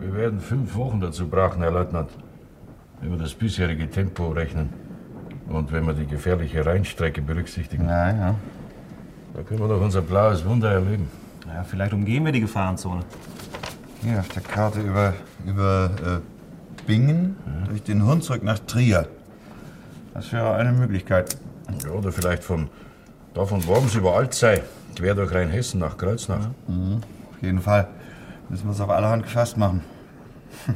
Wir 0.00 0.14
werden 0.14 0.40
fünf 0.40 0.74
Wochen 0.74 1.00
dazu 1.00 1.28
brauchen, 1.28 1.60
Herr 1.60 1.70
Leutnant, 1.70 2.10
wenn 3.00 3.10
wir 3.10 3.18
das 3.18 3.34
bisherige 3.34 3.90
Tempo 3.90 4.28
rechnen 4.28 4.72
und 5.48 5.70
wenn 5.70 5.86
wir 5.86 5.92
die 5.92 6.06
gefährliche 6.06 6.64
Rheinstrecke 6.64 7.20
berücksichtigen. 7.20 7.86
Ja, 7.86 8.10
ja. 8.10 8.34
Da 9.34 9.42
können 9.42 9.60
wir 9.60 9.68
doch 9.68 9.80
unser 9.80 10.02
blaues 10.02 10.44
Wunder 10.44 10.72
erleben. 10.72 11.08
Ja, 11.46 11.64
vielleicht 11.64 11.92
umgehen 11.92 12.24
wir 12.24 12.32
die 12.32 12.40
Gefahrenzone. 12.40 13.02
Hier 14.02 14.20
auf 14.20 14.28
der 14.28 14.42
Karte 14.42 14.80
über, 14.80 15.14
über 15.46 15.90
äh, 16.04 16.86
Bingen 16.86 17.36
durch 17.68 17.82
den 17.82 18.06
Hunsrück 18.06 18.42
nach 18.42 18.58
Trier. 18.60 19.08
Das 20.14 20.32
wäre 20.32 20.54
eine 20.54 20.72
Möglichkeit. 20.72 21.36
Ja, 21.84 21.90
oder 21.90 22.12
vielleicht 22.12 22.42
von 22.44 22.68
da 23.34 23.44
von 23.44 23.64
Worms 23.66 23.94
über 23.94 24.16
Alzey, 24.16 24.62
quer 24.96 25.14
durch 25.14 25.32
Rheinhessen 25.32 25.80
nach 25.80 25.96
Kreuznach. 25.96 26.48
Mhm. 26.66 27.00
Auf 27.30 27.42
jeden 27.42 27.60
Fall. 27.60 27.88
Müssen 28.48 28.64
wir 28.64 28.72
es 28.72 28.80
auf 28.80 28.90
allerhand 28.90 29.22
gefasst 29.24 29.56
machen. 29.56 29.82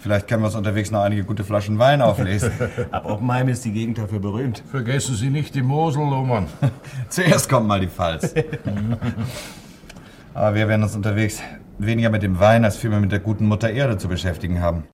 Vielleicht 0.00 0.28
können 0.28 0.42
wir 0.42 0.46
uns 0.46 0.54
unterwegs 0.54 0.90
noch 0.90 1.02
einige 1.02 1.24
gute 1.24 1.44
Flaschen 1.44 1.78
Wein 1.78 2.00
auflesen. 2.00 2.52
Ab 2.90 3.04
Oppenheim 3.04 3.48
ist 3.48 3.66
die 3.66 3.72
Gegend 3.72 3.98
dafür 3.98 4.18
berühmt. 4.18 4.62
Vergessen 4.70 5.14
Sie 5.14 5.28
nicht 5.28 5.54
die 5.54 5.62
Mosel, 5.62 6.02
Lohmann. 6.02 6.48
Zuerst 7.10 7.50
kommt 7.50 7.68
mal 7.68 7.80
die 7.80 7.88
Pfalz. 7.88 8.34
Aber 10.34 10.54
wir 10.54 10.68
werden 10.68 10.82
uns 10.82 10.96
unterwegs 10.96 11.42
weniger 11.78 12.08
mit 12.08 12.22
dem 12.22 12.40
Wein 12.40 12.64
als 12.64 12.78
vielmehr 12.78 13.00
mit 13.00 13.12
der 13.12 13.20
guten 13.20 13.46
Mutter 13.46 13.70
Erde 13.70 13.98
zu 13.98 14.08
beschäftigen 14.08 14.60
haben. 14.60 14.88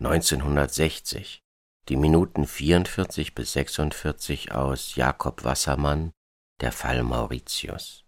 1960. 0.00 1.40
Die 1.88 1.96
Minuten 1.96 2.46
44 2.46 3.34
bis 3.34 3.52
46 3.52 4.52
aus 4.52 4.96
Jakob 4.96 5.44
Wassermann, 5.44 6.12
Der 6.60 6.72
Fall 6.72 7.02
Mauritius. 7.02 8.03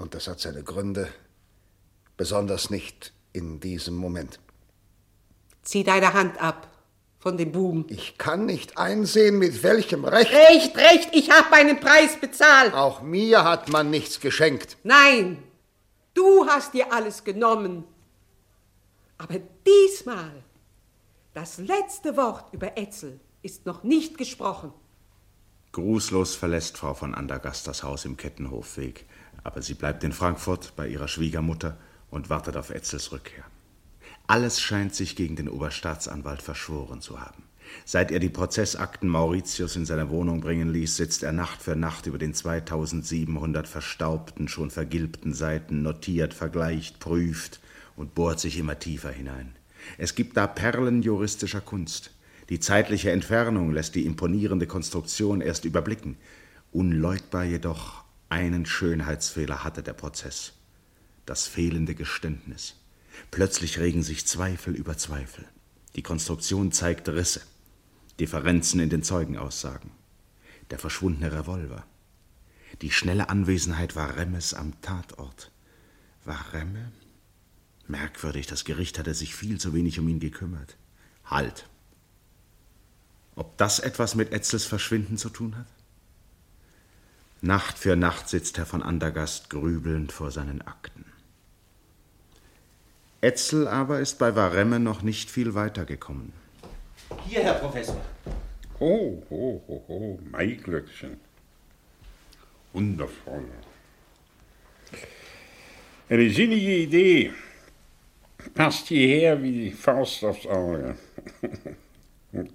Und 0.00 0.14
das 0.14 0.28
hat 0.28 0.40
seine 0.40 0.62
Gründe, 0.62 1.12
besonders 2.16 2.70
nicht 2.70 3.12
in 3.34 3.60
diesem 3.60 3.96
Moment. 3.96 4.40
Zieh 5.62 5.84
deine 5.84 6.14
Hand 6.14 6.40
ab 6.40 6.68
von 7.18 7.36
dem 7.36 7.52
Buben. 7.52 7.84
Ich 7.90 8.16
kann 8.16 8.46
nicht 8.46 8.78
einsehen, 8.78 9.38
mit 9.38 9.62
welchem 9.62 10.06
Recht. 10.06 10.32
Recht, 10.32 10.74
recht, 10.74 11.10
ich 11.12 11.30
habe 11.30 11.50
meinen 11.50 11.80
Preis 11.80 12.18
bezahlt. 12.18 12.72
Auch 12.72 13.02
mir 13.02 13.44
hat 13.44 13.68
man 13.68 13.90
nichts 13.90 14.20
geschenkt. 14.20 14.78
Nein, 14.84 15.42
du 16.14 16.46
hast 16.46 16.72
dir 16.72 16.94
alles 16.94 17.22
genommen. 17.22 17.84
Aber 19.18 19.38
diesmal, 19.66 20.42
das 21.34 21.58
letzte 21.58 22.16
Wort 22.16 22.54
über 22.54 22.78
Etzel 22.78 23.20
ist 23.42 23.66
noch 23.66 23.82
nicht 23.82 24.16
gesprochen. 24.16 24.72
Grußlos 25.72 26.36
verlässt 26.36 26.78
Frau 26.78 26.94
von 26.94 27.14
Andergast 27.14 27.66
das 27.66 27.82
Haus 27.82 28.06
im 28.06 28.16
Kettenhofweg, 28.16 29.06
aber 29.42 29.62
sie 29.62 29.74
bleibt 29.74 30.04
in 30.04 30.12
Frankfurt 30.12 30.74
bei 30.76 30.88
ihrer 30.88 31.08
Schwiegermutter 31.08 31.76
und 32.10 32.30
wartet 32.30 32.56
auf 32.56 32.70
Etzels 32.70 33.12
Rückkehr. 33.12 33.44
Alles 34.26 34.60
scheint 34.60 34.94
sich 34.94 35.16
gegen 35.16 35.36
den 35.36 35.48
Oberstaatsanwalt 35.48 36.42
verschworen 36.42 37.00
zu 37.00 37.20
haben. 37.20 37.42
Seit 37.84 38.10
er 38.10 38.20
die 38.20 38.28
Prozessakten 38.28 39.08
Mauritius 39.08 39.76
in 39.76 39.86
seine 39.86 40.10
Wohnung 40.10 40.40
bringen 40.40 40.72
ließ, 40.72 40.96
sitzt 40.96 41.22
er 41.22 41.32
Nacht 41.32 41.62
für 41.62 41.76
Nacht 41.76 42.06
über 42.06 42.18
den 42.18 42.34
2700 42.34 43.66
verstaubten, 43.66 44.48
schon 44.48 44.70
vergilbten 44.70 45.34
Seiten, 45.34 45.82
notiert, 45.82 46.34
vergleicht, 46.34 47.00
prüft 47.00 47.60
und 47.96 48.14
bohrt 48.14 48.40
sich 48.40 48.58
immer 48.58 48.78
tiefer 48.78 49.10
hinein. 49.10 49.54
Es 49.98 50.14
gibt 50.14 50.36
da 50.36 50.46
Perlen 50.46 51.02
juristischer 51.02 51.60
Kunst. 51.60 52.10
Die 52.48 52.60
zeitliche 52.60 53.12
Entfernung 53.12 53.72
lässt 53.72 53.94
die 53.94 54.06
imponierende 54.06 54.66
Konstruktion 54.66 55.40
erst 55.40 55.64
überblicken. 55.64 56.16
Unleugbar 56.72 57.44
jedoch, 57.44 57.99
einen 58.30 58.64
Schönheitsfehler 58.64 59.64
hatte 59.64 59.82
der 59.82 59.92
Prozess. 59.92 60.54
Das 61.26 61.46
fehlende 61.46 61.94
Geständnis. 61.94 62.76
Plötzlich 63.30 63.78
regen 63.78 64.02
sich 64.02 64.26
Zweifel 64.26 64.74
über 64.74 64.96
Zweifel. 64.96 65.46
Die 65.96 66.02
Konstruktion 66.02 66.72
zeigt 66.72 67.08
Risse, 67.08 67.42
Differenzen 68.18 68.80
in 68.80 68.88
den 68.88 69.02
Zeugenaussagen. 69.02 69.90
der 70.70 70.78
verschwundene 70.78 71.32
Revolver. 71.32 71.84
Die 72.80 72.92
schnelle 72.92 73.28
Anwesenheit 73.28 73.96
Varemmes 73.96 74.54
am 74.54 74.80
Tatort. 74.80 75.50
Varemme? 76.24 76.92
Merkwürdig, 77.88 78.46
das 78.46 78.64
Gericht 78.64 78.98
hatte 78.98 79.14
sich 79.14 79.34
viel 79.34 79.58
zu 79.58 79.74
wenig 79.74 79.98
um 79.98 80.08
ihn 80.08 80.20
gekümmert. 80.20 80.76
Halt! 81.24 81.68
Ob 83.34 83.58
das 83.58 83.80
etwas 83.80 84.14
mit 84.14 84.32
Etzels 84.32 84.64
Verschwinden 84.64 85.18
zu 85.18 85.28
tun 85.28 85.56
hat? 85.56 85.66
Nacht 87.42 87.78
für 87.78 87.96
Nacht 87.96 88.28
sitzt 88.28 88.58
Herr 88.58 88.66
von 88.66 88.82
Andergast 88.82 89.48
grübelnd 89.48 90.12
vor 90.12 90.30
seinen 90.30 90.60
Akten. 90.60 91.06
Etzel 93.22 93.66
aber 93.66 94.00
ist 94.00 94.18
bei 94.18 94.36
Varemme 94.36 94.78
noch 94.78 95.02
nicht 95.02 95.30
viel 95.30 95.54
weitergekommen. 95.54 96.32
Hier, 97.26 97.42
Herr 97.42 97.54
Professor. 97.54 98.00
Ho, 98.78 99.22
ho, 99.30 99.62
ho, 99.66 99.84
ho, 99.88 100.18
Maiglöckchen. 100.30 101.18
Wundervoll. 102.74 103.44
Eine 106.10 106.30
sinnige 106.30 106.76
Idee. 106.76 107.32
Passt 108.54 108.88
hierher 108.88 109.42
wie 109.42 109.52
die 109.52 109.70
Faust 109.72 110.24
aufs 110.24 110.46
Auge. 110.46 110.96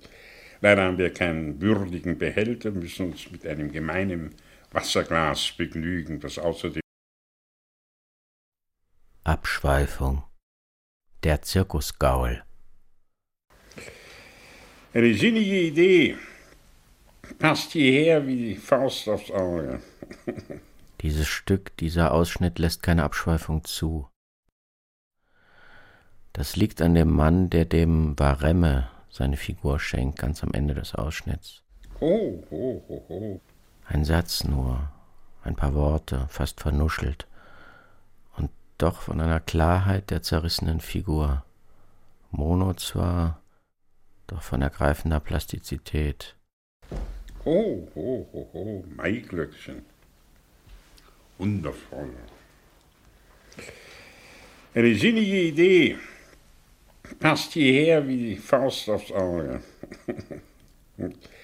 Leider 0.62 0.84
haben 0.84 0.98
wir 0.98 1.12
keinen 1.12 1.60
würdigen 1.62 2.18
Behälter, 2.18 2.72
müssen 2.72 3.12
uns 3.12 3.32
mit 3.32 3.46
einem 3.46 3.72
gemeinen 3.72 4.36
Wasserglas 4.76 5.54
begnügen, 5.54 6.20
das 6.20 6.38
außerdem 6.38 6.82
Abschweifung. 9.24 10.24
Der 11.24 11.42
Zirkusgaul. 11.42 12.44
Eine 14.94 15.14
sinnige 15.16 15.62
Idee. 15.62 16.18
Passt 17.40 17.72
hierher 17.72 18.28
wie 18.28 18.36
die 18.36 18.56
Faust 18.56 19.08
aufs 19.08 19.32
Auge. 19.32 19.82
Dieses 21.02 21.28
Stück, 21.28 21.76
dieser 21.78 22.14
Ausschnitt 22.14 22.60
lässt 22.60 22.84
keine 22.84 23.04
Abschweifung 23.04 23.64
zu. 23.64 24.08
Das 26.34 26.56
liegt 26.56 26.82
an 26.82 26.96
dem 26.96 27.12
Mann, 27.12 27.50
der 27.50 27.66
dem 27.66 28.20
Varemme 28.20 28.90
seine 29.10 29.38
Figur 29.38 29.80
schenkt, 29.80 30.20
ganz 30.20 30.44
am 30.44 30.52
Ende 30.54 30.74
des 30.74 30.96
Ausschnitts. 30.96 31.64
Ho, 32.02 32.44
ho, 32.52 32.86
ho, 32.88 33.06
ho. 33.10 33.42
Ein 33.88 34.04
Satz 34.04 34.44
nur, 34.44 34.90
ein 35.44 35.56
paar 35.56 35.76
Worte, 35.76 36.28
fast 36.30 36.60
vernuschelt, 36.60 37.28
und 38.36 38.50
doch 38.80 39.02
von 39.02 39.22
einer 39.22 39.40
Klarheit 39.40 40.10
der 40.10 40.24
zerrissenen 40.24 40.80
Figur. 40.80 41.46
Mono 42.32 42.74
zwar, 42.74 43.42
doch 44.28 44.42
von 44.42 44.62
ergreifender 44.62 45.20
Plastizität. 45.20 46.36
Ho, 47.46 47.88
ho, 47.96 48.28
ho, 48.34 48.50
ho, 48.54 48.84
Maiglöckchen. 48.96 49.86
Wundervoll. 51.38 52.10
Eine 54.74 54.96
sinnige 54.96 55.42
Idee. 55.44 55.98
Passt 57.20 57.54
hierher 57.54 58.08
wie 58.08 58.18
die 58.18 58.38
Faust 58.38 58.90
aufs 58.90 59.12
Auge. 59.12 59.62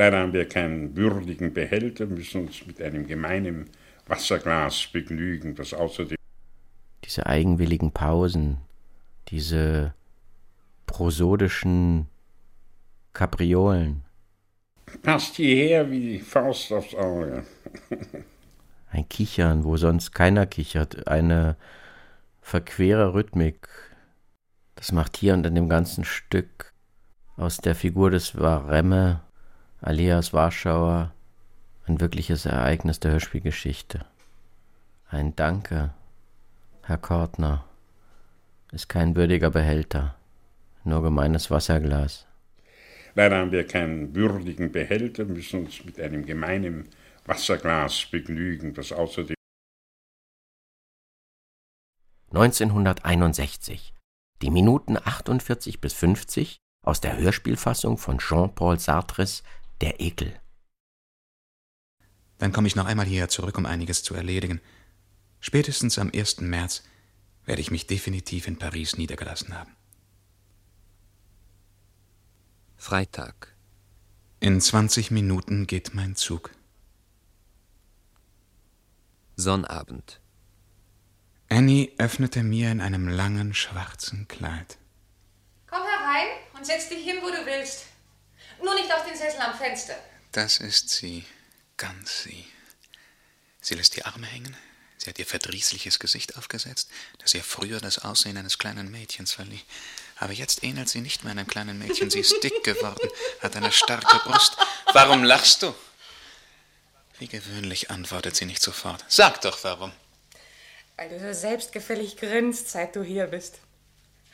Leider 0.00 0.20
haben 0.20 0.32
wir 0.32 0.48
keinen 0.48 0.96
würdigen 0.96 1.52
Behälter, 1.52 2.06
müssen 2.06 2.46
uns 2.46 2.66
mit 2.66 2.80
einem 2.80 3.06
gemeinen 3.06 3.68
Wasserglas 4.06 4.88
begnügen, 4.90 5.54
das 5.54 5.74
außerdem 5.74 6.16
Diese 7.04 7.26
eigenwilligen 7.26 7.92
Pausen, 7.92 8.56
diese 9.28 9.92
prosodischen 10.86 12.06
Kapriolen. 13.12 14.02
Passt 15.02 15.36
hierher 15.36 15.90
wie 15.90 16.00
die 16.00 16.18
Faust 16.18 16.72
aufs 16.72 16.94
Auge. 16.94 17.44
Ein 18.90 19.06
Kichern, 19.06 19.64
wo 19.64 19.76
sonst 19.76 20.12
keiner 20.12 20.46
kichert, 20.46 21.08
eine 21.08 21.56
verquere 22.40 23.12
Rhythmik. 23.12 23.68
Das 24.76 24.92
macht 24.92 25.18
hier 25.18 25.34
und 25.34 25.44
in 25.44 25.54
dem 25.54 25.68
ganzen 25.68 26.04
Stück 26.04 26.72
aus 27.36 27.58
der 27.58 27.74
Figur 27.74 28.10
des 28.10 28.38
Varemme, 28.38 29.20
alias 29.80 30.32
Warschauer, 30.32 31.12
ein 31.86 32.00
wirkliches 32.00 32.46
Ereignis 32.46 33.00
der 33.00 33.12
Hörspielgeschichte. 33.12 34.04
Ein 35.08 35.34
Danke, 35.36 35.94
Herr 36.82 36.98
Kortner, 36.98 37.64
ist 38.72 38.88
kein 38.88 39.16
würdiger 39.16 39.50
Behälter, 39.50 40.14
nur 40.84 41.02
gemeines 41.02 41.50
Wasserglas. 41.50 42.26
Leider 43.14 43.38
haben 43.38 43.50
wir 43.52 43.66
keinen 43.66 44.14
würdigen 44.14 44.70
Behälter, 44.70 45.24
müssen 45.24 45.64
uns 45.64 45.84
mit 45.84 45.98
einem 45.98 46.24
gemeinen 46.24 46.88
Wasserglas 47.24 48.06
begnügen, 48.10 48.74
das 48.74 48.92
außerdem 48.92 49.34
1961. 52.32 53.92
Die 54.40 54.50
Minuten 54.50 54.96
48 54.96 55.80
bis 55.80 55.92
50 55.94 56.58
aus 56.86 57.00
der 57.00 57.18
Hörspielfassung 57.18 57.98
von 57.98 58.18
Jean-Paul 58.18 58.78
Sartres 58.78 59.42
Der 59.80 60.00
Ekel. 60.00 60.38
Dann 62.38 62.52
komme 62.52 62.68
ich 62.68 62.76
noch 62.76 62.86
einmal 62.86 63.06
hierher 63.06 63.28
zurück, 63.28 63.58
um 63.58 63.66
einiges 63.66 64.02
zu 64.02 64.14
erledigen. 64.14 64.60
Spätestens 65.40 65.98
am 65.98 66.10
1. 66.14 66.40
März 66.40 66.82
werde 67.44 67.60
ich 67.60 67.70
mich 67.70 67.86
definitiv 67.86 68.46
in 68.46 68.58
Paris 68.58 68.96
niedergelassen 68.96 69.54
haben. 69.54 69.76
Freitag. 72.76 73.54
In 74.40 74.60
20 74.60 75.10
Minuten 75.10 75.66
geht 75.66 75.94
mein 75.94 76.16
Zug. 76.16 76.50
Sonnabend. 79.36 80.20
Annie 81.50 81.92
öffnete 81.98 82.42
mir 82.42 82.70
in 82.70 82.80
einem 82.80 83.08
langen 83.08 83.52
schwarzen 83.52 84.28
Kleid. 84.28 84.78
Komm 85.66 85.82
herein 85.82 86.26
und 86.56 86.64
setz 86.64 86.88
dich 86.88 87.04
hin, 87.04 87.16
wo 87.22 87.28
du 87.28 87.44
willst. 87.44 87.86
Nur 88.62 88.74
nicht 88.74 88.92
auf 88.92 89.04
den 89.04 89.16
Sessel 89.16 89.40
am 89.40 89.56
Fenster. 89.56 89.96
Das 90.32 90.58
ist 90.58 90.88
sie, 90.90 91.24
ganz 91.76 92.22
sie. 92.22 92.46
Sie 93.60 93.74
lässt 93.74 93.96
die 93.96 94.04
Arme 94.04 94.26
hängen. 94.26 94.56
Sie 94.98 95.08
hat 95.08 95.18
ihr 95.18 95.26
verdrießliches 95.26 95.98
Gesicht 95.98 96.36
aufgesetzt, 96.36 96.90
das 97.18 97.32
ihr 97.32 97.42
früher 97.42 97.80
das 97.80 98.00
Aussehen 98.00 98.36
eines 98.36 98.58
kleinen 98.58 98.90
Mädchens 98.90 99.32
verlieh. 99.32 99.62
Aber 100.16 100.34
jetzt 100.34 100.62
ähnelt 100.62 100.90
sie 100.90 101.00
nicht 101.00 101.24
mehr 101.24 101.30
einem 101.30 101.46
kleinen 101.46 101.78
Mädchen. 101.78 102.10
Sie 102.10 102.20
ist 102.20 102.42
dick 102.42 102.62
geworden, 102.64 103.08
hat 103.40 103.56
eine 103.56 103.72
starke 103.72 104.18
Brust. 104.28 104.56
Warum 104.92 105.24
lachst 105.24 105.62
du? 105.62 105.74
Wie 107.18 107.28
gewöhnlich 107.28 107.90
antwortet 107.90 108.36
sie 108.36 108.44
nicht 108.44 108.62
sofort. 108.62 109.04
Sag 109.08 109.40
doch 109.40 109.64
warum. 109.64 109.92
Weil 110.96 111.08
du 111.08 111.18
so 111.18 111.32
selbstgefällig 111.32 112.18
grinst, 112.18 112.68
seit 112.68 112.94
du 112.94 113.02
hier 113.02 113.26
bist. 113.26 113.58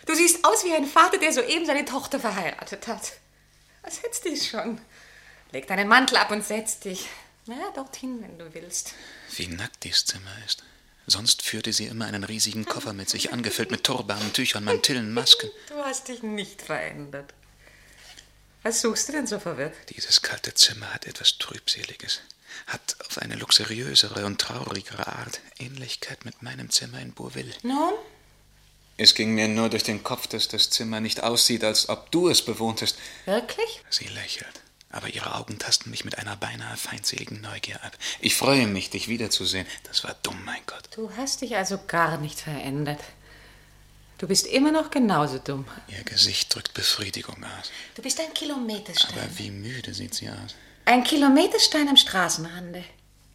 Du 0.07 0.14
siehst 0.14 0.45
aus 0.45 0.64
wie 0.64 0.72
ein 0.72 0.87
Vater, 0.87 1.18
der 1.18 1.33
soeben 1.33 1.66
seine 1.66 1.85
Tochter 1.85 2.18
verheiratet 2.18 2.89
hat. 2.89 3.12
Setz 3.89 4.20
dich 4.20 4.49
schon? 4.51 4.80
Leg 5.53 5.66
deinen 5.66 5.89
Mantel 5.89 6.16
ab 6.16 6.30
und 6.30 6.45
setz 6.45 6.80
dich. 6.80 7.07
Na, 7.47 7.70
dorthin, 7.74 8.20
wenn 8.22 8.39
du 8.39 8.53
willst. 8.53 8.95
Wie 9.37 9.47
nackt 9.47 9.84
dies 9.84 10.05
Zimmer 10.05 10.32
ist. 10.45 10.64
Sonst 11.07 11.43
führte 11.43 11.72
sie 11.72 11.87
immer 11.87 12.07
einen 12.07 12.24
riesigen 12.24 12.64
Koffer 12.64 12.93
mit 12.93 13.09
sich, 13.09 13.32
angefüllt 13.32 13.70
mit 13.70 13.84
Turbanen, 13.84 14.32
Tüchern, 14.32 14.64
Mantillen, 14.64 15.14
Masken. 15.14 15.49
Du 15.68 15.76
hast 15.76 16.09
dich 16.09 16.24
nicht 16.24 16.62
verändert. 16.62 17.32
Was 18.64 18.80
suchst 18.80 19.09
du 19.09 19.12
denn 19.12 19.28
so 19.28 19.39
verwirrt? 19.39 19.74
Dieses 19.91 20.22
kalte 20.22 20.53
Zimmer 20.55 20.93
hat 20.93 21.07
etwas 21.07 21.39
Trübseliges. 21.39 22.22
Hat 22.66 22.97
auf 23.07 23.18
eine 23.18 23.37
luxuriösere 23.37 24.26
und 24.26 24.41
traurigere 24.41 25.07
Art 25.07 25.41
Ähnlichkeit 25.61 26.24
mit 26.24 26.43
meinem 26.43 26.70
Zimmer 26.70 27.01
in 27.01 27.12
Bourville. 27.12 27.55
Nun? 27.62 27.93
Es 28.99 29.14
ging 29.14 29.34
mir 29.34 29.49
nur 29.49 29.68
durch 29.68 29.82
den 29.82 30.03
Kopf, 30.03 30.26
dass 30.26 30.49
das 30.49 30.70
Zimmer 30.70 31.01
nicht 31.01 31.22
aussieht, 31.22 31.64
als 31.64 31.88
ob 31.88 32.11
du 32.11 32.28
es 32.28 32.42
bewohntest. 32.42 32.97
Wirklich? 33.26 33.82
Sie 33.90 34.07
lächelt, 34.07 34.62
aber 34.90 35.09
ihre 35.09 35.34
Augen 35.34 35.59
tasten 35.59 35.90
mich 35.90 36.05
mit 36.07 36.16
einer 36.18 36.36
beinahe 36.36 36.76
feindseligen 36.76 37.42
Neugier 37.42 37.82
ab. 37.84 37.92
Ich 38.20 38.36
freue 38.36 38.66
mich, 38.66 38.88
dich 38.88 39.09
wiederzusehen. 39.09 39.66
Das 39.84 40.03
war 40.05 40.16
dumm, 40.22 40.42
mein 40.47 40.62
Gott. 40.66 40.88
Du 40.94 41.11
hast 41.16 41.42
dich 41.42 41.57
also 41.57 41.78
gar 41.86 42.16
nicht 42.18 42.40
verändert. 42.40 43.01
Du 44.18 44.26
bist 44.26 44.47
immer 44.47 44.72
noch 44.72 44.90
genauso 44.90 45.38
dumm. 45.38 45.66
Ihr 45.88 46.03
Gesicht 46.05 46.55
drückt 46.55 46.72
Befriedigung 46.72 47.44
aus. 47.44 47.70
Du 47.97 48.03
bist 48.03 48.18
ein 48.18 48.32
Kilometerstein. 48.32 49.18
Aber 49.18 49.38
wie 49.38 49.51
müde 49.51 49.92
sieht 49.92 50.14
sie 50.14 50.30
aus. 50.30 50.55
Ein 50.86 51.05
Kilometerstein 51.05 51.86
am 51.88 51.97
Straßenrande. 51.97 52.82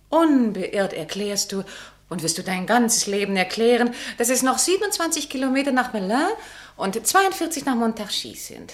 Unbeirrt 0.09 0.93
erklärst 0.93 1.51
du 1.51 1.63
und 2.11 2.23
wirst 2.23 2.37
du 2.37 2.43
dein 2.43 2.67
ganzes 2.67 3.07
Leben 3.07 3.37
erklären, 3.37 3.95
dass 4.17 4.29
es 4.29 4.43
noch 4.43 4.57
27 4.57 5.29
Kilometer 5.29 5.71
nach 5.71 5.93
Melun 5.93 6.27
und 6.75 7.07
42 7.07 7.63
nach 7.65 7.75
Montargis 7.75 8.47
sind. 8.47 8.73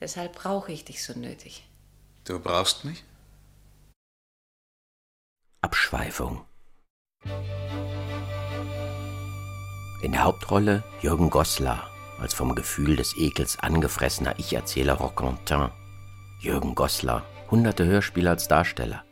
Deshalb 0.00 0.34
brauche 0.34 0.70
ich 0.70 0.84
dich 0.84 1.02
so 1.02 1.18
nötig. 1.18 1.66
Du 2.24 2.38
brauchst 2.38 2.84
mich? 2.84 3.02
Abschweifung. 5.62 6.44
In 10.02 10.12
der 10.12 10.22
Hauptrolle 10.22 10.84
Jürgen 11.02 11.28
Goslar 11.28 11.90
als 12.20 12.34
vom 12.34 12.54
Gefühl 12.54 12.96
des 12.96 13.16
Ekels 13.16 13.58
angefressener 13.58 14.38
Ich-Erzähler 14.38 14.94
Roquentin. 14.94 15.70
Jürgen 16.38 16.76
Goslar, 16.76 17.26
hunderte 17.50 17.84
Hörspiele 17.84 18.30
als 18.30 18.46
Darsteller. 18.46 19.04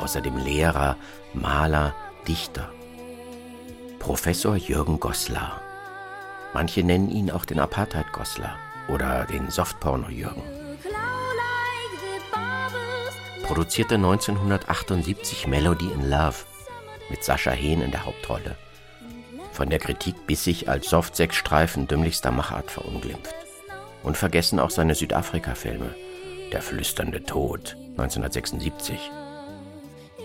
Außerdem 0.00 0.38
Lehrer, 0.38 0.96
Maler, 1.34 1.94
Dichter. 2.26 2.72
Professor 3.98 4.56
Jürgen 4.56 4.98
Goslar. 4.98 5.60
Manche 6.54 6.82
nennen 6.82 7.10
ihn 7.10 7.30
auch 7.30 7.44
den 7.44 7.60
Apartheid-Goslar 7.60 8.56
oder 8.88 9.26
den 9.26 9.50
Softporno-Jürgen. 9.50 10.42
Produzierte 13.42 13.96
1978 13.96 15.46
Melody 15.46 15.90
in 15.92 16.08
Love 16.08 16.46
mit 17.10 17.22
Sascha 17.22 17.50
Hehn 17.50 17.82
in 17.82 17.90
der 17.90 18.06
Hauptrolle. 18.06 18.56
Von 19.52 19.68
der 19.68 19.80
Kritik 19.80 20.26
bissig 20.26 20.70
als 20.70 20.88
Softsexstreifen 20.88 21.86
dümmlichster 21.86 22.30
Machart 22.30 22.70
verunglimpft. 22.70 23.34
Und 24.02 24.16
vergessen 24.16 24.60
auch 24.60 24.70
seine 24.70 24.94
Südafrika-Filme. 24.94 25.94
Der 26.52 26.62
flüsternde 26.62 27.22
Tod 27.22 27.76
1976. 27.98 29.10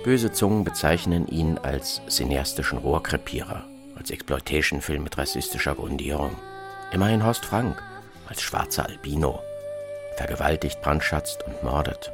Böse 0.06 0.32
Zungen 0.32 0.64
bezeichnen 0.64 1.28
ihn 1.28 1.58
als 1.58 2.00
cineastischen 2.08 2.78
Rohrkrepierer, 2.78 3.64
als 3.96 4.12
Exploitation-Film 4.12 5.02
mit 5.02 5.18
rassistischer 5.18 5.74
Grundierung. 5.74 6.38
Immerhin 6.92 7.26
Horst 7.26 7.44
Frank 7.44 7.82
als 8.28 8.44
schwarzer 8.44 8.86
Albino, 8.86 9.40
vergewaltigt, 10.16 10.80
brandschatzt 10.84 11.42
und 11.48 11.64
mordet. 11.64 12.12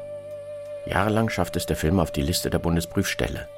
Jahrelang 0.85 1.27
schafft 1.27 1.57
es 1.57 1.65
der 1.65 1.75
Film 1.75 1.99
auf 1.99 2.13
die 2.13 2.21
Liste 2.21 2.49
der 2.49 2.59
Bundesprüfstelle. 2.59 3.49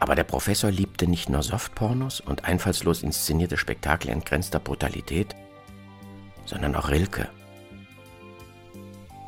Aber 0.00 0.16
der 0.16 0.24
Professor 0.24 0.72
liebte 0.72 1.06
nicht 1.06 1.28
nur 1.28 1.44
Softpornos 1.44 2.18
und 2.18 2.44
einfallslos 2.46 3.04
inszenierte 3.04 3.56
Spektakel 3.56 4.10
entgrenzter 4.10 4.58
Brutalität, 4.58 5.36
sondern 6.46 6.74
auch 6.74 6.90
Rilke. 6.90 7.28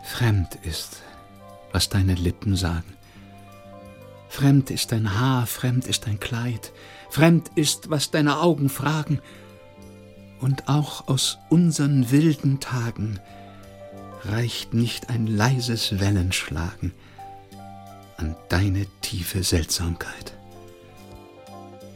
Fremd 0.03 0.57
ist, 0.65 1.05
was 1.71 1.89
deine 1.89 2.15
Lippen 2.15 2.57
sagen. 2.57 2.96
Fremd 4.29 4.71
ist 4.71 4.93
dein 4.93 5.19
Haar, 5.19 5.47
fremd 5.47 5.87
ist 5.87 6.07
dein 6.07 6.21
Kleid, 6.21 6.73
fremd 7.11 7.51
ist, 7.55 7.91
was 7.91 8.11
deine 8.11 8.41
Augen 8.41 8.69
fragen. 8.69 9.21
Und 10.41 10.69
auch 10.69 11.09
aus 11.09 11.39
unseren 11.49 12.11
wilden 12.11 12.61
Tagen 12.61 13.21
reicht 14.25 14.75
nicht 14.75 15.09
ein 15.09 15.27
leises 15.27 15.99
Wellenschlagen 16.01 16.93
an 18.17 18.37
deine 18.49 18.87
tiefe 19.01 19.43
Seltsamkeit. 19.43 20.35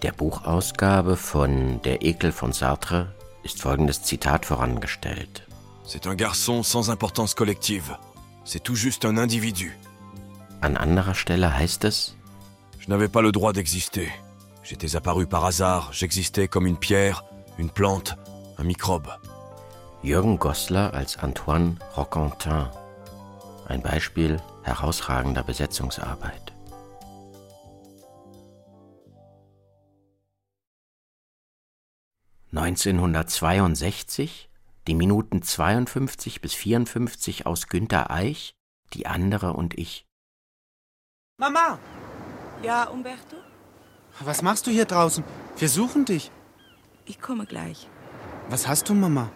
Der 0.02 0.12
Buchausgabe 0.12 1.16
von 1.16 1.82
Der 1.82 2.02
Ekel 2.02 2.32
von 2.32 2.52
Sartre 2.52 3.14
ist 3.42 3.60
folgendes 3.60 4.02
Zitat 4.02 4.46
vorangestellt. 4.46 5.46
C'est 5.84 6.06
un 6.06 6.14
garçon 6.14 6.62
sans 6.62 6.88
importance 6.88 7.34
collective. 7.34 7.96
C'est 8.44 8.62
tout 8.62 8.76
juste 8.76 9.04
un 9.04 9.18
individu. 9.18 9.72
An 10.60 10.76
anderer 10.76 11.14
Stelle 11.14 11.52
heißt 11.54 11.84
es 11.84 12.16
Je 12.80 12.88
n'avais 12.88 13.08
pas 13.08 13.20
le 13.20 13.30
droit 13.30 13.52
d'exister. 13.52 14.10
J'étais 14.62 14.96
apparu 14.96 15.26
par 15.26 15.44
hasard, 15.44 15.92
j'existais 15.92 16.48
comme 16.48 16.66
une 16.66 16.78
pierre, 16.78 17.24
une 17.58 17.70
plante, 17.70 18.16
un 18.56 18.64
microbe. 18.64 19.08
Jürgen 20.02 20.38
Goslar 20.38 20.94
als 20.94 21.18
Antoine 21.22 21.76
Roquentin. 21.94 22.70
Ein 23.68 23.82
Beispiel 23.82 24.38
herausragender 24.64 25.42
Besetzungsarbeit. 25.42 26.54
(1962) 32.52 34.48
die 34.86 34.94
Minuten 34.94 35.42
52 35.42 36.40
bis 36.40 36.54
54 36.54 37.46
aus 37.46 37.68
Günter 37.68 38.10
Eich, 38.10 38.56
die 38.94 39.06
andere 39.06 39.52
und 39.52 39.78
ich. 39.78 40.06
Mama! 41.36 41.78
Ja, 42.62 42.84
Umberto? 42.84 43.36
Was 44.20 44.42
machst 44.42 44.66
du 44.66 44.70
hier 44.70 44.84
draußen? 44.84 45.24
Wir 45.56 45.68
suchen 45.68 46.04
dich. 46.04 46.30
Ich 47.06 47.20
komme 47.20 47.46
gleich. 47.46 47.88
Was 48.50 48.68
hast 48.68 48.88
du, 48.88 48.94
Mama? 48.94 49.30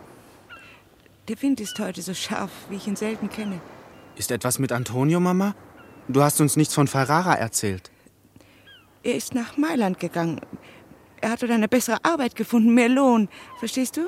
Der 1.28 1.40
Wind 1.40 1.58
ist 1.60 1.78
heute 1.78 2.02
so 2.02 2.12
scharf, 2.12 2.50
wie 2.68 2.76
ich 2.76 2.86
ihn 2.86 2.96
selten 2.96 3.30
kenne. 3.30 3.60
Ist 4.16 4.30
etwas 4.30 4.58
mit 4.58 4.72
Antonio, 4.72 5.20
Mama? 5.20 5.54
Du 6.06 6.22
hast 6.22 6.40
uns 6.40 6.56
nichts 6.56 6.74
von 6.74 6.86
Ferrara 6.86 7.34
erzählt. 7.34 7.90
Er 9.02 9.14
ist 9.14 9.34
nach 9.34 9.56
Mailand 9.56 9.98
gegangen. 9.98 10.40
Er 11.22 11.30
hat 11.30 11.40
dort 11.42 11.52
eine 11.52 11.68
bessere 11.68 12.04
Arbeit 12.04 12.36
gefunden, 12.36 12.74
mehr 12.74 12.90
Lohn. 12.90 13.30
Verstehst 13.58 13.96
du? 13.96 14.02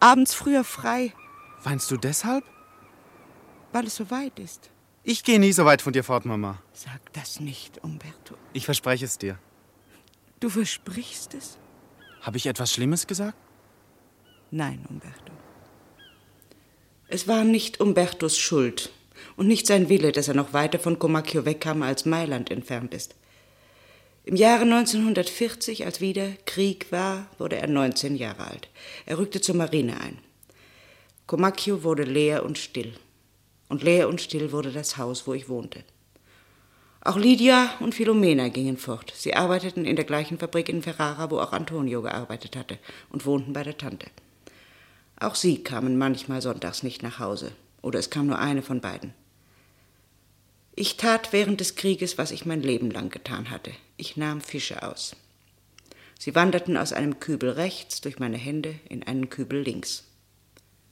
Abends 0.00 0.34
früher 0.34 0.64
frei. 0.64 1.14
Weinst 1.62 1.90
du 1.90 1.96
deshalb? 1.96 2.44
Weil 3.72 3.86
es 3.86 3.96
so 3.96 4.10
weit 4.10 4.38
ist. 4.38 4.70
Ich 5.10 5.24
gehe 5.24 5.40
nie 5.40 5.52
so 5.52 5.64
weit 5.64 5.80
von 5.80 5.94
dir 5.94 6.04
fort, 6.04 6.26
Mama. 6.26 6.62
Sag 6.74 7.00
das 7.14 7.40
nicht, 7.40 7.82
Umberto. 7.82 8.34
Ich 8.52 8.66
verspreche 8.66 9.06
es 9.06 9.16
dir. 9.16 9.38
Du 10.38 10.50
versprichst 10.50 11.32
es? 11.32 11.56
Habe 12.20 12.36
ich 12.36 12.44
etwas 12.44 12.74
Schlimmes 12.74 13.06
gesagt? 13.06 13.38
Nein, 14.50 14.84
Umberto. 14.90 15.32
Es 17.06 17.26
war 17.26 17.44
nicht 17.44 17.80
Umbertos 17.80 18.36
Schuld 18.36 18.90
und 19.36 19.48
nicht 19.48 19.66
sein 19.66 19.88
Wille, 19.88 20.12
dass 20.12 20.28
er 20.28 20.34
noch 20.34 20.52
weiter 20.52 20.78
von 20.78 20.98
Comacchio 20.98 21.46
wegkam, 21.46 21.82
als 21.82 22.04
Mailand 22.04 22.50
entfernt 22.50 22.92
ist. 22.92 23.14
Im 24.26 24.36
Jahre 24.36 24.64
1940, 24.64 25.86
als 25.86 26.02
wieder 26.02 26.32
Krieg 26.44 26.92
war, 26.92 27.28
wurde 27.38 27.56
er 27.56 27.66
19 27.66 28.14
Jahre 28.14 28.46
alt. 28.46 28.68
Er 29.06 29.16
rückte 29.16 29.40
zur 29.40 29.54
Marine 29.54 29.98
ein. 30.02 30.18
Comacchio 31.26 31.82
wurde 31.82 32.02
leer 32.02 32.44
und 32.44 32.58
still. 32.58 32.92
Und 33.68 33.82
leer 33.82 34.08
und 34.08 34.20
still 34.20 34.52
wurde 34.52 34.72
das 34.72 34.96
Haus, 34.96 35.26
wo 35.26 35.34
ich 35.34 35.48
wohnte. 35.48 35.84
Auch 37.00 37.16
Lydia 37.16 37.74
und 37.80 37.94
Philomena 37.94 38.48
gingen 38.48 38.76
fort. 38.76 39.12
Sie 39.14 39.34
arbeiteten 39.34 39.84
in 39.84 39.96
der 39.96 40.04
gleichen 40.04 40.38
Fabrik 40.38 40.68
in 40.68 40.82
Ferrara, 40.82 41.30
wo 41.30 41.38
auch 41.38 41.52
Antonio 41.52 42.02
gearbeitet 42.02 42.56
hatte, 42.56 42.78
und 43.10 43.24
wohnten 43.24 43.52
bei 43.52 43.62
der 43.62 43.78
Tante. 43.78 44.06
Auch 45.20 45.34
sie 45.34 45.62
kamen 45.62 45.98
manchmal 45.98 46.42
sonntags 46.42 46.82
nicht 46.82 47.02
nach 47.02 47.18
Hause, 47.18 47.52
oder 47.82 47.98
es 47.98 48.10
kam 48.10 48.26
nur 48.26 48.38
eine 48.38 48.62
von 48.62 48.80
beiden. 48.80 49.14
Ich 50.74 50.96
tat 50.96 51.32
während 51.32 51.60
des 51.60 51.74
Krieges, 51.74 52.18
was 52.18 52.30
ich 52.30 52.46
mein 52.46 52.62
Leben 52.62 52.90
lang 52.90 53.10
getan 53.10 53.50
hatte. 53.50 53.72
Ich 53.96 54.16
nahm 54.16 54.40
Fische 54.40 54.82
aus. 54.82 55.16
Sie 56.18 56.34
wanderten 56.34 56.76
aus 56.76 56.92
einem 56.92 57.18
Kübel 57.20 57.50
rechts 57.50 58.00
durch 58.00 58.18
meine 58.18 58.36
Hände 58.36 58.74
in 58.88 59.02
einen 59.02 59.28
Kübel 59.28 59.60
links. 59.60 60.04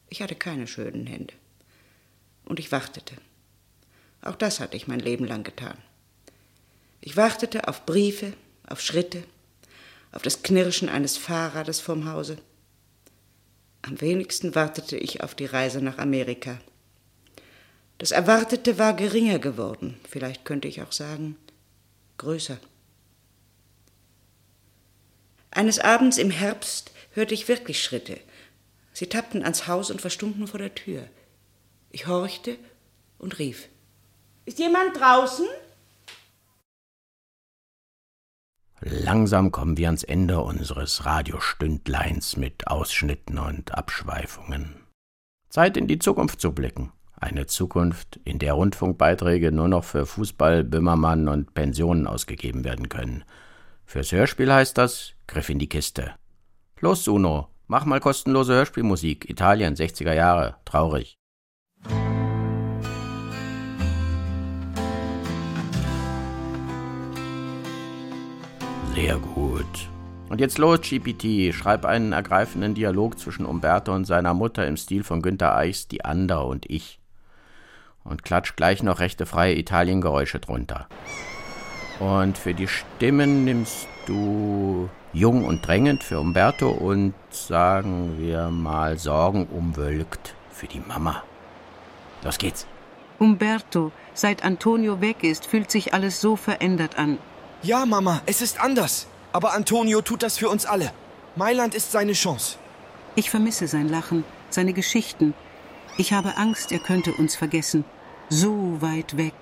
Ich 0.09 0.23
hatte 0.23 0.35
keine 0.35 0.67
schönen 0.67 1.07
Hände. 1.07 1.35
Und 2.47 2.59
ich 2.59 2.73
wartete. 2.73 3.15
Auch 4.23 4.37
das 4.37 4.61
hatte 4.61 4.77
ich 4.77 4.89
mein 4.89 5.01
Leben 5.01 5.27
lang 5.27 5.45
getan. 5.45 5.77
Ich 7.01 7.17
wartete 7.17 7.69
auf 7.69 7.85
Briefe, 7.85 8.33
auf 8.67 8.81
Schritte, 8.81 9.23
auf 10.13 10.23
das 10.23 10.43
Knirschen 10.43 10.89
eines 10.89 11.17
Fahrrades 11.17 11.81
vorm 11.81 12.11
Hause. 12.11 12.39
Am 13.83 14.01
wenigsten 14.01 14.55
wartete 14.55 14.97
ich 14.97 15.23
auf 15.23 15.35
die 15.35 15.45
Reise 15.45 15.81
nach 15.83 15.99
Amerika. 15.99 16.59
Das 17.99 18.11
Erwartete 18.11 18.79
war 18.79 18.95
geringer 18.95 19.39
geworden, 19.39 19.99
vielleicht 20.09 20.45
könnte 20.45 20.69
ich 20.69 20.83
auch 20.83 20.93
sagen, 20.93 21.37
größer. 22.19 22.59
Eines 25.51 25.79
Abends 25.79 26.19
im 26.19 26.31
Herbst 26.31 26.91
hörte 27.13 27.33
ich 27.33 27.49
wirklich 27.49 27.83
Schritte. 27.83 28.19
Sie 28.93 29.07
tappten 29.07 29.43
ans 29.43 29.67
Haus 29.67 29.91
und 29.91 30.01
verstummten 30.01 30.47
vor 30.47 30.59
der 30.59 30.75
Tür. 30.75 31.09
Ich 31.97 32.07
horchte 32.07 32.59
und 33.17 33.39
rief. 33.39 33.71
Ist 34.45 34.59
jemand 34.59 35.01
draußen? 35.01 35.47
Langsam 38.83 39.51
kommen 39.51 39.79
wir 39.79 39.87
ans 39.87 40.05
Ende 40.05 40.43
unseres 40.43 41.07
Radiostündleins 41.07 42.37
mit 42.37 42.67
Ausschnitten 42.67 43.39
und 43.39 43.75
Abschweifungen. 43.75 44.75
Zeit 45.49 45.79
in 45.79 45.87
die 45.87 45.99
Zukunft 45.99 46.39
zu 46.39 46.53
blicken. 46.53 46.93
Eine 47.19 47.47
Zukunft, 47.47 48.21
in 48.25 48.39
der 48.41 48.53
Rundfunkbeiträge 48.53 49.51
nur 49.51 49.69
noch 49.69 49.85
für 49.85 50.05
Fußball, 50.05 50.65
Böhmermann 50.65 51.29
und 51.29 51.55
Pensionen 51.55 52.07
ausgegeben 52.07 52.65
werden 52.65 52.91
können. 52.91 53.25
Fürs 53.87 54.13
Hörspiel 54.13 54.53
heißt 54.53 54.77
das 54.77 55.15
Griff 55.27 55.49
in 55.49 55.59
die 55.59 55.71
Kiste. 55.71 56.15
Los, 56.79 57.05
Suno, 57.05 57.49
mach 57.69 57.87
mal 57.87 58.01
kostenlose 58.01 58.53
Hörspielmusik. 58.53 59.31
Italien, 59.31 59.77
60er 59.77 60.13
Jahre, 60.13 60.57
traurig. 60.67 61.17
Sehr 68.95 69.19
gut. 69.19 69.89
Und 70.29 70.41
jetzt 70.41 70.59
los, 70.59 70.81
GPT. 70.81 71.55
Schreib 71.55 71.85
einen 71.85 72.13
ergreifenden 72.13 72.75
Dialog 72.75 73.19
zwischen 73.19 73.47
Umberto 73.47 73.95
und 73.95 74.07
seiner 74.07 74.35
Mutter 74.35 74.67
im 74.67 74.77
Stil 74.77 75.05
von 75.05 75.23
Günter 75.23 75.55
Eichs 75.55 75.87
Die 75.87 76.05
Ander 76.05 76.47
und 76.47 76.69
ich. 76.69 76.99
Und 78.05 78.25
klatsch 78.25 78.57
gleich 78.57 78.83
noch 78.83 79.01
rechte 79.01 79.27
freie 79.27 79.57
Italiengeräusche 79.57 80.41
drunter. 80.41 80.89
Und 82.01 82.39
für 82.39 82.55
die 82.55 82.69
Stimmen 82.69 83.45
nimmst 83.45 83.87
du 84.07 84.89
jung 85.13 85.45
und 85.45 85.67
drängend 85.67 86.03
für 86.03 86.21
Umberto 86.21 86.71
und 86.71 87.15
sagen 87.31 88.17
wir 88.19 88.49
mal 88.51 88.99
sorgenumwölkt 88.99 90.35
für 90.51 90.67
die 90.67 90.81
Mama. 90.81 91.23
Los 92.27 92.39
geht's. 92.39 92.67
Umberto, 93.21 93.93
seit 94.13 94.45
Antonio 94.45 95.01
weg 95.01 95.23
ist, 95.23 95.47
fühlt 95.47 95.71
sich 95.71 95.95
alles 95.95 96.21
so 96.21 96.35
verändert 96.35 96.99
an. 96.99 97.19
Ja, 97.63 97.87
Mama, 97.87 98.21
es 98.27 98.43
ist 98.43 98.61
anders. 98.61 99.07
Aber 99.33 99.55
Antonio 99.55 100.03
tut 100.03 100.25
das 100.25 100.37
für 100.37 100.49
uns 100.49 100.67
alle. 100.67 100.93
Mailand 101.37 101.75
ist 101.75 101.93
seine 101.93 102.15
Chance. 102.15 102.57
Ich 103.15 103.31
vermisse 103.31 103.69
sein 103.69 103.89
Lachen, 103.89 104.25
seine 104.51 104.73
Geschichten. 104.73 105.35
Ich 105.99 106.13
habe 106.13 106.37
Angst, 106.37 106.73
er 106.73 106.81
könnte 106.81 107.13
uns 107.13 107.37
vergessen. 107.37 107.85
So 108.29 108.83
weit 108.83 109.17
weg. 109.17 109.35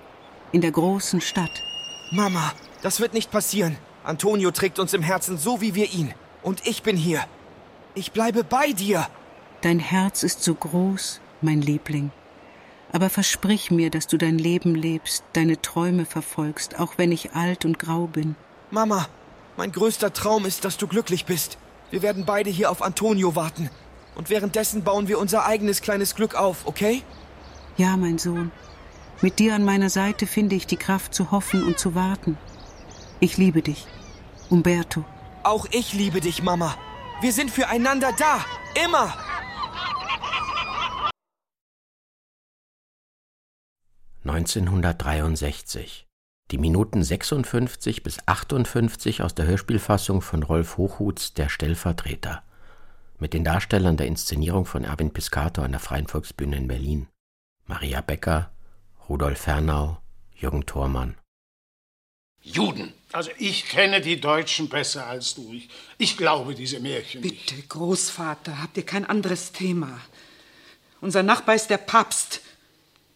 In 0.51 0.61
der 0.61 0.71
großen 0.71 1.21
Stadt. 1.21 1.63
Mama, 2.11 2.53
das 2.83 2.99
wird 2.99 3.15
nicht 3.15 3.31
passieren. 3.31 3.77
Antonio 4.03 4.51
trägt 4.51 4.77
uns 4.77 4.93
im 4.93 5.01
Herzen 5.01 5.39
so 5.39 5.59
wie 5.59 5.73
wir 5.73 5.91
ihn. 5.91 6.13
Und 6.43 6.67
ich 6.67 6.83
bin 6.83 6.97
hier. 6.97 7.23
Ich 7.95 8.11
bleibe 8.11 8.43
bei 8.43 8.73
dir. 8.73 9.07
Dein 9.61 9.79
Herz 9.79 10.21
ist 10.21 10.43
so 10.43 10.53
groß, 10.53 11.19
mein 11.41 11.61
Liebling. 11.61 12.11
Aber 12.95 13.09
versprich 13.09 13.71
mir, 13.71 13.89
dass 13.89 14.07
du 14.07 14.15
dein 14.15 14.37
Leben 14.37 14.73
lebst, 14.73 15.25
deine 15.33 15.61
Träume 15.61 16.05
verfolgst, 16.05 16.79
auch 16.79 16.93
wenn 16.95 17.11
ich 17.11 17.33
alt 17.33 17.65
und 17.65 17.77
grau 17.77 18.07
bin. 18.07 18.37
Mama, 18.71 19.09
mein 19.57 19.73
größter 19.73 20.13
Traum 20.13 20.45
ist, 20.45 20.63
dass 20.63 20.77
du 20.77 20.87
glücklich 20.87 21.25
bist. 21.25 21.57
Wir 21.91 22.01
werden 22.01 22.23
beide 22.25 22.49
hier 22.49 22.71
auf 22.71 22.81
Antonio 22.81 23.35
warten. 23.35 23.69
Und 24.15 24.29
währenddessen 24.29 24.85
bauen 24.85 25.09
wir 25.09 25.19
unser 25.19 25.45
eigenes 25.45 25.81
kleines 25.81 26.15
Glück 26.15 26.35
auf, 26.35 26.65
okay? 26.67 27.03
Ja, 27.75 27.97
mein 27.97 28.17
Sohn. 28.17 28.53
Mit 29.19 29.39
dir 29.39 29.55
an 29.55 29.65
meiner 29.65 29.89
Seite 29.89 30.25
finde 30.25 30.55
ich 30.55 30.65
die 30.65 30.77
Kraft 30.77 31.13
zu 31.13 31.31
hoffen 31.31 31.63
und 31.63 31.77
zu 31.77 31.95
warten. 31.95 32.37
Ich 33.19 33.35
liebe 33.35 33.61
dich, 33.61 33.87
Umberto. 34.49 35.03
Auch 35.43 35.65
ich 35.71 35.91
liebe 35.91 36.21
dich, 36.21 36.43
Mama. 36.43 36.77
Wir 37.19 37.33
sind 37.33 37.51
füreinander 37.51 38.13
da. 38.17 38.45
Immer. 38.85 39.13
(1963) 44.35 46.07
Die 46.51 46.57
Minuten 46.57 47.01
56 47.01 48.03
bis 48.03 48.17
58 48.25 49.21
aus 49.21 49.33
der 49.33 49.45
Hörspielfassung 49.45 50.21
von 50.21 50.43
Rolf 50.43 50.75
Hochhuths 50.75 51.33
Der 51.33 51.47
Stellvertreter 51.47 52.43
mit 53.17 53.33
den 53.33 53.45
Darstellern 53.45 53.95
der 53.95 54.07
Inszenierung 54.07 54.65
von 54.65 54.83
Erwin 54.83 55.13
Piscator 55.13 55.63
an 55.63 55.71
der 55.71 55.79
Freien 55.79 56.07
Volksbühne 56.07 56.57
in 56.57 56.67
Berlin: 56.67 57.07
Maria 57.65 58.01
Becker, 58.01 58.51
Rudolf 59.07 59.39
Fernau, 59.39 59.99
Jürgen 60.35 60.65
Thormann. 60.65 61.15
Juden! 62.41 62.93
Also 63.13 63.31
ich 63.37 63.69
kenne 63.69 64.01
die 64.01 64.19
Deutschen 64.19 64.67
besser 64.67 65.07
als 65.07 65.33
du. 65.33 65.53
Ich, 65.53 65.69
ich 65.97 66.17
glaube 66.17 66.55
diese 66.55 66.81
Märchen 66.81 67.21
nicht. 67.21 67.47
Bitte, 67.47 67.61
Großvater, 67.61 68.61
habt 68.61 68.75
ihr 68.75 68.85
kein 68.85 69.05
anderes 69.05 69.53
Thema? 69.53 70.01
Unser 70.99 71.23
Nachbar 71.23 71.55
ist 71.55 71.69
der 71.69 71.77
Papst. 71.77 72.41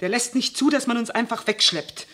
Der 0.02 0.10
lässt 0.10 0.36
nicht 0.36 0.58
zu, 0.58 0.70
dass 0.70 0.88
man 0.88 0.98
uns 0.98 1.10
einfach 1.10 1.46
wegschleppt. 1.48 2.08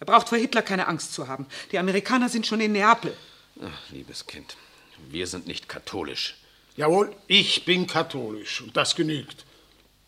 Er 0.00 0.06
braucht 0.06 0.28
vor 0.28 0.38
Hitler 0.38 0.62
keine 0.62 0.86
Angst 0.86 1.12
zu 1.12 1.28
haben. 1.28 1.46
Die 1.72 1.78
Amerikaner 1.78 2.28
sind 2.28 2.46
schon 2.46 2.60
in 2.60 2.72
Neapel. 2.72 3.16
Ach, 3.60 3.90
liebes 3.90 4.26
Kind, 4.26 4.56
wir 5.10 5.26
sind 5.26 5.46
nicht 5.46 5.68
katholisch. 5.68 6.36
Jawohl, 6.76 7.14
ich 7.26 7.64
bin 7.64 7.88
katholisch 7.88 8.60
und 8.60 8.76
das 8.76 8.94
genügt. 8.94 9.44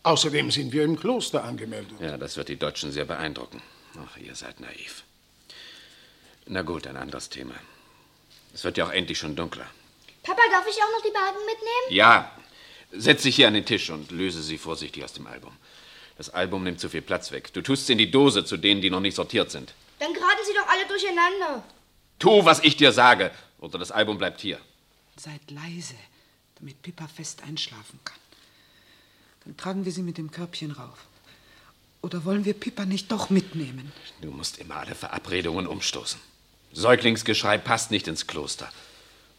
Außerdem 0.03 0.49
sind 0.51 0.71
wir 0.71 0.83
im 0.83 0.97
Kloster 0.97 1.43
angemeldet. 1.43 1.99
Ja, 1.99 2.17
das 2.17 2.37
wird 2.37 2.47
die 2.47 2.55
Deutschen 2.55 2.91
sehr 2.91 3.05
beeindrucken. 3.05 3.61
Ach, 3.99 4.17
ihr 4.17 4.35
seid 4.35 4.61
naiv. 4.61 5.03
Na 6.47 6.61
gut, 6.61 6.87
ein 6.87 6.95
anderes 6.95 7.29
Thema. 7.29 7.55
Es 8.53 8.63
wird 8.63 8.77
ja 8.77 8.85
auch 8.85 8.91
endlich 8.91 9.17
schon 9.17 9.35
dunkler. 9.35 9.67
Papa, 10.23 10.41
darf 10.49 10.65
ich 10.67 10.75
auch 10.77 10.91
noch 10.91 11.03
die 11.03 11.13
Balken 11.13 11.45
mitnehmen? 11.45 11.89
Ja, 11.89 12.31
setz 12.91 13.23
dich 13.23 13.35
hier 13.35 13.47
an 13.47 13.53
den 13.53 13.65
Tisch 13.65 13.89
und 13.89 14.11
löse 14.11 14.41
sie 14.41 14.57
vorsichtig 14.57 15.03
aus 15.03 15.13
dem 15.13 15.27
Album. 15.27 15.55
Das 16.21 16.29
Album 16.29 16.63
nimmt 16.63 16.79
zu 16.79 16.87
viel 16.87 17.01
Platz 17.01 17.31
weg. 17.31 17.51
Du 17.51 17.63
tust 17.63 17.87
sie 17.87 17.93
in 17.93 17.97
die 17.97 18.11
Dose 18.11 18.45
zu 18.45 18.55
denen, 18.55 18.79
die 18.79 18.91
noch 18.91 18.99
nicht 18.99 19.15
sortiert 19.15 19.49
sind. 19.49 19.73
Dann 19.97 20.13
geraten 20.13 20.45
sie 20.45 20.53
doch 20.53 20.67
alle 20.67 20.85
durcheinander. 20.85 21.63
Tu, 22.19 22.45
was 22.45 22.59
ich 22.59 22.77
dir 22.77 22.91
sage, 22.91 23.31
oder 23.59 23.79
das 23.79 23.89
Album 23.89 24.19
bleibt 24.19 24.39
hier. 24.39 24.59
Seid 25.17 25.49
leise, 25.49 25.95
damit 26.59 26.79
Pippa 26.83 27.07
fest 27.07 27.41
einschlafen 27.41 27.99
kann. 28.05 28.19
Dann 29.45 29.57
tragen 29.57 29.83
wir 29.83 29.91
sie 29.91 30.03
mit 30.03 30.19
dem 30.19 30.29
Körbchen 30.29 30.69
rauf. 30.69 30.99
Oder 32.03 32.23
wollen 32.23 32.45
wir 32.45 32.53
Pippa 32.53 32.85
nicht 32.85 33.11
doch 33.11 33.31
mitnehmen? 33.31 33.91
Du 34.21 34.29
musst 34.29 34.59
immer 34.59 34.75
alle 34.75 34.93
Verabredungen 34.93 35.65
umstoßen. 35.65 36.21
Säuglingsgeschrei 36.71 37.57
passt 37.57 37.89
nicht 37.89 38.07
ins 38.07 38.27
Kloster. 38.27 38.71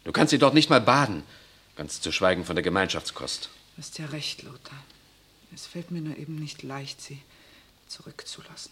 Du 0.03 0.11
kannst 0.11 0.31
sie 0.31 0.37
dort 0.37 0.53
nicht 0.53 0.69
mal 0.69 0.81
baden, 0.81 1.23
ganz 1.77 2.01
zu 2.01 2.11
schweigen 2.11 2.43
von 2.43 2.57
der 2.57 2.63
Gemeinschaftskost. 2.63 3.49
Du 3.77 3.81
hast 3.81 3.97
ja 3.99 4.07
recht, 4.07 4.43
Lothar. 4.43 4.83
Es 5.53 5.67
fällt 5.67 5.91
mir 5.91 6.01
nur 6.01 6.17
eben 6.17 6.35
nicht 6.35 6.63
leicht, 6.63 7.01
sie 7.01 7.21
zurückzulassen. 7.87 8.71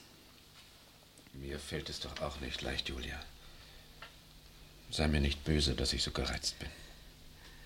Mir 1.34 1.60
fällt 1.60 1.90
es 1.90 2.00
doch 2.00 2.22
auch 2.22 2.40
nicht 2.40 2.62
leicht, 2.62 2.90
Julia. 2.90 3.20
Sei 4.90 5.08
mir 5.08 5.22
nicht 5.22 5.44
böse, 5.44 5.76
dass 5.76 5.94
ich 5.94 6.04
so 6.04 6.12
gereizt 6.12 6.60
bin. 6.60 6.70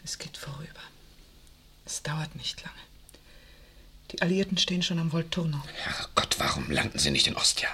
Es 0.03 0.17
geht 0.17 0.37
vorüber. 0.37 0.81
Es 1.85 2.03
dauert 2.03 2.35
nicht 2.35 2.61
lange. 2.63 2.75
Die 4.11 4.21
Alliierten 4.21 4.57
stehen 4.57 4.83
schon 4.83 4.99
am 4.99 5.11
Volturno. 5.11 5.63
Herrgott, 5.73 6.35
warum 6.37 6.69
landen 6.69 6.99
sie 6.99 7.09
nicht 7.09 7.27
in 7.27 7.35
Ostia? 7.35 7.69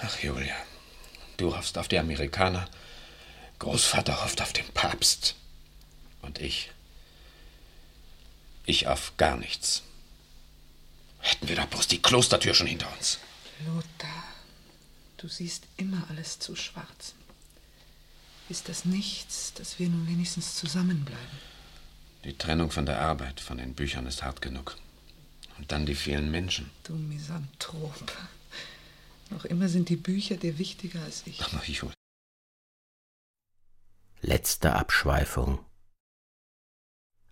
Ach, 0.00 0.22
Julia, 0.22 0.54
du 1.36 1.56
hoffst 1.56 1.76
auf 1.78 1.88
die 1.88 1.98
Amerikaner, 1.98 2.68
Großvater 3.58 4.22
hofft 4.22 4.40
auf 4.42 4.52
den 4.52 4.68
Papst. 4.68 5.34
Und 6.22 6.38
ich. 6.38 6.70
Ich 8.66 8.86
auf 8.86 9.16
gar 9.16 9.36
nichts. 9.36 9.82
Hätten 11.20 11.48
wir 11.48 11.56
doch 11.56 11.66
bloß 11.66 11.88
die 11.88 12.02
Klostertür 12.02 12.54
schon 12.54 12.66
hinter 12.66 12.90
uns. 12.96 13.18
Lothar, 13.66 14.24
du 15.16 15.28
siehst 15.28 15.64
immer 15.76 16.06
alles 16.10 16.38
zu 16.38 16.56
schwarz. 16.56 17.14
Ist 18.48 18.68
das 18.68 18.84
nichts, 18.84 19.54
dass 19.54 19.78
wir 19.78 19.88
nun 19.88 20.06
wenigstens 20.06 20.56
zusammenbleiben? 20.56 21.38
Die 22.24 22.36
Trennung 22.36 22.70
von 22.70 22.86
der 22.86 23.00
Arbeit, 23.00 23.40
von 23.40 23.58
den 23.58 23.74
Büchern 23.74 24.06
ist 24.06 24.22
hart 24.22 24.42
genug. 24.42 24.76
Und 25.58 25.72
dann 25.72 25.86
die 25.86 25.94
vielen 25.94 26.30
Menschen. 26.30 26.70
Du 26.84 26.94
Misanthrop. 26.94 28.12
Noch 29.30 29.44
immer 29.44 29.68
sind 29.68 29.88
die 29.88 29.96
Bücher 29.96 30.36
dir 30.36 30.58
wichtiger 30.58 31.02
als 31.02 31.22
ich. 31.26 31.40
Ach. 31.42 31.64
Letzte 34.20 34.74
Abschweifung. 34.74 35.64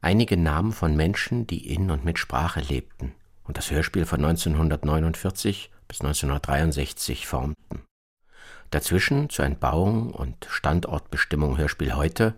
Einige 0.04 0.36
Namen 0.36 0.72
von 0.72 0.96
Menschen, 0.96 1.46
die 1.46 1.72
in 1.72 1.88
und 1.92 2.04
mit 2.04 2.18
Sprache 2.18 2.58
lebten 2.58 3.14
und 3.44 3.56
das 3.56 3.70
Hörspiel 3.70 4.04
von 4.04 4.24
1949 4.24 5.70
bis 5.86 6.00
1963 6.00 7.28
formten. 7.28 7.84
Dazwischen 8.72 9.30
zur 9.30 9.44
Entbauung 9.44 10.12
und 10.12 10.48
Standortbestimmung 10.50 11.56
Hörspiel 11.56 11.94
heute 11.94 12.34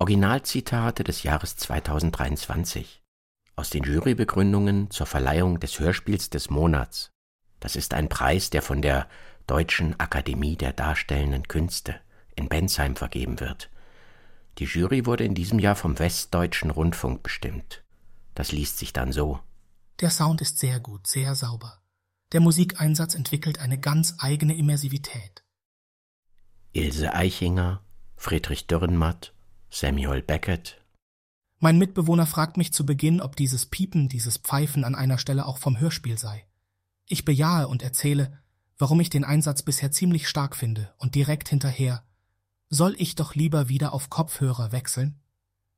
Originalzitate 0.00 1.02
des 1.02 1.22
Jahres 1.22 1.56
2023 1.56 3.02
aus 3.56 3.70
den 3.70 3.84
Jurybegründungen 3.84 4.90
zur 4.90 5.06
Verleihung 5.06 5.60
des 5.60 5.80
Hörspiels 5.80 6.28
des 6.28 6.50
Monats. 6.50 7.10
Das 7.58 7.74
ist 7.74 7.94
ein 7.94 8.10
Preis, 8.10 8.50
der 8.50 8.60
von 8.60 8.82
der 8.82 9.08
Deutschen 9.46 9.98
Akademie 9.98 10.56
der 10.56 10.74
Darstellenden 10.74 11.48
Künste 11.48 11.94
in 12.36 12.50
Bensheim 12.50 12.96
vergeben 12.96 13.40
wird. 13.40 13.70
Die 14.58 14.64
Jury 14.64 15.06
wurde 15.06 15.24
in 15.24 15.34
diesem 15.34 15.58
Jahr 15.58 15.76
vom 15.76 15.98
Westdeutschen 15.98 16.70
Rundfunk 16.70 17.22
bestimmt. 17.22 17.82
Das 18.34 18.52
liest 18.52 18.78
sich 18.78 18.92
dann 18.92 19.12
so. 19.12 19.40
Der 20.00 20.10
Sound 20.10 20.40
ist 20.40 20.58
sehr 20.58 20.80
gut, 20.80 21.06
sehr 21.06 21.34
sauber. 21.34 21.82
Der 22.32 22.40
Musikeinsatz 22.40 23.14
entwickelt 23.14 23.60
eine 23.60 23.78
ganz 23.78 24.16
eigene 24.18 24.56
Immersivität. 24.56 25.44
Ilse 26.72 27.14
Eichinger, 27.14 27.82
Friedrich 28.16 28.66
Dürrenmatt, 28.66 29.34
Samuel 29.70 30.22
Beckett. 30.22 30.80
Mein 31.58 31.78
Mitbewohner 31.78 32.26
fragt 32.26 32.56
mich 32.56 32.72
zu 32.72 32.86
Beginn, 32.86 33.20
ob 33.20 33.36
dieses 33.36 33.66
Piepen, 33.66 34.08
dieses 34.08 34.38
Pfeifen 34.38 34.84
an 34.84 34.94
einer 34.94 35.18
Stelle 35.18 35.46
auch 35.46 35.58
vom 35.58 35.78
Hörspiel 35.78 36.18
sei. 36.18 36.46
Ich 37.06 37.24
bejahe 37.24 37.68
und 37.68 37.82
erzähle, 37.82 38.38
warum 38.78 38.98
ich 39.00 39.10
den 39.10 39.24
Einsatz 39.24 39.62
bisher 39.62 39.92
ziemlich 39.92 40.26
stark 40.26 40.56
finde 40.56 40.92
und 40.98 41.14
direkt 41.14 41.48
hinterher. 41.48 42.04
Soll 42.74 42.94
ich 42.96 43.16
doch 43.16 43.34
lieber 43.34 43.68
wieder 43.68 43.92
auf 43.92 44.08
Kopfhörer 44.08 44.72
wechseln? 44.72 45.20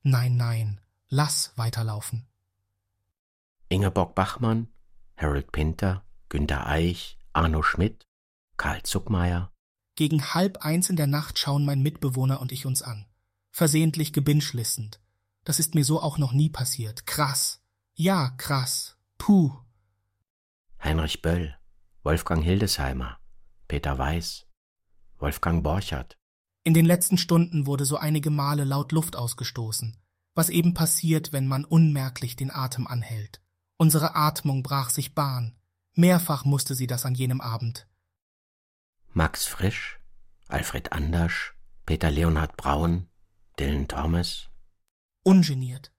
Nein, 0.04 0.36
nein, 0.36 0.80
lass 1.08 1.52
weiterlaufen. 1.56 2.24
Ingeborg 3.68 4.14
Bachmann, 4.14 4.68
Harold 5.16 5.50
Pinter, 5.50 6.04
Günter 6.28 6.68
Eich, 6.68 7.18
Arno 7.32 7.64
Schmidt, 7.64 8.06
Karl 8.58 8.84
Zuckmeier. 8.84 9.50
Gegen 9.96 10.34
halb 10.34 10.58
eins 10.58 10.88
in 10.88 10.94
der 10.94 11.08
Nacht 11.08 11.40
schauen 11.40 11.64
mein 11.64 11.82
Mitbewohner 11.82 12.40
und 12.40 12.52
ich 12.52 12.64
uns 12.64 12.80
an. 12.80 13.06
Versehentlich 13.50 14.12
gebinschlistend. 14.12 15.00
Das 15.42 15.58
ist 15.58 15.74
mir 15.74 15.84
so 15.84 16.00
auch 16.00 16.16
noch 16.16 16.32
nie 16.32 16.48
passiert. 16.48 17.06
Krass. 17.06 17.60
Ja, 17.94 18.30
krass. 18.36 18.96
Puh. 19.18 19.52
Heinrich 20.80 21.22
Böll, 21.22 21.56
Wolfgang 22.04 22.44
Hildesheimer, 22.44 23.18
Peter 23.66 23.98
Weiß, 23.98 24.46
Wolfgang 25.18 25.64
Borchert. 25.64 26.16
In 26.66 26.72
den 26.72 26.86
letzten 26.86 27.18
Stunden 27.18 27.66
wurde 27.66 27.84
so 27.84 27.98
einige 27.98 28.30
Male 28.30 28.64
laut 28.64 28.92
Luft 28.92 29.16
ausgestoßen, 29.16 29.98
was 30.34 30.48
eben 30.48 30.72
passiert, 30.72 31.30
wenn 31.30 31.46
man 31.46 31.66
unmerklich 31.66 32.36
den 32.36 32.50
Atem 32.50 32.86
anhält. 32.86 33.42
Unsere 33.76 34.16
Atmung 34.16 34.62
brach 34.62 34.88
sich 34.88 35.14
Bahn. 35.14 35.54
Mehrfach 35.92 36.46
musste 36.46 36.74
sie 36.74 36.86
das 36.86 37.04
an 37.04 37.14
jenem 37.14 37.42
Abend. 37.42 37.86
Max 39.12 39.44
Frisch, 39.44 40.00
Alfred 40.48 40.92
Andersch, 40.92 41.54
Peter 41.84 42.10
Leonhard 42.10 42.56
Braun, 42.56 43.08
Dylan 43.58 43.86
Thomas. 43.86 44.48
Ungeniert, 45.22 45.92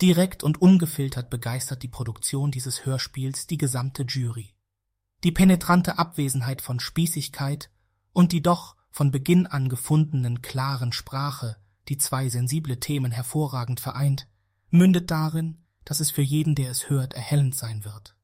direkt 0.00 0.42
und 0.42 0.62
ungefiltert 0.62 1.28
begeistert 1.28 1.82
die 1.82 1.88
Produktion 1.88 2.50
dieses 2.50 2.86
Hörspiels 2.86 3.46
die 3.46 3.58
gesamte 3.58 4.04
Jury. 4.04 4.54
Die 5.24 5.32
penetrante 5.32 5.98
Abwesenheit 5.98 6.62
von 6.62 6.80
Spießigkeit 6.80 7.70
und 8.12 8.32
die 8.32 8.42
doch 8.42 8.75
von 8.96 9.10
Beginn 9.10 9.46
an 9.46 9.68
gefundenen 9.68 10.40
klaren 10.40 10.90
Sprache, 10.90 11.58
die 11.88 11.98
zwei 11.98 12.30
sensible 12.30 12.80
Themen 12.80 13.12
hervorragend 13.12 13.78
vereint, 13.78 14.26
mündet 14.70 15.10
darin, 15.10 15.58
dass 15.84 16.00
es 16.00 16.10
für 16.10 16.22
jeden, 16.22 16.54
der 16.54 16.70
es 16.70 16.88
hört, 16.88 17.12
erhellend 17.12 17.54
sein 17.54 17.84
wird. 17.84 18.16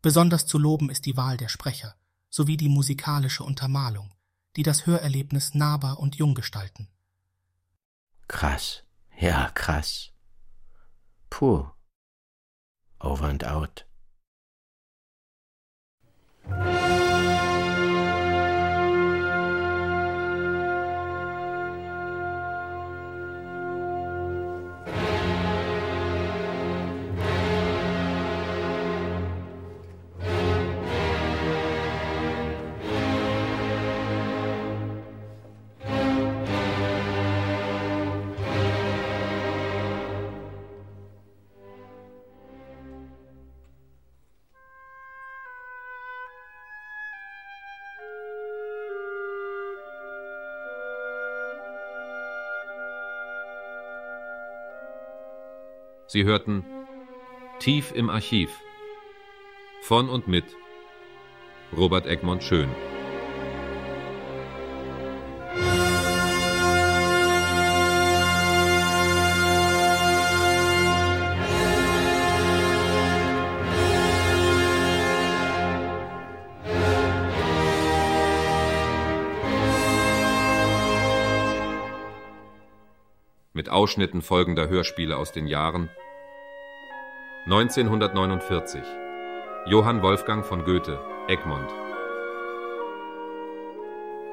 Besonders 0.00 0.46
zu 0.46 0.56
loben 0.56 0.88
ist 0.88 1.04
die 1.04 1.16
Wahl 1.16 1.36
der 1.36 1.48
Sprecher 1.48 1.96
sowie 2.30 2.56
die 2.56 2.68
musikalische 2.68 3.42
Untermalung, 3.42 4.14
die 4.54 4.62
das 4.62 4.86
Hörerlebnis 4.86 5.54
nahbar 5.54 5.98
und 5.98 6.14
jung 6.14 6.36
gestalten. 6.36 6.86
Krass, 8.28 8.84
ja, 9.18 9.50
krass. 9.50 10.12
Puh. 11.28 11.66
Over 13.00 13.24
and 13.24 13.44
out. 13.44 13.84
Sie 56.10 56.24
hörten 56.24 56.64
Tief 57.58 57.92
im 57.94 58.08
Archiv 58.08 58.48
von 59.82 60.08
und 60.08 60.26
mit 60.26 60.44
Robert 61.76 62.06
Egmont 62.06 62.42
Schön. 62.42 62.70
Ausschnitten 83.78 84.22
folgender 84.22 84.68
Hörspiele 84.68 85.16
aus 85.16 85.30
den 85.30 85.46
Jahren. 85.46 85.88
1949 87.44 88.82
Johann 89.66 90.02
Wolfgang 90.02 90.44
von 90.44 90.64
Goethe 90.64 90.98
Egmont. 91.28 91.70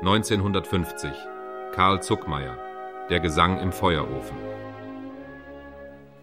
1950 0.01 1.11
Karl 1.75 2.01
Zuckmayer 2.01 2.57
Der 3.11 3.19
Gesang 3.19 3.59
im 3.59 3.71
Feuerofen. 3.71 4.35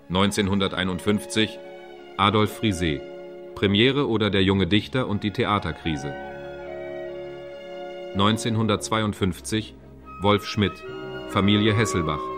1951 0.08 1.60
Adolf 2.16 2.56
Frisee 2.56 3.00
Premiere 3.54 4.08
oder 4.08 4.30
Der 4.30 4.42
junge 4.42 4.66
Dichter 4.66 5.06
und 5.06 5.22
die 5.22 5.30
Theaterkrise. 5.30 6.12
1952 8.14 9.76
Wolf 10.22 10.44
Schmidt 10.44 10.74
Familie 11.28 11.72
Hesselbach 11.72 12.31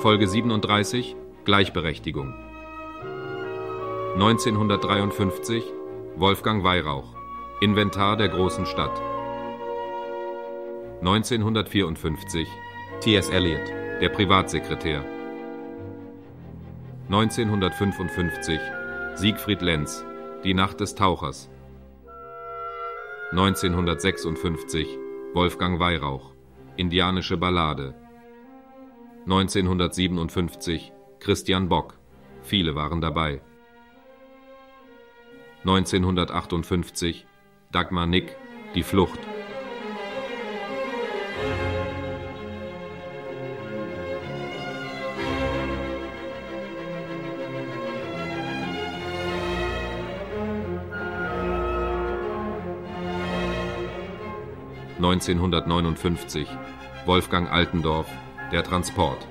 Folge 0.00 0.26
37 0.26 1.14
Gleichberechtigung. 1.44 2.32
1953 4.14 5.62
Wolfgang 6.16 6.64
Weihrauch 6.64 7.14
Inventar 7.60 8.16
der 8.16 8.30
großen 8.30 8.64
Stadt. 8.64 8.98
1954 11.00 12.48
T.S. 13.02 13.28
Eliot 13.28 13.68
Der 14.00 14.08
Privatsekretär. 14.08 15.04
1955 17.10 18.58
Siegfried 19.16 19.60
Lenz 19.60 20.02
Die 20.44 20.54
Nacht 20.54 20.80
des 20.80 20.94
Tauchers. 20.94 21.50
1956 23.32 24.98
Wolfgang 25.34 25.78
Weihrauch 25.78 26.32
Indianische 26.78 27.36
Ballade 27.36 27.94
1957 29.30 30.90
Christian 31.20 31.68
Bock. 31.68 32.00
Viele 32.42 32.74
waren 32.74 33.00
dabei. 33.00 33.40
1958 35.60 37.28
Dagmar 37.70 38.08
Nick. 38.08 38.36
Die 38.74 38.82
Flucht. 38.82 39.20
Neunzehnhundertneunundfünfzig 54.98 56.48
Wolfgang 57.06 57.48
Altendorf 57.48 58.08
der 58.52 58.64
Transport. 58.64 59.26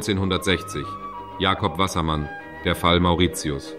(1960) 0.00 0.86
Jakob 1.38 1.76
Wassermann 1.76 2.26
Der 2.64 2.74
Fall 2.74 3.00
Mauritius. 3.00 3.76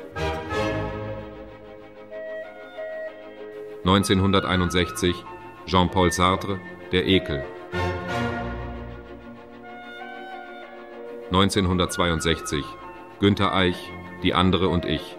1961 3.84 5.16
Jean-Paul 5.66 6.12
Sartre 6.12 6.60
Der 6.92 7.08
Ekel. 7.08 7.44
1962 11.32 12.64
Günter 13.20 13.56
Eich 13.56 13.92
Die 14.22 14.36
andere 14.36 14.68
und 14.68 14.86
ich. 14.86 15.18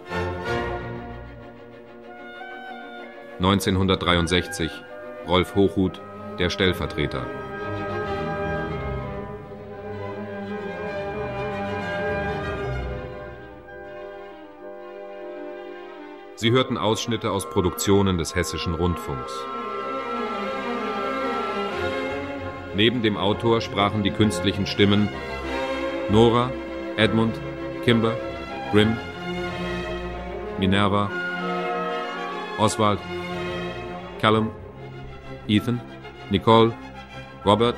1963 3.39 4.71
Rolf 5.27 5.53
Hochhuth 5.55 5.99
Der 6.39 6.49
Stellvertreter 6.49 7.25
Sie 16.43 16.51
hörten 16.51 16.77
Ausschnitte 16.77 17.31
aus 17.31 17.49
Produktionen 17.49 18.17
des 18.17 18.35
Hessischen 18.35 18.73
Rundfunks. 18.73 19.31
Neben 22.75 23.01
dem 23.01 23.15
Autor 23.15 23.61
sprachen 23.61 24.03
die 24.03 24.11
künstlichen 24.11 24.67
Stimmen 24.67 25.07
Nora, 26.09 26.51
Edmund, 26.97 27.39
Kimber, 27.85 28.17
Grimm, 28.73 28.97
Minerva, 30.59 31.09
Oswald, 32.59 32.99
Callum, 34.19 34.51
Ethan, 35.47 35.79
Nicole, 36.29 36.73
Robert, 37.45 37.77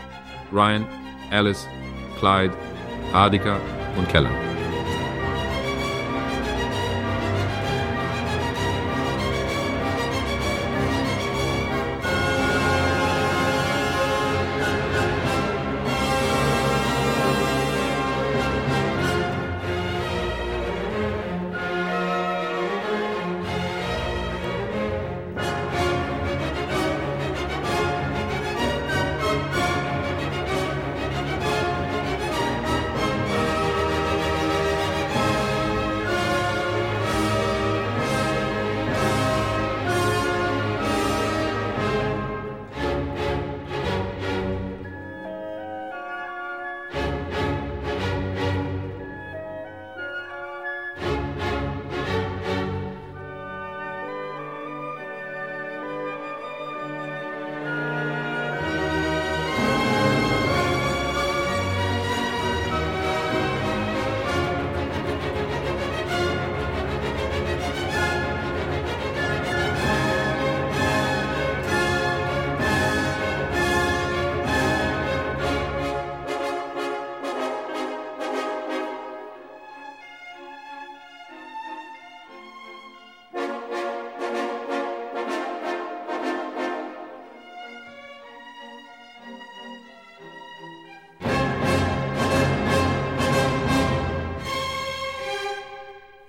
Ryan, 0.52 0.88
Alice, 1.30 1.68
Clyde, 2.18 2.56
Radika 3.14 3.60
und 3.96 4.10
Keller. 4.10 4.45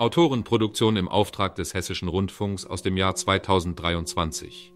Autorenproduktion 0.06 0.94
im 0.96 1.08
Auftrag 1.08 1.56
des 1.56 1.74
Hessischen 1.74 2.06
Rundfunks 2.06 2.64
aus 2.64 2.80
dem 2.80 2.96
Jahr 2.96 3.16
2023. 3.16 4.75